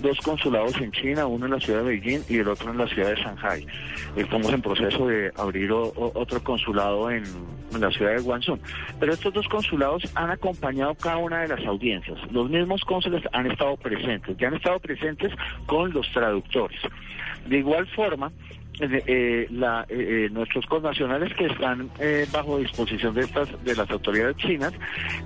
dos 0.00 0.18
consulados 0.20 0.78
en 0.80 0.92
China, 0.92 1.26
uno 1.26 1.46
en 1.46 1.52
la 1.52 1.60
ciudad 1.60 1.82
de 1.82 1.90
Beijing 1.90 2.20
y 2.28 2.38
el 2.38 2.48
otro 2.48 2.70
en 2.70 2.78
la 2.78 2.86
ciudad 2.86 3.10
de 3.10 3.16
Shanghai. 3.16 3.66
Estamos 4.16 4.52
en 4.52 4.60
proceso 4.60 5.06
de 5.06 5.32
abrir 5.36 5.72
otro 5.72 6.42
consulado 6.42 7.10
en, 7.10 7.24
la 7.78 7.90
ciudad 7.90 8.14
de 8.14 8.20
Guangzhou. 8.20 8.58
Pero 9.00 9.14
estos 9.14 9.32
dos 9.32 9.48
consulados 9.48 10.04
han 10.14 10.30
acompañado 10.30 10.94
cada 10.94 11.16
una 11.16 11.40
de 11.40 11.48
las 11.48 11.64
audiencias. 11.66 12.18
Los 12.30 12.48
mismos 12.48 12.82
cónsules 12.82 13.22
han 13.32 13.50
estado 13.50 13.76
presentes, 13.76 14.36
ya 14.36 14.48
han 14.48 14.54
estado 14.54 14.78
presentes 14.78 15.32
con 15.66 15.92
los 15.92 16.08
traductores. 16.12 16.78
De 17.46 17.58
igual 17.58 17.86
forma, 17.88 18.30
eh, 18.80 19.46
la, 19.50 19.86
eh, 19.88 20.26
eh, 20.26 20.28
nuestros 20.32 20.66
connacionales 20.66 21.32
que 21.34 21.46
están 21.46 21.88
bajo 22.32 22.58
disposición 22.58 23.14
de 23.14 23.20
estas 23.20 23.48
de 23.64 23.76
las 23.76 23.88
autoridades 23.90 24.36
chinas 24.36 24.72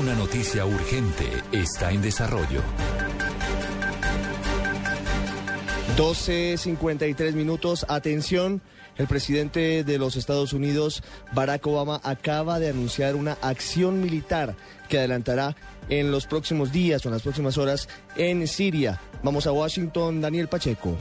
Una 0.00 0.14
noticia 0.14 0.66
urgente 0.66 1.28
está 1.52 1.92
en 1.92 2.02
desarrollo. 2.02 2.62
12.53 5.96 7.34
minutos. 7.34 7.86
Atención 7.88 8.60
El 8.96 9.06
presidente 9.06 9.82
de 9.84 9.98
los 9.98 10.16
Estados 10.16 10.52
Unidos, 10.52 11.02
Barack 11.32 11.66
Obama, 11.66 12.00
acaba 12.04 12.58
de 12.58 12.70
anunciar 12.70 13.16
una 13.16 13.36
acción 13.42 14.00
militar 14.00 14.54
que 14.88 14.98
adelantará 14.98 15.56
en 15.88 16.10
los 16.10 16.26
próximos 16.26 16.72
días 16.72 17.04
o 17.04 17.08
en 17.08 17.14
las 17.14 17.22
próximas 17.22 17.58
horas 17.58 17.88
en 18.16 18.46
Siria. 18.46 19.00
Vamos 19.22 19.46
a 19.46 19.52
Washington, 19.52 20.20
Daniel 20.20 20.48
Pacheco. 20.48 20.96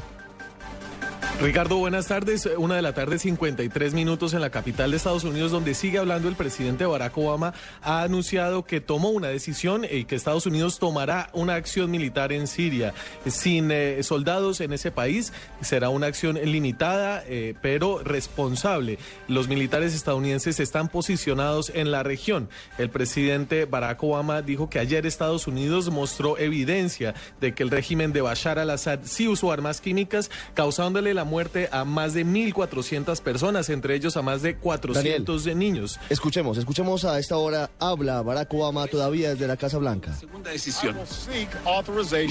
Ricardo, 1.42 1.78
buenas 1.78 2.08
tardes. 2.08 2.48
Una 2.58 2.76
de 2.76 2.82
la 2.82 2.94
tarde, 2.94 3.20
53 3.20 3.94
minutos 3.94 4.34
en 4.34 4.40
la 4.40 4.50
capital 4.50 4.92
de 4.92 4.98
Estados 4.98 5.26
Unidos, 5.26 5.52
donde 5.52 5.74
sigue 5.74 5.98
hablando 5.98 6.30
el 6.30 6.36
presidente 6.36 6.86
Barack 6.86 7.18
Obama. 7.18 7.54
Ha 7.82 8.04
anunciado 8.04 8.66
que 8.66 8.80
tomó 8.80 9.10
una 9.10 9.28
decisión 9.28 9.84
y 9.84 10.06
que 10.06 10.16
Estados 10.16 10.46
Unidos 10.46 10.80
tomará 10.80 11.30
una 11.34 11.56
acción 11.56 11.92
militar 11.92 12.32
en 12.32 12.48
Siria. 12.48 12.94
Sin 13.26 13.72
eh, 13.72 14.02
soldados 14.04 14.62
en 14.62 14.72
ese 14.72 14.92
país, 14.92 15.34
será 15.60 15.90
una 15.90 16.08
acción 16.08 16.36
limitada, 16.36 17.24
eh, 17.28 17.56
pero 17.62 18.00
responsable. 18.00 18.98
Los 19.28 19.50
militares 19.50 19.94
estadounidenses 19.96 20.62
están 20.62 20.88
posicionados 20.88 21.72
en 21.76 21.92
la 21.92 22.04
región. 22.04 22.48
El 22.78 22.90
presidente 22.90 23.66
Barack 23.66 24.02
Obama 24.04 24.42
dijo 24.42 24.70
que 24.70 24.80
ayer 24.80 25.06
Estados 25.06 25.48
Unidos 25.48 25.90
mostró 25.90 26.38
evidencia 26.38 27.16
de 27.42 27.54
que 27.54 27.64
el 27.64 27.72
régimen 27.72 28.14
de 28.14 28.22
Bashar 28.22 28.60
al-Assad 28.60 29.00
sí 29.04 29.28
usó 29.28 29.52
armas 29.52 29.82
químicas, 29.82 30.32
causándole 30.54 31.14
la 31.14 31.23
muerte 31.24 31.70
a 31.72 31.86
más 31.86 32.14
de 32.14 32.26
1.400 32.26 33.22
personas, 33.22 33.70
entre 33.70 33.96
ellos 33.96 34.18
a 34.18 34.22
más 34.22 34.42
de 34.42 34.56
400 34.56 35.44
de 35.44 35.56
niños. 35.56 36.00
Escuchemos, 36.10 36.58
escuchemos 36.58 37.06
a 37.06 37.20
esta 37.20 37.38
hora, 37.38 37.70
habla 37.80 38.22
Barack 38.22 38.54
Obama 38.54 38.88
todavía 38.88 39.32
desde 39.32 39.48
la 39.48 39.58
Casa 39.58 39.78
Blanca. 39.78 40.14
Segunda 40.14 40.52
decisión. 40.52 40.98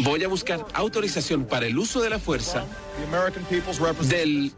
Voy 0.04 0.24
a 0.24 0.28
buscar 0.28 0.64
autorización 0.74 1.44
para 1.44 1.66
el 1.66 1.78
uso 1.78 2.00
de 2.00 2.10
la 2.10 2.18
fuerza 2.18 2.64
del 4.08 4.52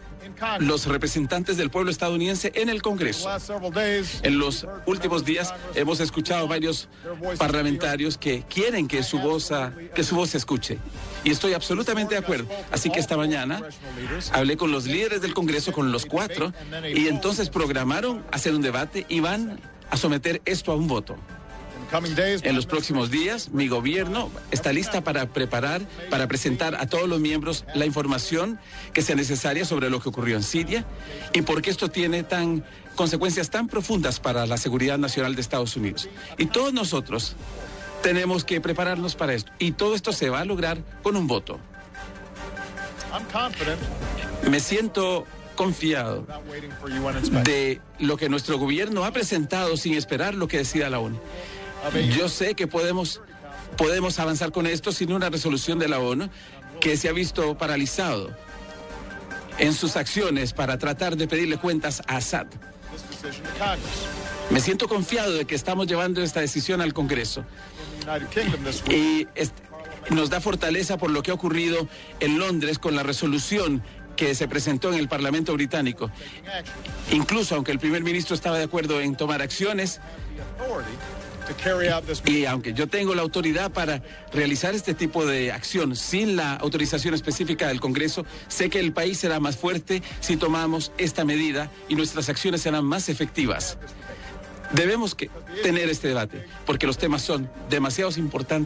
los 0.60 0.86
representantes 0.86 1.56
del 1.56 1.70
pueblo 1.70 1.90
estadounidense 1.90 2.52
en 2.54 2.68
el 2.68 2.82
Congreso. 2.82 3.28
En 4.22 4.38
los 4.38 4.66
últimos 4.86 5.24
días 5.24 5.54
hemos 5.74 6.00
escuchado 6.00 6.48
varios 6.48 6.88
parlamentarios 7.38 8.18
que 8.18 8.44
quieren 8.48 8.88
que 8.88 9.02
su 9.02 9.18
voz, 9.18 9.50
que 9.94 10.04
su 10.04 10.16
voz 10.16 10.30
se 10.30 10.38
escuche. 10.38 10.78
Y 11.24 11.30
estoy 11.30 11.54
absolutamente 11.54 12.14
de 12.14 12.20
acuerdo. 12.20 12.48
Así 12.70 12.90
que 12.90 13.00
esta 13.00 13.16
mañana 13.16 13.62
hablé 14.32 14.56
con 14.56 14.72
los 14.72 14.86
líderes 14.86 15.20
del 15.20 15.34
Congreso, 15.34 15.72
con 15.72 15.92
los 15.92 16.06
cuatro, 16.06 16.52
y 16.94 17.08
entonces 17.08 17.50
programaron 17.50 18.24
hacer 18.30 18.54
un 18.54 18.62
debate 18.62 19.06
y 19.08 19.20
van 19.20 19.60
a 19.90 19.96
someter 19.96 20.42
esto 20.44 20.72
a 20.72 20.76
un 20.76 20.88
voto. 20.88 21.16
En 22.42 22.56
los 22.56 22.66
próximos 22.66 23.10
días, 23.10 23.50
mi 23.50 23.68
gobierno 23.68 24.30
está 24.50 24.72
lista 24.72 25.02
para 25.02 25.26
preparar, 25.26 25.82
para 26.10 26.26
presentar 26.26 26.74
a 26.74 26.86
todos 26.86 27.08
los 27.08 27.20
miembros 27.20 27.64
la 27.74 27.86
información 27.86 28.58
que 28.92 29.02
sea 29.02 29.16
necesaria 29.16 29.64
sobre 29.64 29.90
lo 29.90 30.00
que 30.00 30.08
ocurrió 30.08 30.36
en 30.36 30.42
Siria 30.42 30.84
y 31.32 31.42
por 31.42 31.62
qué 31.62 31.70
esto 31.70 31.90
tiene 31.90 32.22
tan 32.22 32.64
consecuencias 32.94 33.50
tan 33.50 33.68
profundas 33.68 34.20
para 34.20 34.46
la 34.46 34.56
seguridad 34.56 34.98
nacional 34.98 35.34
de 35.34 35.40
Estados 35.40 35.76
Unidos. 35.76 36.08
Y 36.38 36.46
todos 36.46 36.72
nosotros 36.72 37.36
tenemos 38.02 38.44
que 38.44 38.60
prepararnos 38.60 39.14
para 39.14 39.34
esto. 39.34 39.50
Y 39.58 39.72
todo 39.72 39.94
esto 39.94 40.12
se 40.12 40.30
va 40.30 40.40
a 40.40 40.44
lograr 40.44 40.78
con 41.02 41.16
un 41.16 41.26
voto. 41.26 41.58
Me 44.50 44.60
siento 44.60 45.24
confiado 45.54 46.26
de 47.44 47.80
lo 47.98 48.16
que 48.16 48.28
nuestro 48.28 48.58
gobierno 48.58 49.04
ha 49.04 49.12
presentado 49.12 49.76
sin 49.76 49.94
esperar 49.94 50.34
lo 50.34 50.48
que 50.48 50.58
decida 50.58 50.90
la 50.90 50.98
ONU. 50.98 51.18
Yo 52.16 52.28
sé 52.28 52.54
que 52.54 52.66
podemos, 52.66 53.20
podemos 53.76 54.18
avanzar 54.18 54.52
con 54.52 54.66
esto 54.66 54.92
sin 54.92 55.12
una 55.12 55.28
resolución 55.28 55.78
de 55.78 55.88
la 55.88 55.98
ONU 55.98 56.28
que 56.80 56.96
se 56.96 57.08
ha 57.08 57.12
visto 57.12 57.56
paralizado 57.56 58.30
en 59.58 59.72
sus 59.72 59.96
acciones 59.96 60.52
para 60.52 60.78
tratar 60.78 61.16
de 61.16 61.28
pedirle 61.28 61.58
cuentas 61.58 62.02
a 62.06 62.16
Assad. 62.16 62.46
Me 64.50 64.60
siento 64.60 64.88
confiado 64.88 65.32
de 65.32 65.44
que 65.44 65.54
estamos 65.54 65.86
llevando 65.86 66.22
esta 66.22 66.40
decisión 66.40 66.80
al 66.80 66.92
Congreso. 66.92 67.44
Y 68.90 69.26
nos 70.10 70.30
da 70.30 70.40
fortaleza 70.40 70.98
por 70.98 71.10
lo 71.10 71.22
que 71.22 71.30
ha 71.30 71.34
ocurrido 71.34 71.88
en 72.20 72.38
Londres 72.38 72.78
con 72.78 72.94
la 72.94 73.02
resolución 73.02 73.82
que 74.16 74.34
se 74.34 74.46
presentó 74.46 74.92
en 74.92 74.98
el 74.98 75.08
Parlamento 75.08 75.52
británico. 75.54 76.10
Incluso 77.10 77.54
aunque 77.54 77.72
el 77.72 77.78
primer 77.78 78.02
ministro 78.02 78.34
estaba 78.34 78.58
de 78.58 78.64
acuerdo 78.64 79.00
en 79.00 79.16
tomar 79.16 79.42
acciones, 79.42 80.00
y 82.26 82.44
aunque 82.46 82.72
yo 82.72 82.88
tengo 82.88 83.14
la 83.14 83.22
autoridad 83.22 83.70
para 83.70 84.02
realizar 84.32 84.74
este 84.74 84.94
tipo 84.94 85.26
de 85.26 85.52
acción 85.52 85.96
sin 85.96 86.36
la 86.36 86.54
autorización 86.54 87.14
específica 87.14 87.68
del 87.68 87.80
Congreso, 87.80 88.24
sé 88.48 88.70
que 88.70 88.80
el 88.80 88.92
país 88.92 89.18
será 89.18 89.40
más 89.40 89.56
fuerte 89.56 90.02
si 90.20 90.36
tomamos 90.36 90.92
esta 90.98 91.24
medida 91.24 91.70
y 91.88 91.94
nuestras 91.94 92.28
acciones 92.28 92.62
serán 92.62 92.84
más 92.84 93.08
efectivas. 93.08 93.78
Debemos 94.72 95.14
que 95.14 95.30
tener 95.62 95.88
este 95.88 96.08
debate, 96.08 96.46
porque 96.66 96.86
los 96.86 96.98
temas 96.98 97.22
son 97.22 97.50
demasiado, 97.70 98.10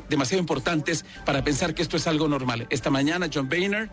demasiado 0.09 0.41
importantes 0.41 1.05
para 1.27 1.45
pensar 1.45 1.75
que 1.75 1.83
esto 1.83 1.97
es 1.97 2.07
algo 2.07 2.29
normal. 2.29 2.67
Esta 2.71 2.91
mañana 2.91 3.29
John 3.33 3.49
Boehner, 3.49 3.91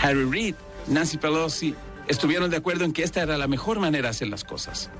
Harry 0.00 0.24
Reid, 0.24 0.54
Nancy 0.88 1.16
Pelosi 1.16 1.74
estuvieron 2.08 2.50
de 2.50 2.56
acuerdo 2.56 2.84
en 2.84 2.92
que 2.92 3.02
esta 3.02 3.22
era 3.22 3.38
la 3.38 3.46
mejor 3.46 3.78
manera 3.78 4.04
de 4.04 4.10
hacer 4.10 4.28
las 4.28 4.44
cosas. 4.44 4.90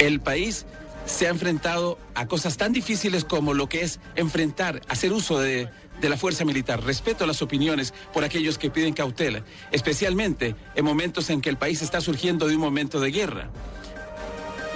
El 0.00 0.20
país 0.20 0.66
se 1.06 1.26
ha 1.26 1.30
enfrentado 1.30 1.98
a 2.14 2.26
cosas 2.26 2.56
tan 2.56 2.72
difíciles 2.72 3.24
como 3.24 3.54
lo 3.54 3.68
que 3.68 3.82
es 3.82 4.00
enfrentar, 4.14 4.80
hacer 4.88 5.12
uso 5.12 5.38
de, 5.38 5.68
la 6.00 6.16
fuerza 6.16 6.44
militar. 6.44 6.82
Respeto 6.82 7.26
las 7.26 7.42
opiniones 7.42 7.94
por 8.12 8.24
aquellos 8.24 8.58
que 8.58 8.70
piden 8.70 8.92
cautela, 8.92 9.44
especialmente 9.70 10.56
en 10.74 10.84
momentos 10.84 11.30
en 11.30 11.40
que 11.40 11.48
el 11.48 11.56
país 11.56 11.80
está 11.80 12.00
surgiendo 12.00 12.48
de 12.48 12.56
un 12.56 12.60
momento 12.60 12.98
de 12.98 13.10
guerra. 13.10 13.50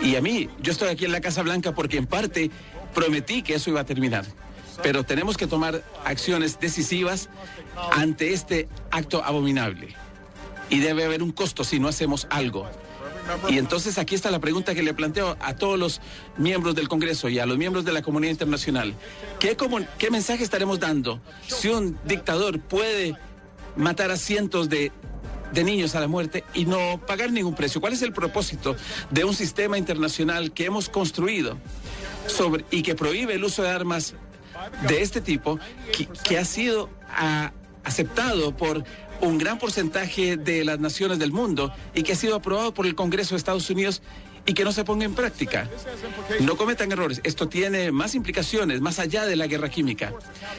Y 0.03 0.15
a 0.17 0.21
mí, 0.21 0.49
yo 0.61 0.73
estoy 0.73 0.89
aquí 0.89 1.05
en 1.05 1.13
la 1.13 1.21
Casa 1.21 1.43
Blanca 1.43 1.75
porque 1.75 1.97
en 1.97 2.07
parte 2.07 2.51
prometí 2.95 3.43
que 3.43 3.55
eso 3.55 3.71
iba 3.71 3.81
a 3.81 3.87
terminar. 3.87 4.25
Pero 4.83 5.05
tenemos 5.05 5.37
que 5.37 5.47
tomar 5.47 5.83
acciones 6.05 6.61
decisivas 6.61 7.29
ante 7.93 8.33
este 8.33 8.69
acto 8.91 9.25
abominable. 9.25 9.89
Y 10.69 10.81
debe 10.81 11.05
haber 11.05 11.23
un 11.23 11.33
costo 11.33 11.65
si 11.65 11.81
no 11.81 11.89
hacemos 11.89 12.27
algo. 12.31 12.69
Y 13.49 13.59
entonces 13.59 13.99
aquí 13.99 14.15
está 14.15 14.31
la 14.31 14.39
pregunta 14.39 14.75
que 14.75 14.83
le 14.83 14.95
planteo 14.95 15.37
a 15.41 15.55
todos 15.55 15.79
los 15.79 16.01
miembros 16.37 16.75
del 16.75 16.89
Congreso 16.89 17.29
y 17.29 17.39
a 17.39 17.47
los 17.47 17.59
miembros 17.59 17.85
de 17.85 17.93
la 17.93 18.03
comunidad 18.03 18.33
internacional. 18.33 18.95
¿Qué, 19.39 20.11
mensaje 20.11 20.45
estaremos 20.45 20.81
dando 20.81 21.21
si 21.47 21.69
un 21.69 21.99
dictador 22.05 22.61
puede 22.61 23.17
matar 23.77 24.11
a 24.11 24.17
cientos 24.17 24.69
de, 24.69 24.93
de 25.53 25.65
niños 25.65 25.95
a 25.95 26.01
la 26.01 26.09
muerte 26.09 26.45
y 26.55 26.65
no 26.65 27.01
pagar 27.07 27.33
ningún 27.33 27.55
precio? 27.55 27.81
¿Cuál 27.81 27.93
es 27.93 28.03
el 28.03 28.13
propósito 28.13 28.77
de 29.11 29.25
un 29.25 29.35
sistema 29.35 29.79
internacional 29.79 30.53
que 30.53 30.65
hemos 30.67 30.89
construido 30.89 31.59
sobre, 32.27 32.65
y 32.71 32.83
que 32.83 32.95
prohíbe 32.95 33.35
el 33.35 33.45
uso 33.45 33.63
de 33.63 33.71
armas 33.71 34.15
de 34.89 35.03
este 35.03 35.21
tipo 35.21 35.59
que, 36.25 36.39
ha 36.39 36.45
sido 36.45 36.89
ah, 37.11 37.53
aceptado 37.85 38.57
por 38.57 38.85
un 39.21 39.39
gran 39.39 39.59
porcentaje 39.59 40.37
de 40.37 40.65
las 40.65 40.79
naciones 40.79 41.19
del 41.19 41.33
mundo 41.33 41.73
y 41.95 42.03
que 42.03 42.13
ha 42.13 42.17
sido 42.17 42.37
aprobado 42.37 42.75
por 42.75 42.87
el 42.87 42.95
Congreso 42.95 43.35
de 43.35 43.39
Estados 43.39 43.69
Unidos 43.71 44.03
y 44.47 44.55
que 44.55 44.65
no 44.65 44.73
se 44.73 44.85
ponga 44.85 45.05
en 45.05 45.15
práctica. 45.15 45.69
No 46.41 46.57
cometan 46.57 46.93
errores. 46.93 47.21
Esto 47.25 47.49
tiene 47.49 47.91
más 47.91 48.15
implicaciones 48.15 48.81
más 48.81 48.99
allá 48.99 49.27
de 49.27 49.37
la 49.37 49.49
guerra 49.49 49.69
química. 49.69 50.13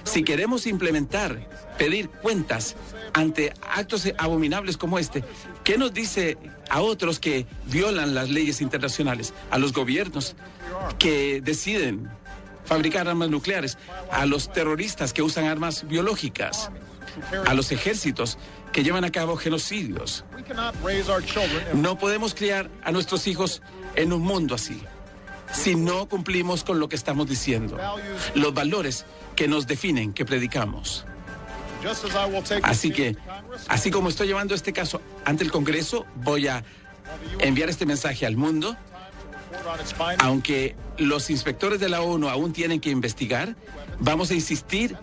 Si 0.04 0.24
queremos 0.24 0.68
implementar, 0.68 1.48
pedir 1.78 2.10
cuentas 2.10 2.76
ante 3.14 3.54
actos 3.62 4.08
abominables 4.18 4.78
como 4.78 5.00
este, 5.00 5.24
¿qué 5.64 5.78
nos 5.78 5.94
dice 5.94 6.38
a 6.70 6.82
otros 6.82 7.20
que 7.20 7.48
violan 7.66 8.14
las 8.14 8.30
leyes 8.30 8.62
internacionales? 8.62 9.34
A 9.50 9.58
los 9.58 9.72
gobiernos 9.72 10.36
que 11.00 11.42
deciden 11.42 12.10
fabricar 12.66 13.08
armas 13.08 13.30
nucleares, 13.30 13.78
a 14.12 14.26
los 14.26 14.52
terroristas 14.52 15.14
que 15.14 15.22
usan 15.22 15.46
armas 15.46 15.88
biológicas 15.88 16.70
a 17.46 17.54
los 17.54 17.72
ejércitos 17.72 18.38
que 18.72 18.84
llevan 18.84 19.06
a 19.06 19.12
cabo 19.12 19.38
genocidios. 19.38 20.26
No 21.74 21.98
podemos 21.98 22.34
criar 22.34 22.70
a 22.84 22.92
nuestros 22.92 23.28
hijos 23.28 23.62
en 23.96 24.14
un 24.14 24.22
mundo 24.22 24.56
así 24.56 24.82
si 25.52 25.76
no 25.76 26.08
cumplimos 26.08 26.64
con 26.64 26.80
lo 26.80 26.90
que 26.90 26.96
estamos 26.96 27.28
diciendo, 27.28 27.78
los 28.36 28.54
valores 28.54 29.06
que 29.36 29.48
nos 29.48 29.68
definen, 29.68 30.14
que 30.14 30.26
predicamos. 30.26 31.06
Así 32.64 32.92
que, 32.92 33.16
así 33.68 33.92
como 33.92 34.10
estoy 34.10 34.28
llevando 34.28 34.56
este 34.56 34.74
caso 34.74 35.02
ante 35.26 35.44
el 35.44 35.52
Congreso, 35.52 36.06
voy 36.16 36.48
a 36.48 36.64
enviar 37.40 37.70
este 37.70 37.86
mensaje 37.86 38.26
al 38.26 38.36
mundo. 38.36 38.76
Aunque 40.20 40.76
los 40.98 41.30
inspectores 41.30 41.80
de 41.80 41.90
la 41.90 42.02
ONU 42.02 42.30
aún 42.30 42.52
tienen 42.52 42.80
que 42.80 42.90
investigar, 42.90 43.56
vamos 44.00 44.32
a 44.32 44.34
insistir 44.34 44.98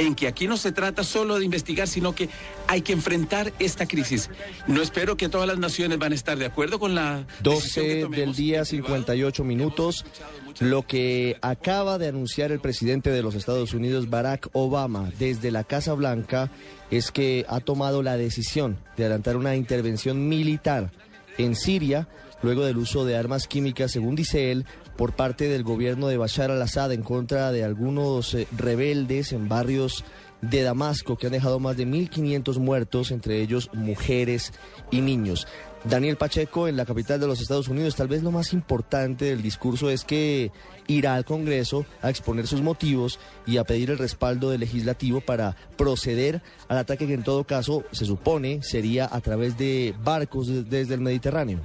en 0.00 0.14
que 0.14 0.26
aquí 0.26 0.46
no 0.46 0.56
se 0.56 0.72
trata 0.72 1.04
solo 1.04 1.38
de 1.38 1.44
investigar, 1.44 1.86
sino 1.86 2.14
que 2.14 2.28
hay 2.66 2.82
que 2.82 2.92
enfrentar 2.92 3.52
esta 3.58 3.86
crisis. 3.86 4.30
No 4.66 4.82
espero 4.82 5.16
que 5.16 5.28
todas 5.28 5.46
las 5.46 5.58
naciones 5.58 5.98
van 5.98 6.12
a 6.12 6.14
estar 6.14 6.38
de 6.38 6.46
acuerdo 6.46 6.78
con 6.78 6.94
la... 6.94 7.26
12 7.42 8.06
del 8.08 8.34
día, 8.34 8.64
58 8.64 9.44
minutos. 9.44 10.04
Lo 10.58 10.86
que 10.86 11.36
acaba 11.42 11.98
de 11.98 12.08
anunciar 12.08 12.50
el 12.52 12.60
presidente 12.60 13.10
de 13.10 13.22
los 13.22 13.34
Estados 13.34 13.74
Unidos, 13.74 14.10
Barack 14.10 14.48
Obama, 14.52 15.10
desde 15.18 15.50
la 15.50 15.64
Casa 15.64 15.94
Blanca, 15.94 16.50
es 16.90 17.10
que 17.10 17.44
ha 17.48 17.60
tomado 17.60 18.02
la 18.02 18.16
decisión 18.16 18.78
de 18.96 19.04
adelantar 19.04 19.36
una 19.36 19.54
intervención 19.54 20.28
militar 20.28 20.90
en 21.38 21.54
Siria, 21.54 22.08
luego 22.42 22.64
del 22.64 22.78
uso 22.78 23.04
de 23.04 23.16
armas 23.16 23.46
químicas, 23.46 23.92
según 23.92 24.16
dice 24.16 24.50
él, 24.50 24.66
por 25.00 25.14
parte 25.14 25.48
del 25.48 25.62
gobierno 25.62 26.08
de 26.08 26.18
Bashar 26.18 26.50
al-Assad 26.50 26.92
en 26.92 27.00
contra 27.00 27.52
de 27.52 27.64
algunos 27.64 28.34
eh, 28.34 28.46
rebeldes 28.54 29.32
en 29.32 29.48
barrios 29.48 30.04
de 30.42 30.60
Damasco 30.60 31.16
que 31.16 31.24
han 31.24 31.32
dejado 31.32 31.58
más 31.58 31.78
de 31.78 31.86
1.500 31.86 32.58
muertos, 32.58 33.10
entre 33.10 33.40
ellos 33.40 33.70
mujeres 33.72 34.52
y 34.90 35.00
niños. 35.00 35.46
Daniel 35.84 36.18
Pacheco, 36.18 36.68
en 36.68 36.76
la 36.76 36.84
capital 36.84 37.18
de 37.18 37.26
los 37.26 37.40
Estados 37.40 37.68
Unidos, 37.68 37.96
tal 37.96 38.08
vez 38.08 38.22
lo 38.22 38.30
más 38.30 38.52
importante 38.52 39.24
del 39.24 39.40
discurso 39.40 39.88
es 39.88 40.04
que 40.04 40.52
irá 40.86 41.14
al 41.14 41.24
Congreso 41.24 41.86
a 42.02 42.10
exponer 42.10 42.46
sus 42.46 42.60
motivos 42.60 43.18
y 43.46 43.56
a 43.56 43.64
pedir 43.64 43.88
el 43.88 43.96
respaldo 43.96 44.50
del 44.50 44.60
legislativo 44.60 45.22
para 45.22 45.56
proceder 45.78 46.42
al 46.68 46.76
ataque 46.76 47.06
que 47.06 47.14
en 47.14 47.22
todo 47.22 47.44
caso 47.44 47.84
se 47.90 48.04
supone 48.04 48.62
sería 48.62 49.08
a 49.10 49.22
través 49.22 49.56
de 49.56 49.94
barcos 50.04 50.68
desde 50.68 50.92
el 50.92 51.00
Mediterráneo. 51.00 51.60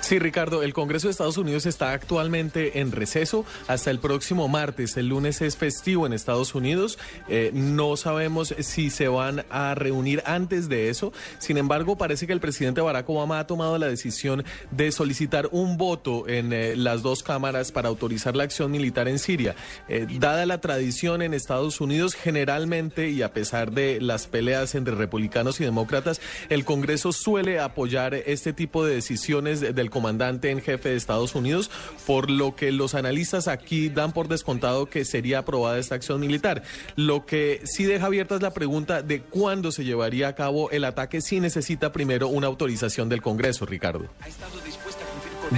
Sí, 0.00 0.18
Ricardo, 0.18 0.62
el 0.62 0.72
Congreso 0.72 1.08
de 1.08 1.12
Estados 1.12 1.38
Unidos 1.38 1.66
está 1.66 1.92
actualmente 1.92 2.80
en 2.80 2.92
receso 2.92 3.44
hasta 3.68 3.90
el 3.90 3.98
próximo 3.98 4.48
martes. 4.48 4.96
El 4.96 5.08
lunes 5.08 5.40
es 5.42 5.56
festivo 5.56 6.06
en 6.06 6.12
Estados 6.12 6.54
Unidos. 6.54 6.98
Eh, 7.28 7.50
no 7.52 7.96
sabemos 7.96 8.54
si 8.58 8.90
se 8.90 9.08
van 9.08 9.44
a 9.50 9.74
reunir 9.74 10.22
antes 10.26 10.68
de 10.68 10.88
eso. 10.88 11.12
Sin 11.38 11.56
embargo, 11.56 11.96
parece 11.96 12.26
que 12.26 12.32
el 12.32 12.40
presidente 12.40 12.80
Barack 12.80 13.08
Obama 13.08 13.38
ha 13.38 13.46
tomado 13.46 13.78
la 13.78 13.86
decisión 13.86 14.44
de 14.70 14.92
solicitar 14.92 15.48
un 15.52 15.76
voto 15.76 16.28
en 16.28 16.52
eh, 16.52 16.76
las 16.76 17.02
dos 17.02 17.22
cámaras 17.22 17.72
para 17.72 17.88
autorizar 17.88 18.36
la 18.36 18.44
acción 18.44 18.70
militar 18.70 19.08
en 19.08 19.18
Siria. 19.18 19.54
Eh, 19.88 20.06
dada 20.18 20.46
la 20.46 20.60
tradición 20.60 21.22
en 21.22 21.34
Estados 21.34 21.80
Unidos, 21.80 22.14
generalmente 22.14 23.10
y 23.10 23.22
a 23.22 23.32
pesar 23.32 23.72
de 23.72 24.00
las 24.00 24.26
peleas 24.26 24.74
entre 24.74 24.94
republicanos 24.94 25.60
y 25.60 25.64
demócratas, 25.64 26.20
el 26.48 26.64
Congreso 26.64 27.12
suele 27.12 27.60
apoyar 27.60 28.14
este 28.14 28.52
tipo 28.52 28.84
de 28.84 28.94
decisiones 28.94 29.71
del 29.74 29.90
comandante 29.90 30.50
en 30.50 30.60
jefe 30.60 30.90
de 30.90 30.96
Estados 30.96 31.34
Unidos, 31.34 31.70
por 32.06 32.30
lo 32.30 32.54
que 32.56 32.72
los 32.72 32.94
analistas 32.94 33.48
aquí 33.48 33.88
dan 33.88 34.12
por 34.12 34.28
descontado 34.28 34.86
que 34.86 35.04
sería 35.04 35.38
aprobada 35.38 35.78
esta 35.78 35.94
acción 35.94 36.20
militar. 36.20 36.62
Lo 36.96 37.26
que 37.26 37.60
sí 37.64 37.84
deja 37.84 38.06
abierta 38.06 38.34
es 38.34 38.42
la 38.42 38.54
pregunta 38.54 39.02
de 39.02 39.22
cuándo 39.22 39.72
se 39.72 39.84
llevaría 39.84 40.28
a 40.28 40.34
cabo 40.34 40.70
el 40.70 40.84
ataque 40.84 41.20
si 41.20 41.40
necesita 41.40 41.92
primero 41.92 42.28
una 42.28 42.46
autorización 42.46 43.08
del 43.08 43.22
Congreso, 43.22 43.66
Ricardo. 43.66 44.08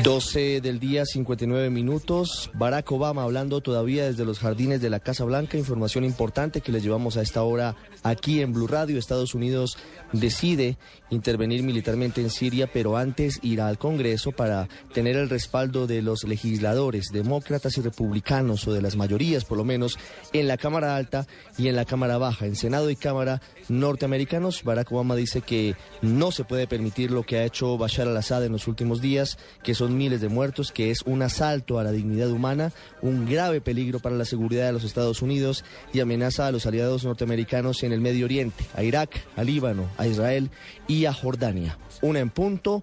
12 0.02 0.60
del 0.60 0.80
día, 0.80 1.04
59 1.06 1.70
minutos. 1.70 2.50
Barack 2.54 2.90
Obama 2.90 3.22
hablando 3.22 3.60
todavía 3.60 4.06
desde 4.06 4.24
los 4.24 4.40
jardines 4.40 4.80
de 4.80 4.90
la 4.90 4.98
Casa 4.98 5.24
Blanca. 5.24 5.56
Información 5.56 6.04
importante 6.04 6.60
que 6.60 6.72
les 6.72 6.82
llevamos 6.82 7.16
a 7.16 7.22
esta 7.22 7.42
hora 7.42 7.76
aquí 8.02 8.40
en 8.40 8.52
Blue 8.52 8.66
Radio. 8.66 8.98
Estados 8.98 9.34
Unidos 9.34 9.78
decide 10.20 10.76
intervenir 11.10 11.62
militarmente 11.62 12.20
en 12.20 12.30
Siria, 12.30 12.68
pero 12.72 12.96
antes 12.96 13.38
irá 13.42 13.68
al 13.68 13.78
Congreso 13.78 14.32
para 14.32 14.68
tener 14.92 15.16
el 15.16 15.28
respaldo 15.28 15.86
de 15.86 16.02
los 16.02 16.24
legisladores, 16.24 17.10
demócratas 17.12 17.76
y 17.78 17.82
republicanos, 17.82 18.66
o 18.66 18.72
de 18.72 18.82
las 18.82 18.96
mayorías 18.96 19.44
por 19.44 19.58
lo 19.58 19.64
menos, 19.64 19.98
en 20.32 20.48
la 20.48 20.56
Cámara 20.56 20.96
Alta 20.96 21.26
y 21.58 21.68
en 21.68 21.76
la 21.76 21.84
Cámara 21.84 22.18
Baja, 22.18 22.46
en 22.46 22.56
Senado 22.56 22.90
y 22.90 22.96
Cámara 22.96 23.40
norteamericanos. 23.68 24.62
Barack 24.64 24.92
Obama 24.92 25.16
dice 25.16 25.40
que 25.40 25.76
no 26.02 26.32
se 26.32 26.44
puede 26.44 26.66
permitir 26.66 27.10
lo 27.10 27.24
que 27.24 27.38
ha 27.38 27.44
hecho 27.44 27.76
Bashar 27.78 28.08
al-Assad 28.08 28.44
en 28.44 28.52
los 28.52 28.68
últimos 28.68 29.00
días, 29.00 29.38
que 29.62 29.74
son 29.74 29.96
miles 29.96 30.20
de 30.20 30.28
muertos, 30.28 30.72
que 30.72 30.90
es 30.90 31.02
un 31.02 31.22
asalto 31.22 31.78
a 31.78 31.84
la 31.84 31.92
dignidad 31.92 32.30
humana, 32.30 32.72
un 33.02 33.26
grave 33.26 33.60
peligro 33.60 34.00
para 34.00 34.16
la 34.16 34.24
seguridad 34.24 34.66
de 34.66 34.72
los 34.72 34.84
Estados 34.84 35.22
Unidos 35.22 35.64
y 35.92 36.00
amenaza 36.00 36.46
a 36.46 36.52
los 36.52 36.66
aliados 36.66 37.04
norteamericanos 37.04 37.82
en 37.82 37.92
el 37.92 38.00
Medio 38.00 38.26
Oriente, 38.26 38.64
a 38.74 38.82
Irak, 38.82 39.24
a 39.36 39.44
Líbano, 39.44 39.88
a 39.96 40.03
Israel 40.06 40.50
y 40.86 41.06
a 41.06 41.12
Jordania. 41.12 41.78
Una 42.02 42.20
en 42.20 42.30
punto. 42.30 42.82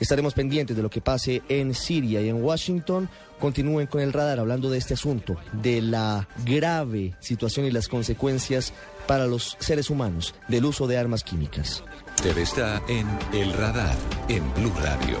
Estaremos 0.00 0.34
pendientes 0.34 0.76
de 0.76 0.82
lo 0.82 0.90
que 0.90 1.00
pase 1.00 1.42
en 1.48 1.74
Siria 1.74 2.20
y 2.20 2.28
en 2.28 2.42
Washington. 2.42 3.08
Continúen 3.40 3.86
con 3.88 4.00
el 4.00 4.12
radar 4.12 4.38
hablando 4.38 4.70
de 4.70 4.78
este 4.78 4.94
asunto, 4.94 5.36
de 5.52 5.82
la 5.82 6.28
grave 6.44 7.14
situación 7.20 7.66
y 7.66 7.70
las 7.70 7.88
consecuencias 7.88 8.72
para 9.06 9.26
los 9.26 9.56
seres 9.58 9.90
humanos 9.90 10.34
del 10.46 10.66
uso 10.66 10.86
de 10.86 10.98
armas 10.98 11.24
químicas. 11.24 11.82
Usted 12.16 12.38
está 12.38 12.82
en 12.88 13.06
El 13.32 13.52
Radar, 13.52 13.96
en 14.28 14.52
Blue 14.54 14.72
Radio. 14.82 15.18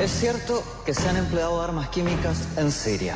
Es 0.00 0.12
cierto 0.12 0.62
que 0.86 0.94
se 0.94 1.08
han 1.08 1.16
empleado 1.16 1.60
armas 1.60 1.88
químicas 1.88 2.46
en 2.56 2.70
Siria. 2.70 3.14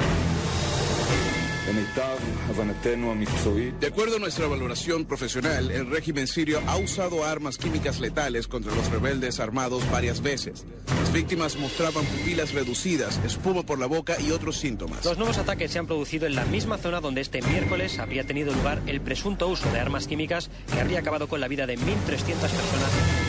De 3.80 3.86
acuerdo 3.86 4.16
a 4.16 4.18
nuestra 4.18 4.46
valoración 4.46 5.04
profesional, 5.04 5.70
el 5.70 5.88
régimen 5.88 6.26
sirio 6.26 6.60
ha 6.66 6.76
usado 6.76 7.24
armas 7.24 7.58
químicas 7.58 8.00
letales 8.00 8.46
contra 8.48 8.74
los 8.74 8.90
rebeldes 8.90 9.40
armados 9.40 9.88
varias 9.90 10.22
veces. 10.22 10.64
Las 10.86 11.12
víctimas 11.12 11.56
mostraban 11.56 12.04
pupilas 12.04 12.52
reducidas, 12.52 13.20
espuma 13.24 13.62
por 13.62 13.78
la 13.78 13.86
boca 13.86 14.20
y 14.20 14.30
otros 14.30 14.56
síntomas. 14.56 15.04
Los 15.04 15.18
nuevos 15.18 15.38
ataques 15.38 15.70
se 15.70 15.78
han 15.78 15.86
producido 15.86 16.26
en 16.26 16.34
la 16.34 16.44
misma 16.44 16.78
zona 16.78 17.00
donde 17.00 17.20
este 17.20 17.42
miércoles 17.42 17.98
habría 17.98 18.24
tenido 18.24 18.52
lugar 18.52 18.80
el 18.86 19.00
presunto 19.00 19.48
uso 19.48 19.70
de 19.72 19.80
armas 19.80 20.06
químicas 20.06 20.50
que 20.72 20.80
habría 20.80 21.00
acabado 21.00 21.28
con 21.28 21.40
la 21.40 21.48
vida 21.48 21.66
de 21.66 21.78
1.300 21.78 21.78
personas. 22.08 23.21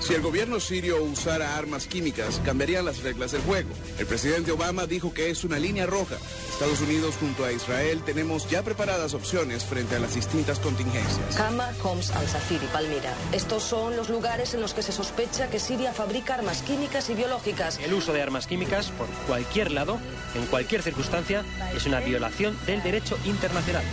Si 0.00 0.14
el 0.14 0.20
gobierno 0.22 0.60
sirio 0.60 1.02
usara 1.02 1.56
armas 1.56 1.86
químicas, 1.86 2.40
cambiarían 2.44 2.84
las 2.84 3.02
reglas 3.02 3.32
del 3.32 3.42
juego. 3.42 3.70
El 3.98 4.06
presidente 4.06 4.52
Obama 4.52 4.86
dijo 4.86 5.12
que 5.12 5.30
es 5.30 5.44
una 5.44 5.58
línea 5.58 5.86
roja. 5.86 6.16
Estados 6.50 6.80
Unidos 6.80 7.16
junto 7.18 7.44
a 7.44 7.52
Israel 7.52 8.02
tenemos 8.04 8.48
ya 8.48 8.62
preparadas 8.62 9.14
opciones 9.14 9.64
frente 9.64 9.96
a 9.96 9.98
las 9.98 10.14
distintas 10.14 10.58
contingencias. 10.60 11.38
Hama, 11.38 11.70
Homs, 11.82 12.10
Al-Safir 12.12 12.60
y 12.62 12.66
Palmira. 12.68 13.12
Estos 13.32 13.62
son 13.62 13.96
los 13.96 14.08
lugares 14.08 14.54
en 14.54 14.60
los 14.60 14.72
que 14.72 14.82
se 14.82 14.92
sospecha 14.92 15.48
que 15.48 15.58
Siria 15.58 15.92
fabrica 15.92 16.34
armas 16.34 16.62
químicas 16.62 17.10
y 17.10 17.14
biológicas. 17.14 17.78
El 17.78 17.92
uso 17.94 18.12
de 18.12 18.22
armas 18.22 18.46
químicas 18.46 18.90
por 18.92 19.08
cualquier 19.26 19.72
lado, 19.72 19.98
en 20.34 20.46
cualquier 20.46 20.82
circunstancia, 20.82 21.44
es 21.74 21.86
una 21.86 22.00
violación 22.00 22.56
del 22.66 22.82
derecho 22.82 23.18
internacional 23.24 23.84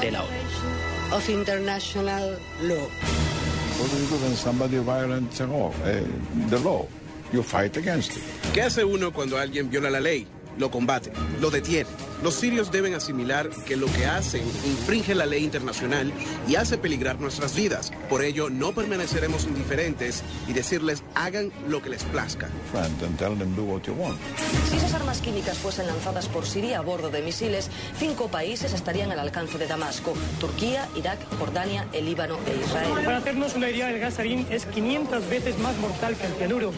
de 0.00 0.10
la 0.10 0.22
ONU. 0.22 0.91
Of 1.12 1.28
international 1.28 2.36
law. 2.62 2.88
What 3.78 3.90
do 3.90 3.96
you 3.98 4.06
do 4.06 4.16
when 4.16 4.34
somebody 4.34 4.78
violates 4.78 5.38
the 5.38 5.46
law? 5.46 5.70
Uh, 5.84 6.00
the 6.48 6.58
law? 6.60 6.86
You 7.32 7.42
fight 7.42 7.76
against 7.76 8.16
it. 8.16 8.22
¿Qué 8.54 8.62
hace 8.62 8.84
uno 8.84 9.10
cuando 9.12 9.38
alguien 9.38 9.70
viola 9.70 9.90
la 9.90 10.00
ley? 10.00 10.26
Lo 10.58 10.70
combate, 10.70 11.12
lo 11.40 11.50
detiene. 11.50 11.88
Los 12.22 12.34
sirios 12.34 12.70
deben 12.70 12.94
asimilar 12.94 13.50
que 13.66 13.76
lo 13.76 13.86
que 13.86 14.06
hacen 14.06 14.42
infringe 14.64 15.14
la 15.14 15.26
ley 15.26 15.42
internacional 15.42 16.12
y 16.46 16.54
hace 16.54 16.78
peligrar 16.78 17.20
nuestras 17.20 17.56
vidas. 17.56 17.92
Por 18.08 18.22
ello, 18.22 18.48
no 18.48 18.72
permaneceremos 18.72 19.44
indiferentes 19.44 20.22
y 20.46 20.52
decirles 20.52 21.02
hagan 21.16 21.50
lo 21.68 21.82
que 21.82 21.90
les 21.90 22.04
plazca. 22.04 22.48
Friend, 22.70 23.02
and 23.02 23.18
tell 23.18 23.36
them 23.36 23.54
do 23.56 23.64
what 23.64 23.82
you 23.82 23.94
want. 23.94 24.18
Si 24.70 24.76
esas 24.76 24.94
armas 24.94 25.20
químicas 25.20 25.58
fuesen 25.58 25.86
lanzadas 25.88 26.28
por 26.28 26.46
Siria 26.46 26.78
a 26.78 26.82
bordo 26.82 27.10
de 27.10 27.22
misiles, 27.22 27.70
cinco 27.98 28.28
países 28.28 28.72
estarían 28.72 29.10
al 29.10 29.18
alcance 29.18 29.58
de 29.58 29.66
Damasco. 29.66 30.14
Turquía, 30.38 30.88
Irak, 30.94 31.18
Jordania, 31.38 31.88
el 31.92 32.04
Líbano 32.04 32.38
e 32.46 32.64
Israel. 32.64 33.04
Para 33.04 33.16
hacernos 33.16 33.54
una 33.54 33.68
idea, 33.68 33.90
el 33.90 33.98
gas 33.98 34.14
sarín 34.14 34.46
es 34.50 34.66
500 34.66 35.28
veces 35.28 35.58
más 35.58 35.76
mortal 35.78 36.16
que 36.16 36.26
el 36.26 36.32
cianuro. 36.34 36.72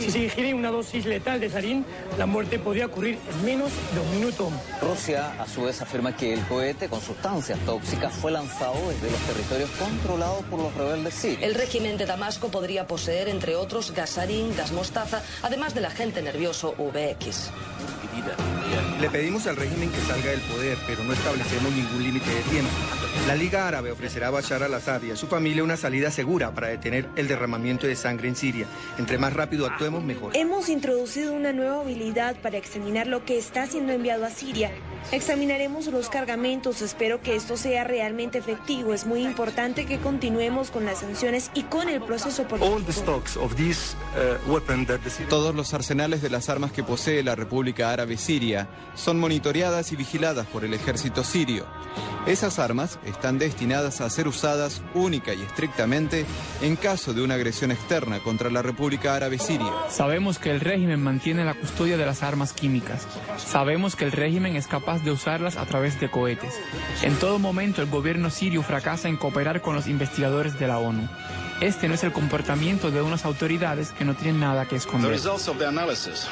Si 0.00 0.10
se 0.10 0.24
ingiere 0.24 0.54
una 0.54 0.70
dosis 0.70 1.04
letal 1.04 1.40
de 1.40 1.50
sarín, 1.50 1.84
la 2.16 2.26
muerte 2.26 2.58
podría 2.58 2.86
ocurrir 2.86 3.07
en 3.10 3.44
menos 3.44 3.70
de 3.94 4.00
un 4.00 4.10
minuto. 4.10 4.50
Rusia, 4.82 5.40
a 5.40 5.46
su 5.46 5.62
vez, 5.62 5.80
afirma 5.80 6.16
que 6.16 6.32
el 6.34 6.40
cohete 6.46 6.88
con 6.88 7.00
sustancias 7.00 7.58
tóxicas 7.60 8.12
fue 8.12 8.32
lanzado 8.32 8.74
desde 8.88 9.10
los 9.10 9.20
territorios 9.20 9.70
controlados 9.70 10.44
por 10.44 10.60
los 10.60 10.74
rebeldes 10.74 11.14
sirios. 11.14 11.42
El 11.42 11.54
régimen 11.54 11.96
de 11.96 12.06
Damasco 12.06 12.48
podría 12.48 12.86
poseer, 12.86 13.28
entre 13.28 13.56
otros, 13.56 13.92
gasarín, 13.92 14.54
gas 14.56 14.72
mostaza, 14.72 15.22
además 15.42 15.74
del 15.74 15.84
agente 15.84 16.22
nervioso 16.22 16.74
VX. 16.78 17.50
Le 19.00 19.08
pedimos 19.10 19.46
al 19.46 19.56
régimen 19.56 19.90
que 19.90 20.00
salga 20.00 20.30
del 20.30 20.40
poder, 20.40 20.76
pero 20.86 21.04
no 21.04 21.12
establecemos 21.12 21.72
ningún 21.72 22.02
límite 22.02 22.28
de 22.28 22.40
tiempo. 22.42 22.70
La 23.28 23.36
Liga 23.36 23.68
Árabe 23.68 23.92
ofrecerá 23.92 24.28
a 24.28 24.30
Bashar 24.30 24.62
al-Assad 24.62 25.02
y 25.02 25.12
a 25.12 25.16
su 25.16 25.28
familia 25.28 25.62
una 25.62 25.76
salida 25.76 26.10
segura 26.10 26.50
para 26.52 26.68
detener 26.68 27.06
el 27.14 27.28
derramamiento 27.28 27.86
de 27.86 27.94
sangre 27.94 28.28
en 28.28 28.34
Siria. 28.34 28.66
Entre 28.98 29.16
más 29.16 29.32
rápido 29.32 29.66
actuemos, 29.66 30.02
mejor. 30.02 30.36
Hemos 30.36 30.68
introducido 30.68 31.32
una 31.32 31.52
nueva 31.52 31.80
habilidad 31.80 32.36
para 32.42 32.58
examinar 32.58 32.97
lo 33.06 33.24
que 33.24 33.38
está 33.38 33.66
siendo 33.66 33.92
enviado 33.92 34.24
a 34.24 34.30
Siria 34.30 34.72
Examinaremos 35.10 35.86
los 35.86 36.10
cargamentos, 36.10 36.82
espero 36.82 37.22
que 37.22 37.34
esto 37.34 37.56
sea 37.56 37.82
realmente 37.82 38.36
efectivo. 38.36 38.92
Es 38.92 39.06
muy 39.06 39.24
importante 39.24 39.86
que 39.86 39.98
continuemos 39.98 40.70
con 40.70 40.84
las 40.84 40.98
sanciones 40.98 41.50
y 41.54 41.62
con 41.62 41.88
el 41.88 42.02
proceso 42.02 42.46
político. 42.46 42.78
Todos 45.30 45.54
los 45.54 45.72
arsenales 45.74 46.20
de 46.20 46.28
las 46.28 46.50
armas 46.50 46.72
que 46.72 46.82
posee 46.82 47.22
la 47.22 47.34
República 47.34 47.90
Árabe 47.90 48.18
Siria 48.18 48.68
son 48.94 49.18
monitoreadas 49.18 49.92
y 49.92 49.96
vigiladas 49.96 50.46
por 50.46 50.66
el 50.66 50.74
ejército 50.74 51.24
sirio. 51.24 51.66
Esas 52.26 52.58
armas 52.58 52.98
están 53.06 53.38
destinadas 53.38 54.02
a 54.02 54.10
ser 54.10 54.28
usadas 54.28 54.82
única 54.92 55.32
y 55.32 55.40
estrictamente 55.40 56.26
en 56.60 56.76
caso 56.76 57.14
de 57.14 57.22
una 57.22 57.34
agresión 57.34 57.70
externa 57.70 58.18
contra 58.22 58.50
la 58.50 58.60
República 58.60 59.14
Árabe 59.14 59.38
Siria. 59.38 59.72
Sabemos 59.88 60.38
que 60.38 60.50
el 60.50 60.60
régimen 60.60 61.02
mantiene 61.02 61.46
la 61.46 61.54
custodia 61.54 61.96
de 61.96 62.04
las 62.04 62.22
armas 62.22 62.52
químicas. 62.52 62.87
Sabemos 63.36 63.96
que 63.96 64.04
el 64.04 64.12
régimen 64.12 64.56
es 64.56 64.66
capaz 64.66 65.02
de 65.02 65.10
usarlas 65.10 65.56
a 65.56 65.66
través 65.66 66.00
de 66.00 66.10
cohetes. 66.10 66.54
En 67.02 67.14
todo 67.16 67.38
momento 67.38 67.82
el 67.82 67.88
gobierno 67.88 68.30
sirio 68.30 68.62
fracasa 68.62 69.08
en 69.08 69.16
cooperar 69.16 69.60
con 69.62 69.74
los 69.74 69.86
investigadores 69.86 70.58
de 70.58 70.66
la 70.66 70.78
ONU. 70.78 71.08
Este 71.60 71.88
no 71.88 71.94
es 71.94 72.04
el 72.04 72.12
comportamiento 72.12 72.92
de 72.92 73.02
unas 73.02 73.24
autoridades 73.24 73.90
que 73.90 74.04
no 74.04 74.14
tienen 74.14 74.38
nada 74.38 74.66
que 74.66 74.76
esconder. 74.76 75.10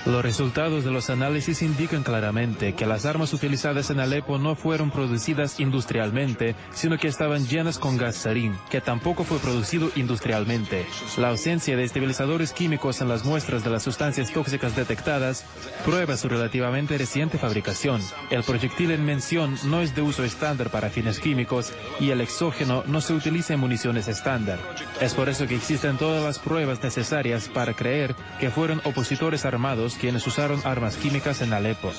Los 0.06 0.22
resultados 0.22 0.84
de 0.84 0.90
los 0.92 1.10
análisis 1.10 1.62
indican 1.62 2.04
claramente 2.04 2.74
que 2.74 2.86
las 2.86 3.06
armas 3.06 3.32
utilizadas 3.32 3.90
en 3.90 3.98
Alepo 3.98 4.38
no 4.38 4.54
fueron 4.54 4.92
producidas 4.92 5.58
industrialmente, 5.58 6.54
sino 6.72 6.96
que 6.96 7.08
estaban 7.08 7.44
llenas 7.48 7.80
con 7.80 7.96
gas 7.96 8.14
sarín, 8.14 8.56
que 8.70 8.80
tampoco 8.80 9.24
fue 9.24 9.40
producido 9.40 9.90
industrialmente. 9.96 10.86
La 11.16 11.30
ausencia 11.30 11.76
de 11.76 11.82
estabilizadores 11.82 12.52
químicos 12.52 13.00
en 13.00 13.08
las 13.08 13.24
muestras 13.24 13.64
de 13.64 13.70
las 13.70 13.82
sustancias 13.82 14.30
tóxicas 14.30 14.76
detectadas 14.76 15.44
prueba 15.84 16.16
su 16.16 16.28
relativamente 16.28 16.96
reciente 16.96 17.36
fabricación. 17.36 18.00
El 18.30 18.44
proyectil 18.44 18.92
en 18.92 19.04
mención 19.04 19.58
no 19.64 19.80
es 19.80 19.96
de 19.96 20.02
uso 20.02 20.22
estándar 20.22 20.70
para 20.70 20.88
fines 20.88 21.18
químicos 21.18 21.72
y 21.98 22.10
el 22.10 22.20
exógeno 22.20 22.84
no 22.86 23.00
se 23.00 23.12
utiliza 23.12 23.54
en 23.54 23.60
municiones 23.60 24.06
estándar. 24.06 24.60
Es 25.00 25.15
por 25.16 25.30
eso 25.30 25.46
que 25.46 25.56
existen 25.56 25.96
todas 25.96 26.22
las 26.22 26.38
pruebas 26.38 26.82
necesarias 26.82 27.48
para 27.48 27.74
creer 27.74 28.14
que 28.38 28.50
fueron 28.50 28.82
opositores 28.84 29.46
armados 29.46 29.96
quienes 29.98 30.26
usaron 30.26 30.60
armas 30.64 30.96
químicas 30.96 31.40
en 31.40 31.54
Alepo. 31.54 31.90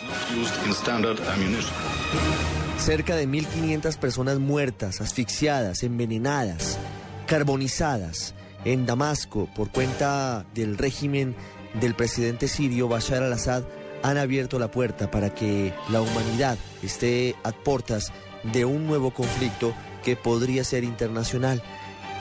Cerca 2.77 3.15
de 3.15 3.27
1.500 3.27 3.97
personas 3.97 4.37
muertas, 4.37 5.01
asfixiadas, 5.01 5.81
envenenadas, 5.81 6.77
carbonizadas 7.25 8.35
en 8.65 8.85
Damasco 8.85 9.49
por 9.55 9.71
cuenta 9.71 10.45
del 10.53 10.77
régimen 10.77 11.35
del 11.79 11.95
presidente 11.95 12.47
sirio 12.47 12.87
Bashar 12.87 13.23
al-Assad 13.23 13.63
han 14.03 14.17
abierto 14.17 14.59
la 14.59 14.69
puerta 14.69 15.09
para 15.09 15.33
que 15.33 15.73
la 15.89 16.01
humanidad 16.01 16.57
esté 16.83 17.35
a 17.43 17.51
puertas 17.51 18.13
de 18.43 18.65
un 18.65 18.85
nuevo 18.85 19.11
conflicto 19.11 19.73
que 20.03 20.15
podría 20.15 20.63
ser 20.63 20.83
internacional. 20.83 21.61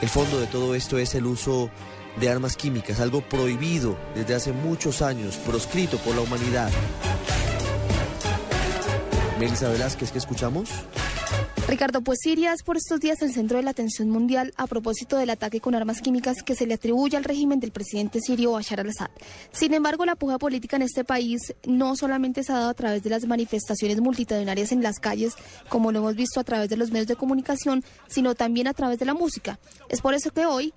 El 0.01 0.09
fondo 0.09 0.39
de 0.39 0.47
todo 0.47 0.75
esto 0.75 0.99
es 0.99 1.15
el 1.15 1.25
uso 1.25 1.71
de 2.19 2.29
armas 2.29 2.55
químicas, 2.55 2.99
algo 2.99 3.21
prohibido 3.21 3.97
desde 4.15 4.35
hace 4.35 4.51
muchos 4.51 5.01
años, 5.01 5.35
proscrito 5.37 5.97
por 5.97 6.15
la 6.15 6.21
humanidad. 6.21 6.69
Melissa 9.39 9.69
Velázquez, 9.69 10.11
¿qué 10.11 10.17
escuchamos? 10.17 10.69
Ricardo, 11.67 11.99
pues 11.99 12.19
Siria 12.21 12.53
es 12.53 12.63
por 12.63 12.77
estos 12.77 13.01
días 13.01 13.21
el 13.21 13.33
centro 13.33 13.57
de 13.57 13.63
la 13.63 13.71
atención 13.71 14.09
mundial 14.09 14.53
a 14.55 14.67
propósito 14.67 15.17
del 15.17 15.29
ataque 15.29 15.59
con 15.59 15.75
armas 15.75 16.01
químicas 16.01 16.41
que 16.41 16.55
se 16.55 16.65
le 16.65 16.75
atribuye 16.75 17.17
al 17.17 17.25
régimen 17.25 17.59
del 17.59 17.73
presidente 17.73 18.21
sirio 18.21 18.53
Bashar 18.53 18.79
al-Assad. 18.79 19.09
Sin 19.51 19.73
embargo, 19.73 20.05
la 20.05 20.15
puja 20.15 20.37
política 20.37 20.77
en 20.77 20.83
este 20.83 21.03
país 21.03 21.53
no 21.65 21.97
solamente 21.97 22.41
se 22.43 22.53
ha 22.53 22.59
dado 22.59 22.69
a 22.69 22.73
través 22.73 23.03
de 23.03 23.09
las 23.09 23.25
manifestaciones 23.25 23.99
multitudinarias 23.99 24.71
en 24.71 24.81
las 24.81 24.97
calles, 24.99 25.33
como 25.67 25.91
lo 25.91 25.99
hemos 25.99 26.15
visto 26.15 26.39
a 26.39 26.45
través 26.45 26.69
de 26.69 26.77
los 26.77 26.91
medios 26.91 27.07
de 27.07 27.17
comunicación, 27.17 27.83
sino 28.07 28.33
también 28.33 28.67
a 28.67 28.73
través 28.73 28.97
de 28.97 29.05
la 29.05 29.13
música. 29.13 29.59
Es 29.89 29.99
por 29.99 30.13
eso 30.13 30.31
que 30.31 30.45
hoy 30.45 30.73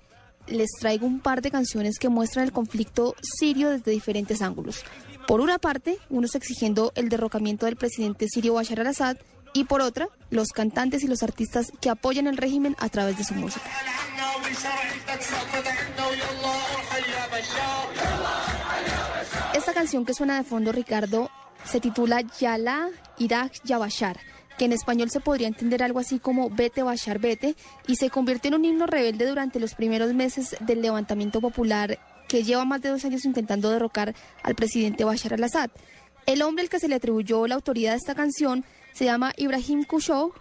les 0.47 0.71
traigo 0.77 1.07
un 1.07 1.21
par 1.21 1.41
de 1.41 1.51
canciones 1.51 1.99
que 1.99 2.09
muestran 2.09 2.43
el 2.43 2.51
conflicto 2.51 3.15
sirio 3.21 3.69
desde 3.69 3.91
diferentes 3.91 4.41
ángulos. 4.41 4.83
Por 5.25 5.39
una 5.39 5.57
parte, 5.57 5.99
unos 6.09 6.35
exigiendo 6.35 6.91
el 6.95 7.07
derrocamiento 7.07 7.65
del 7.65 7.77
presidente 7.77 8.27
sirio 8.27 8.55
Bashar 8.55 8.81
al-Assad 8.81 9.15
y 9.53 9.65
por 9.65 9.81
otra, 9.81 10.07
los 10.29 10.49
cantantes 10.49 11.03
y 11.03 11.07
los 11.07 11.23
artistas 11.23 11.71
que 11.81 11.89
apoyan 11.89 12.27
el 12.27 12.37
régimen 12.37 12.75
a 12.79 12.89
través 12.89 13.17
de 13.17 13.23
su 13.23 13.33
música. 13.33 13.69
Esta 19.53 19.73
canción 19.73 20.05
que 20.05 20.13
suena 20.13 20.37
de 20.37 20.43
fondo, 20.43 20.71
Ricardo, 20.71 21.29
se 21.65 21.79
titula 21.79 22.21
Yala 22.39 22.89
Irak 23.17 23.53
Yabashar, 23.63 24.19
que 24.57 24.65
en 24.65 24.73
español 24.73 25.09
se 25.09 25.19
podría 25.19 25.47
entender 25.47 25.83
algo 25.83 25.99
así 25.99 26.19
como 26.19 26.49
Vete 26.49 26.83
Bashar 26.83 27.19
Vete, 27.19 27.55
y 27.87 27.95
se 27.95 28.09
convirtió 28.09 28.49
en 28.49 28.55
un 28.55 28.65
himno 28.65 28.87
rebelde 28.87 29.27
durante 29.27 29.59
los 29.59 29.75
primeros 29.75 30.13
meses 30.13 30.55
del 30.59 30.81
levantamiento 30.81 31.41
popular 31.41 31.99
que 32.27 32.43
lleva 32.43 32.63
más 32.63 32.81
de 32.81 32.89
dos 32.89 33.03
años 33.03 33.25
intentando 33.25 33.69
derrocar 33.69 34.15
al 34.43 34.55
presidente 34.55 35.03
Bashar 35.03 35.33
al-Assad. 35.33 35.69
El 36.25 36.41
hombre 36.43 36.63
al 36.63 36.69
que 36.69 36.79
se 36.79 36.87
le 36.87 36.95
atribuyó 36.95 37.45
la 37.47 37.55
autoridad 37.55 37.91
de 37.91 37.97
esta 37.97 38.15
canción 38.15 38.63
se 38.93 39.05
llama 39.05 39.33
Ibrahim 39.37 39.83
Kushow 39.83 40.33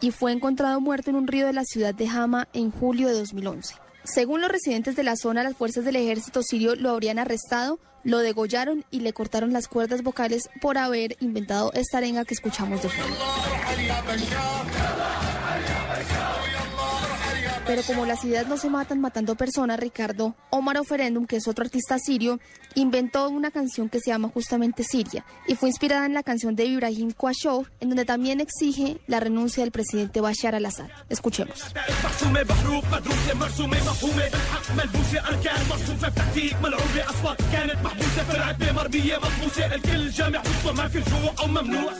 y 0.00 0.10
fue 0.10 0.32
encontrado 0.32 0.80
muerto 0.80 1.10
en 1.10 1.16
un 1.16 1.26
río 1.26 1.46
de 1.46 1.52
la 1.52 1.64
ciudad 1.64 1.94
de 1.94 2.08
Hama 2.08 2.48
en 2.52 2.70
julio 2.70 3.08
de 3.08 3.14
2011. 3.14 3.74
Según 4.04 4.40
los 4.40 4.50
residentes 4.50 4.94
de 4.94 5.02
la 5.02 5.16
zona, 5.16 5.42
las 5.42 5.56
fuerzas 5.56 5.84
del 5.84 5.96
ejército 5.96 6.42
sirio 6.42 6.76
lo 6.76 6.90
habrían 6.90 7.18
arrestado, 7.18 7.80
lo 8.04 8.18
degollaron 8.18 8.84
y 8.90 9.00
le 9.00 9.12
cortaron 9.12 9.52
las 9.52 9.66
cuerdas 9.66 10.02
vocales 10.02 10.48
por 10.60 10.78
haber 10.78 11.16
inventado 11.20 11.72
esta 11.74 11.98
arenga 11.98 12.24
que 12.24 12.34
escuchamos 12.34 12.82
de 12.82 12.88
fondo. 12.88 13.16
Pero 17.66 17.82
como 17.82 18.06
las 18.06 18.24
ideas 18.24 18.46
no 18.46 18.56
se 18.56 18.70
matan 18.70 19.00
matando 19.00 19.34
personas, 19.34 19.80
Ricardo, 19.80 20.36
Omar 20.50 20.78
Oferendum, 20.78 21.26
que 21.26 21.36
es 21.36 21.48
otro 21.48 21.64
artista 21.64 21.98
sirio, 21.98 22.38
inventó 22.76 23.28
una 23.28 23.50
canción 23.50 23.88
que 23.88 23.98
se 23.98 24.10
llama 24.10 24.30
justamente 24.32 24.84
Siria 24.84 25.24
y 25.48 25.56
fue 25.56 25.68
inspirada 25.68 26.06
en 26.06 26.14
la 26.14 26.22
canción 26.22 26.54
de 26.54 26.66
Ibrahim 26.66 27.10
Kwashow, 27.10 27.66
en 27.80 27.88
donde 27.88 28.04
también 28.04 28.40
exige 28.40 28.98
la 29.06 29.18
renuncia 29.18 29.64
del 29.64 29.72
presidente 29.72 30.20
Bashar 30.20 30.54
al-Assad. 30.54 30.86
Escuchemos. 31.08 31.64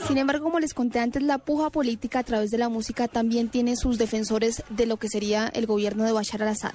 Sin 0.07 0.17
embargo, 0.17 0.43
como 0.45 0.59
les 0.59 0.73
conté 0.73 0.99
antes, 0.99 1.23
la 1.23 1.37
puja 1.39 1.69
política 1.71 2.19
a 2.19 2.23
través 2.23 2.51
de 2.51 2.57
la 2.57 2.69
música 2.69 3.07
también 3.07 3.49
tiene 3.49 3.75
sus 3.75 3.97
defensores 3.97 4.63
de 4.69 4.85
lo 4.85 4.97
que 4.97 5.09
sería 5.09 5.51
el 5.57 5.65
gobierno 5.65 6.03
de 6.03 6.11
Bashar 6.11 6.41
al-Assad. 6.43 6.73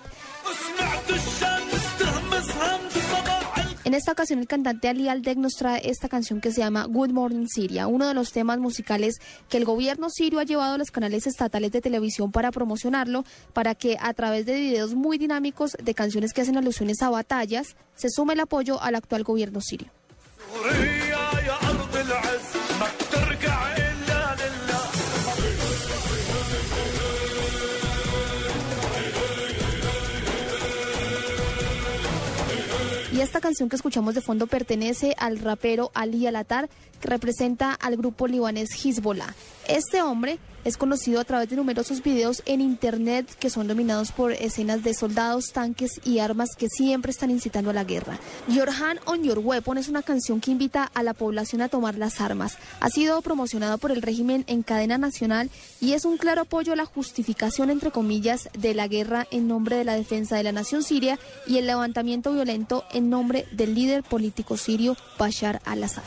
En 3.84 3.94
esta 3.94 4.12
ocasión 4.12 4.38
el 4.38 4.46
cantante 4.46 4.88
Ali 4.88 5.08
Aldeg 5.08 5.38
nos 5.38 5.54
trae 5.54 5.90
esta 5.90 6.08
canción 6.08 6.40
que 6.40 6.52
se 6.52 6.60
llama 6.60 6.84
Good 6.84 7.10
Morning 7.10 7.46
Syria, 7.46 7.88
uno 7.88 8.06
de 8.06 8.14
los 8.14 8.30
temas 8.32 8.58
musicales 8.58 9.16
que 9.48 9.56
el 9.56 9.64
gobierno 9.64 10.08
sirio 10.08 10.38
ha 10.38 10.44
llevado 10.44 10.74
a 10.74 10.78
los 10.78 10.90
canales 10.90 11.26
estatales 11.26 11.72
de 11.72 11.80
televisión 11.80 12.30
para 12.30 12.52
promocionarlo, 12.52 13.24
para 13.52 13.74
que 13.74 13.96
a 14.00 14.14
través 14.14 14.46
de 14.46 14.54
videos 14.54 14.94
muy 14.94 15.18
dinámicos 15.18 15.76
de 15.82 15.94
canciones 15.94 16.32
que 16.32 16.42
hacen 16.42 16.56
alusiones 16.56 17.02
a 17.02 17.10
batallas, 17.10 17.76
se 17.96 18.08
sume 18.08 18.34
el 18.34 18.40
apoyo 18.40 18.80
al 18.80 18.94
actual 18.94 19.24
gobierno 19.24 19.60
sirio. 19.60 19.88
Y 33.12 33.20
esta 33.20 33.40
canción 33.40 33.68
que 33.68 33.76
escuchamos 33.76 34.14
de 34.14 34.22
fondo 34.22 34.46
pertenece 34.46 35.14
al 35.18 35.38
rapero 35.38 35.90
Ali 35.92 36.26
Alatar, 36.26 36.70
que 36.98 37.08
representa 37.08 37.74
al 37.74 37.98
grupo 37.98 38.26
libanés 38.26 38.70
Hezbollah. 38.82 39.34
Este 39.68 40.02
hombre 40.02 40.38
es 40.64 40.76
conocido 40.76 41.20
a 41.20 41.24
través 41.24 41.48
de 41.50 41.56
numerosos 41.56 42.02
videos 42.02 42.42
en 42.46 42.60
internet 42.60 43.28
que 43.38 43.50
son 43.50 43.66
dominados 43.66 44.12
por 44.12 44.32
escenas 44.32 44.82
de 44.82 44.94
soldados, 44.94 45.52
tanques 45.52 46.00
y 46.04 46.20
armas 46.20 46.50
que 46.56 46.68
siempre 46.68 47.10
están 47.10 47.30
incitando 47.30 47.70
a 47.70 47.72
la 47.72 47.84
guerra. 47.84 48.18
Your 48.48 48.70
Hand 48.70 49.00
on 49.06 49.22
Your 49.24 49.38
Weapon 49.38 49.78
es 49.78 49.88
una 49.88 50.02
canción 50.02 50.40
que 50.40 50.50
invita 50.50 50.90
a 50.94 51.02
la 51.02 51.14
población 51.14 51.62
a 51.62 51.68
tomar 51.68 51.96
las 51.96 52.20
armas. 52.20 52.58
Ha 52.80 52.90
sido 52.90 53.20
promocionado 53.22 53.78
por 53.78 53.90
el 53.90 54.02
régimen 54.02 54.44
en 54.46 54.62
cadena 54.62 54.98
nacional 54.98 55.50
y 55.80 55.94
es 55.94 56.04
un 56.04 56.16
claro 56.16 56.42
apoyo 56.42 56.72
a 56.72 56.76
la 56.76 56.86
justificación, 56.86 57.70
entre 57.70 57.90
comillas, 57.90 58.48
de 58.56 58.74
la 58.74 58.88
guerra 58.88 59.26
en 59.30 59.48
nombre 59.48 59.76
de 59.76 59.84
la 59.84 59.94
defensa 59.94 60.36
de 60.36 60.44
la 60.44 60.52
nación 60.52 60.82
siria 60.82 61.18
y 61.46 61.58
el 61.58 61.66
levantamiento 61.66 62.32
violento 62.32 62.84
en 62.92 63.10
nombre 63.10 63.46
del 63.52 63.74
líder 63.74 64.02
político 64.02 64.56
sirio 64.56 64.96
Bashar 65.18 65.60
al-Assad. 65.64 66.02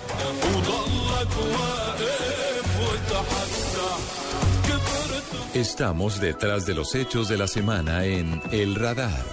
Estamos 5.54 6.20
detrás 6.20 6.66
de 6.66 6.76
los 6.76 6.96
hechos 6.96 7.30
de 7.30 7.38
la 7.38 7.48
semana 7.48 8.04
en 8.06 8.42
El 8.52 8.76
Radar. 8.76 9.24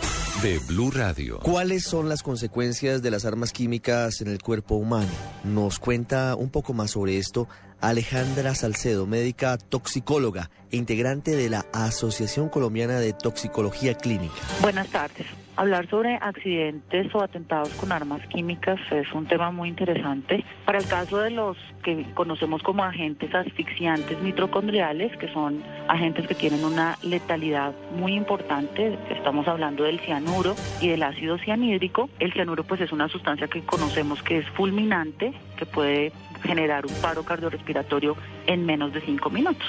de 0.43 0.59
Blue 0.61 0.91
Radio. 0.91 1.39
¿Cuáles 1.41 1.85
son 1.85 2.09
las 2.09 2.23
consecuencias 2.23 3.03
de 3.03 3.11
las 3.11 3.25
armas 3.25 3.53
químicas 3.53 4.21
en 4.23 4.29
el 4.29 4.43
cuerpo 4.43 4.75
humano? 4.75 5.11
Nos 5.45 5.79
cuenta 5.79 6.35
un 6.35 6.51
poco 6.51 6.73
más 6.73 6.93
sobre 6.93 7.19
esto 7.19 7.49
Alejandra 7.81 8.55
Salcedo, 8.55 9.07
médica 9.07 9.59
toxicóloga 9.59 10.51
e 10.71 10.77
integrante 10.77 11.37
de 11.37 11.51
la 11.51 11.67
Asociación 11.73 12.49
Colombiana 12.49 12.99
de 12.99 13.13
Toxicología 13.13 13.95
Clínica. 13.95 14.35
Buenas 14.61 14.89
tardes. 14.89 15.27
Hablar 15.55 15.87
sobre 15.91 16.17
accidentes 16.17 17.15
o 17.15 17.23
atentados 17.23 17.69
con 17.75 17.93
armas 17.93 18.27
químicas 18.29 18.81
es 18.91 19.13
un 19.13 19.27
tema 19.27 19.51
muy 19.51 19.69
interesante. 19.69 20.45
Para 20.65 20.79
el 20.79 20.87
caso 20.87 21.19
de 21.19 21.31
los 21.31 21.59
que 21.83 22.07
conocemos 22.15 22.63
como 22.63 22.85
agentes 22.85 23.35
asfixiantes 23.35 24.19
mitocondriales, 24.23 25.15
que 25.19 25.31
son 25.31 25.63
agentes 25.89 26.27
que 26.27 26.35
tienen 26.35 26.65
una 26.65 26.97
letalidad 27.03 27.75
muy 27.95 28.15
importante, 28.15 28.99
estamos 29.11 29.47
hablando 29.47 29.85
del 29.85 30.01
cianuro 30.01 30.55
y 30.81 30.89
del 30.89 31.03
ácido 31.03 31.37
cianhídrico. 31.37 32.09
El 32.19 32.33
cianuro 32.33 32.65
pues 32.65 32.81
es 32.81 32.91
una 32.91 33.09
sustancia 33.09 33.47
que 33.47 33.61
conocemos 33.61 34.23
que 34.23 34.39
es 34.39 34.49
fulminante, 34.51 35.35
que 35.57 35.67
puede 35.67 36.13
generar 36.43 36.87
un 36.87 36.95
paro 37.03 37.25
cardiorrespiratorio 37.25 38.17
en 38.47 38.65
menos 38.65 38.95
de 38.95 39.03
cinco 39.03 39.29
minutos. 39.29 39.67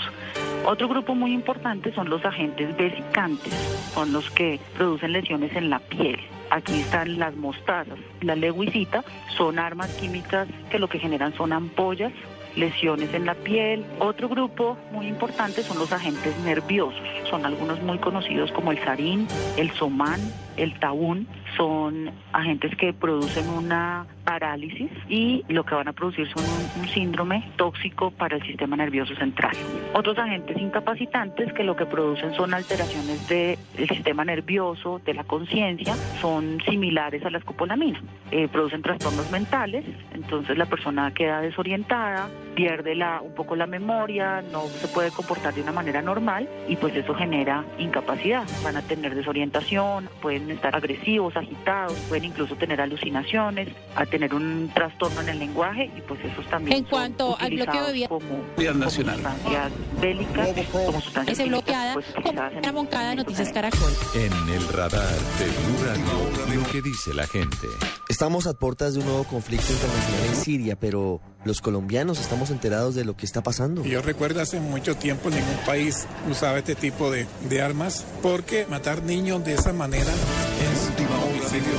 Otro 0.65 0.87
grupo 0.87 1.13
muy 1.13 1.33
importante 1.33 1.93
son 1.93 2.09
los 2.09 2.23
agentes 2.23 2.75
vesicantes, 2.77 3.53
son 3.93 4.13
los 4.13 4.29
que 4.31 4.61
producen 4.77 5.11
lesiones 5.11 5.53
en 5.55 5.69
la 5.69 5.79
piel. 5.79 6.19
Aquí 6.51 6.79
están 6.79 7.19
las 7.19 7.35
mostazas. 7.35 7.99
La 8.21 8.35
leguicita 8.35 9.03
son 9.37 9.59
armas 9.59 9.89
químicas 9.95 10.47
que 10.69 10.79
lo 10.79 10.87
que 10.87 10.99
generan 10.99 11.33
son 11.33 11.51
ampollas, 11.51 12.13
lesiones 12.55 13.13
en 13.13 13.25
la 13.25 13.35
piel. 13.35 13.85
Otro 13.99 14.29
grupo 14.29 14.77
muy 14.91 15.07
importante 15.07 15.63
son 15.63 15.79
los 15.79 15.91
agentes 15.91 16.37
nerviosos. 16.39 17.01
Son 17.29 17.45
algunos 17.45 17.81
muy 17.81 17.97
conocidos 17.97 18.51
como 18.53 18.71
el 18.71 18.81
sarín, 18.85 19.27
el 19.57 19.71
somán, 19.71 20.21
el 20.55 20.79
taún. 20.79 21.27
Son 21.57 22.11
agentes 22.31 22.75
que 22.77 22.93
producen 22.93 23.47
una 23.49 24.05
parálisis 24.23 24.89
y 25.09 25.43
lo 25.49 25.63
que 25.65 25.75
van 25.75 25.87
a 25.87 25.93
producir 25.93 26.27
son 26.29 26.43
un, 26.43 26.87
síndrome 26.93 27.49
tóxico 27.55 28.11
para 28.11 28.37
el 28.37 28.43
sistema 28.43 28.75
nervioso 28.75 29.15
central. 29.15 29.55
Otros 29.93 30.17
agentes 30.17 30.57
incapacitantes 30.57 31.51
que 31.53 31.63
lo 31.63 31.75
que 31.75 31.87
producen 31.87 32.33
son 32.35 32.53
alteraciones 32.53 33.27
del 33.27 33.57
sistema 33.87 34.23
nervioso, 34.23 35.01
de 35.03 35.15
la 35.15 35.23
conciencia, 35.23 35.95
son 36.21 36.61
similares 36.69 37.25
a 37.25 37.31
la 37.31 37.39
escopolamina. 37.39 37.99
Eh, 38.31 38.47
producen 38.47 38.83
trastornos 38.83 39.31
mentales, 39.31 39.85
entonces 40.13 40.55
la 40.55 40.67
persona 40.67 41.11
queda 41.13 41.41
desorientada, 41.41 42.29
pierde 42.55 42.93
la, 42.95 43.21
un 43.21 43.33
poco 43.33 43.55
la 43.55 43.65
memoria, 43.65 44.43
no 44.51 44.61
se 44.67 44.87
puede 44.87 45.09
comportar 45.09 45.53
de 45.53 45.61
una 45.61 45.71
manera 45.71 46.01
normal 46.01 46.47
y 46.67 46.75
pues 46.75 46.95
eso 46.95 47.15
genera 47.15 47.65
incapacidad. 47.79 48.43
Van 48.63 48.77
a 48.77 48.81
tener 48.83 49.15
desorientación, 49.15 50.09
pueden 50.21 50.51
estar 50.51 50.75
agresivos, 50.75 51.35
agitados, 51.43 51.93
pueden 52.09 52.25
incluso 52.25 52.55
tener 52.55 52.81
alucinaciones, 52.81 53.69
a 53.95 54.05
tener 54.05 54.33
un 54.33 54.71
trastorno 54.73 55.21
en 55.21 55.29
el 55.29 55.39
lenguaje 55.39 55.91
y 55.95 56.01
pues 56.01 56.23
esos 56.23 56.45
también 56.47 56.77
en 56.77 56.83
cuanto 56.85 57.37
al 57.39 57.51
bloqueo 57.51 57.87
de 57.87 57.93
vía 57.93 58.07
como, 58.07 58.43
nacional 58.75 59.15
sustancias 59.15 59.71
bélicas, 60.01 60.49
como 60.85 61.01
sustancias 61.01 61.39
ese 61.39 61.47
bloqueada 61.47 61.93
pues, 61.93 62.73
Moncada 62.73 63.09
de 63.09 63.15
Noticias 63.17 63.51
Caracol. 63.51 63.91
En 64.15 64.53
el 64.53 64.67
radar 64.69 65.01
de 65.39 65.45
Blue 65.45 65.85
Radio, 65.85 66.61
lo 66.61 66.71
que 66.71 66.81
dice 66.81 67.13
la 67.13 67.27
gente. 67.27 67.67
Estamos 68.09 68.47
a 68.47 68.53
puertas 68.53 68.93
de 68.93 68.99
un 68.99 69.05
nuevo 69.05 69.23
conflicto 69.23 69.71
internacional 69.71 70.25
en 70.27 70.35
Siria, 70.35 70.75
pero 70.75 71.21
los 71.45 71.61
colombianos 71.61 72.19
estamos 72.19 72.49
enterados 72.49 72.95
de 72.95 73.05
lo 73.05 73.15
que 73.15 73.25
está 73.25 73.41
pasando. 73.41 73.83
Yo 73.83 74.01
recuerdo 74.01 74.41
hace 74.41 74.59
mucho 74.59 74.95
tiempo 74.95 75.29
ningún 75.29 75.57
país 75.65 76.05
usaba 76.29 76.59
este 76.59 76.75
tipo 76.75 77.11
de, 77.11 77.25
de 77.49 77.61
armas 77.61 78.05
porque 78.21 78.65
matar 78.69 79.03
niños 79.03 79.43
de 79.43 79.53
esa 79.53 79.73
manera 79.73 80.11
es 80.11 80.91
un 80.99 81.33
homicidio 81.33 81.73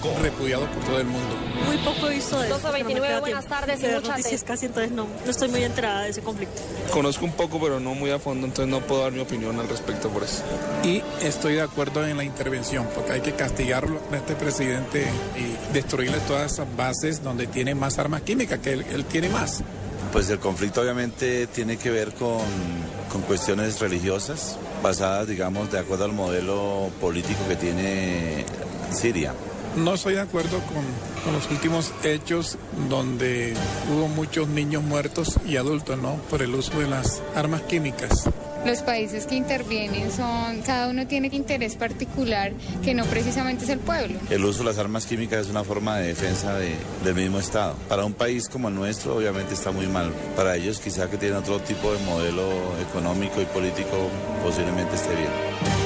repudiado 0.00 0.66
por 0.66 0.84
todo 0.84 0.98
el 0.98 1.06
mundo. 1.06 1.36
Muy 1.66 1.76
poco 1.78 2.08
he 2.08 2.14
visto 2.14 2.38
de 2.38 2.46
eso. 2.46 2.54
1229, 2.56 3.20
buenas 3.20 3.46
tardes 3.46 3.82
y 3.82 3.86
muchas 3.86 4.08
noticias 4.08 4.44
casi, 4.44 4.66
entonces 4.66 4.92
no, 4.92 5.06
no 5.24 5.30
estoy 5.30 5.48
muy 5.48 5.62
enterada 5.62 6.02
de 6.02 6.10
ese 6.10 6.20
conflicto. 6.20 6.62
Conozco 6.92 7.24
un 7.24 7.32
poco, 7.32 7.60
pero 7.60 7.80
no 7.80 7.94
muy 7.94 8.10
a 8.10 8.18
fondo, 8.18 8.46
entonces 8.46 8.70
no 8.70 8.80
puedo 8.80 9.02
dar 9.02 9.12
mi 9.12 9.20
opinión 9.20 9.58
al 9.58 9.68
respecto 9.68 10.08
por 10.08 10.24
eso. 10.24 10.42
Y 10.84 11.02
estoy 11.22 11.54
de 11.54 11.62
acuerdo 11.62 12.06
en 12.06 12.16
la 12.16 12.24
intervención, 12.24 12.86
porque 12.94 13.12
hay 13.12 13.20
que 13.20 13.32
castigarlo 13.32 14.00
a 14.12 14.16
este 14.16 14.34
presidente 14.34 15.06
y 15.36 15.72
destruirle 15.72 16.18
todas 16.20 16.52
esas 16.52 16.76
bases 16.76 17.22
donde 17.22 17.46
tiene 17.46 17.74
más 17.74 17.98
armas 17.98 18.22
químicas, 18.22 18.58
que 18.58 18.72
él, 18.72 18.86
él 18.92 19.04
tiene 19.04 19.28
más. 19.28 19.62
Pues 20.12 20.28
el 20.28 20.38
conflicto 20.38 20.82
obviamente 20.82 21.46
tiene 21.46 21.78
que 21.78 21.90
ver 21.90 22.12
con, 22.12 22.42
con, 23.10 23.22
cuestiones 23.22 23.80
religiosas, 23.80 24.58
basadas, 24.82 25.26
digamos, 25.26 25.72
de 25.72 25.78
acuerdo 25.78 26.04
al 26.04 26.12
modelo 26.12 26.90
político 27.00 27.40
que 27.48 27.56
tiene 27.56 28.44
Siria. 28.92 29.32
No 29.76 29.94
estoy 29.94 30.14
de 30.14 30.20
acuerdo 30.20 30.58
con, 30.58 30.84
con, 31.24 31.32
los 31.32 31.50
últimos 31.50 31.92
hechos 32.04 32.58
donde 32.88 33.54
hubo 33.90 34.08
muchos 34.08 34.48
niños 34.48 34.82
muertos 34.82 35.38
y 35.46 35.56
adultos, 35.56 35.98
¿no? 35.98 36.16
Por 36.28 36.42
el 36.42 36.54
uso 36.54 36.78
de 36.78 36.88
las 36.88 37.22
armas 37.34 37.62
químicas. 37.62 38.28
Los 38.66 38.82
países 38.82 39.26
que 39.26 39.34
intervienen 39.34 40.12
son, 40.12 40.62
cada 40.62 40.88
uno 40.88 41.06
tiene 41.08 41.28
interés 41.32 41.74
particular 41.74 42.52
que 42.84 42.94
no 42.94 43.04
precisamente 43.06 43.64
es 43.64 43.70
el 43.70 43.80
pueblo. 43.80 44.20
El 44.30 44.44
uso 44.44 44.60
de 44.60 44.66
las 44.66 44.78
armas 44.78 45.04
químicas 45.04 45.46
es 45.46 45.50
una 45.50 45.64
forma 45.64 45.98
de 45.98 46.08
defensa 46.08 46.54
de, 46.54 46.76
del 47.02 47.14
mismo 47.14 47.40
Estado. 47.40 47.74
Para 47.88 48.04
un 48.04 48.12
país 48.12 48.48
como 48.48 48.68
el 48.68 48.74
nuestro 48.76 49.16
obviamente 49.16 49.54
está 49.54 49.72
muy 49.72 49.88
mal. 49.88 50.12
Para 50.36 50.54
ellos 50.54 50.78
quizá 50.78 51.10
que 51.10 51.16
tienen 51.16 51.38
otro 51.38 51.58
tipo 51.60 51.92
de 51.92 51.98
modelo 52.04 52.44
económico 52.88 53.40
y 53.40 53.46
político 53.46 54.08
posiblemente 54.44 54.94
esté 54.94 55.16
bien. 55.16 55.81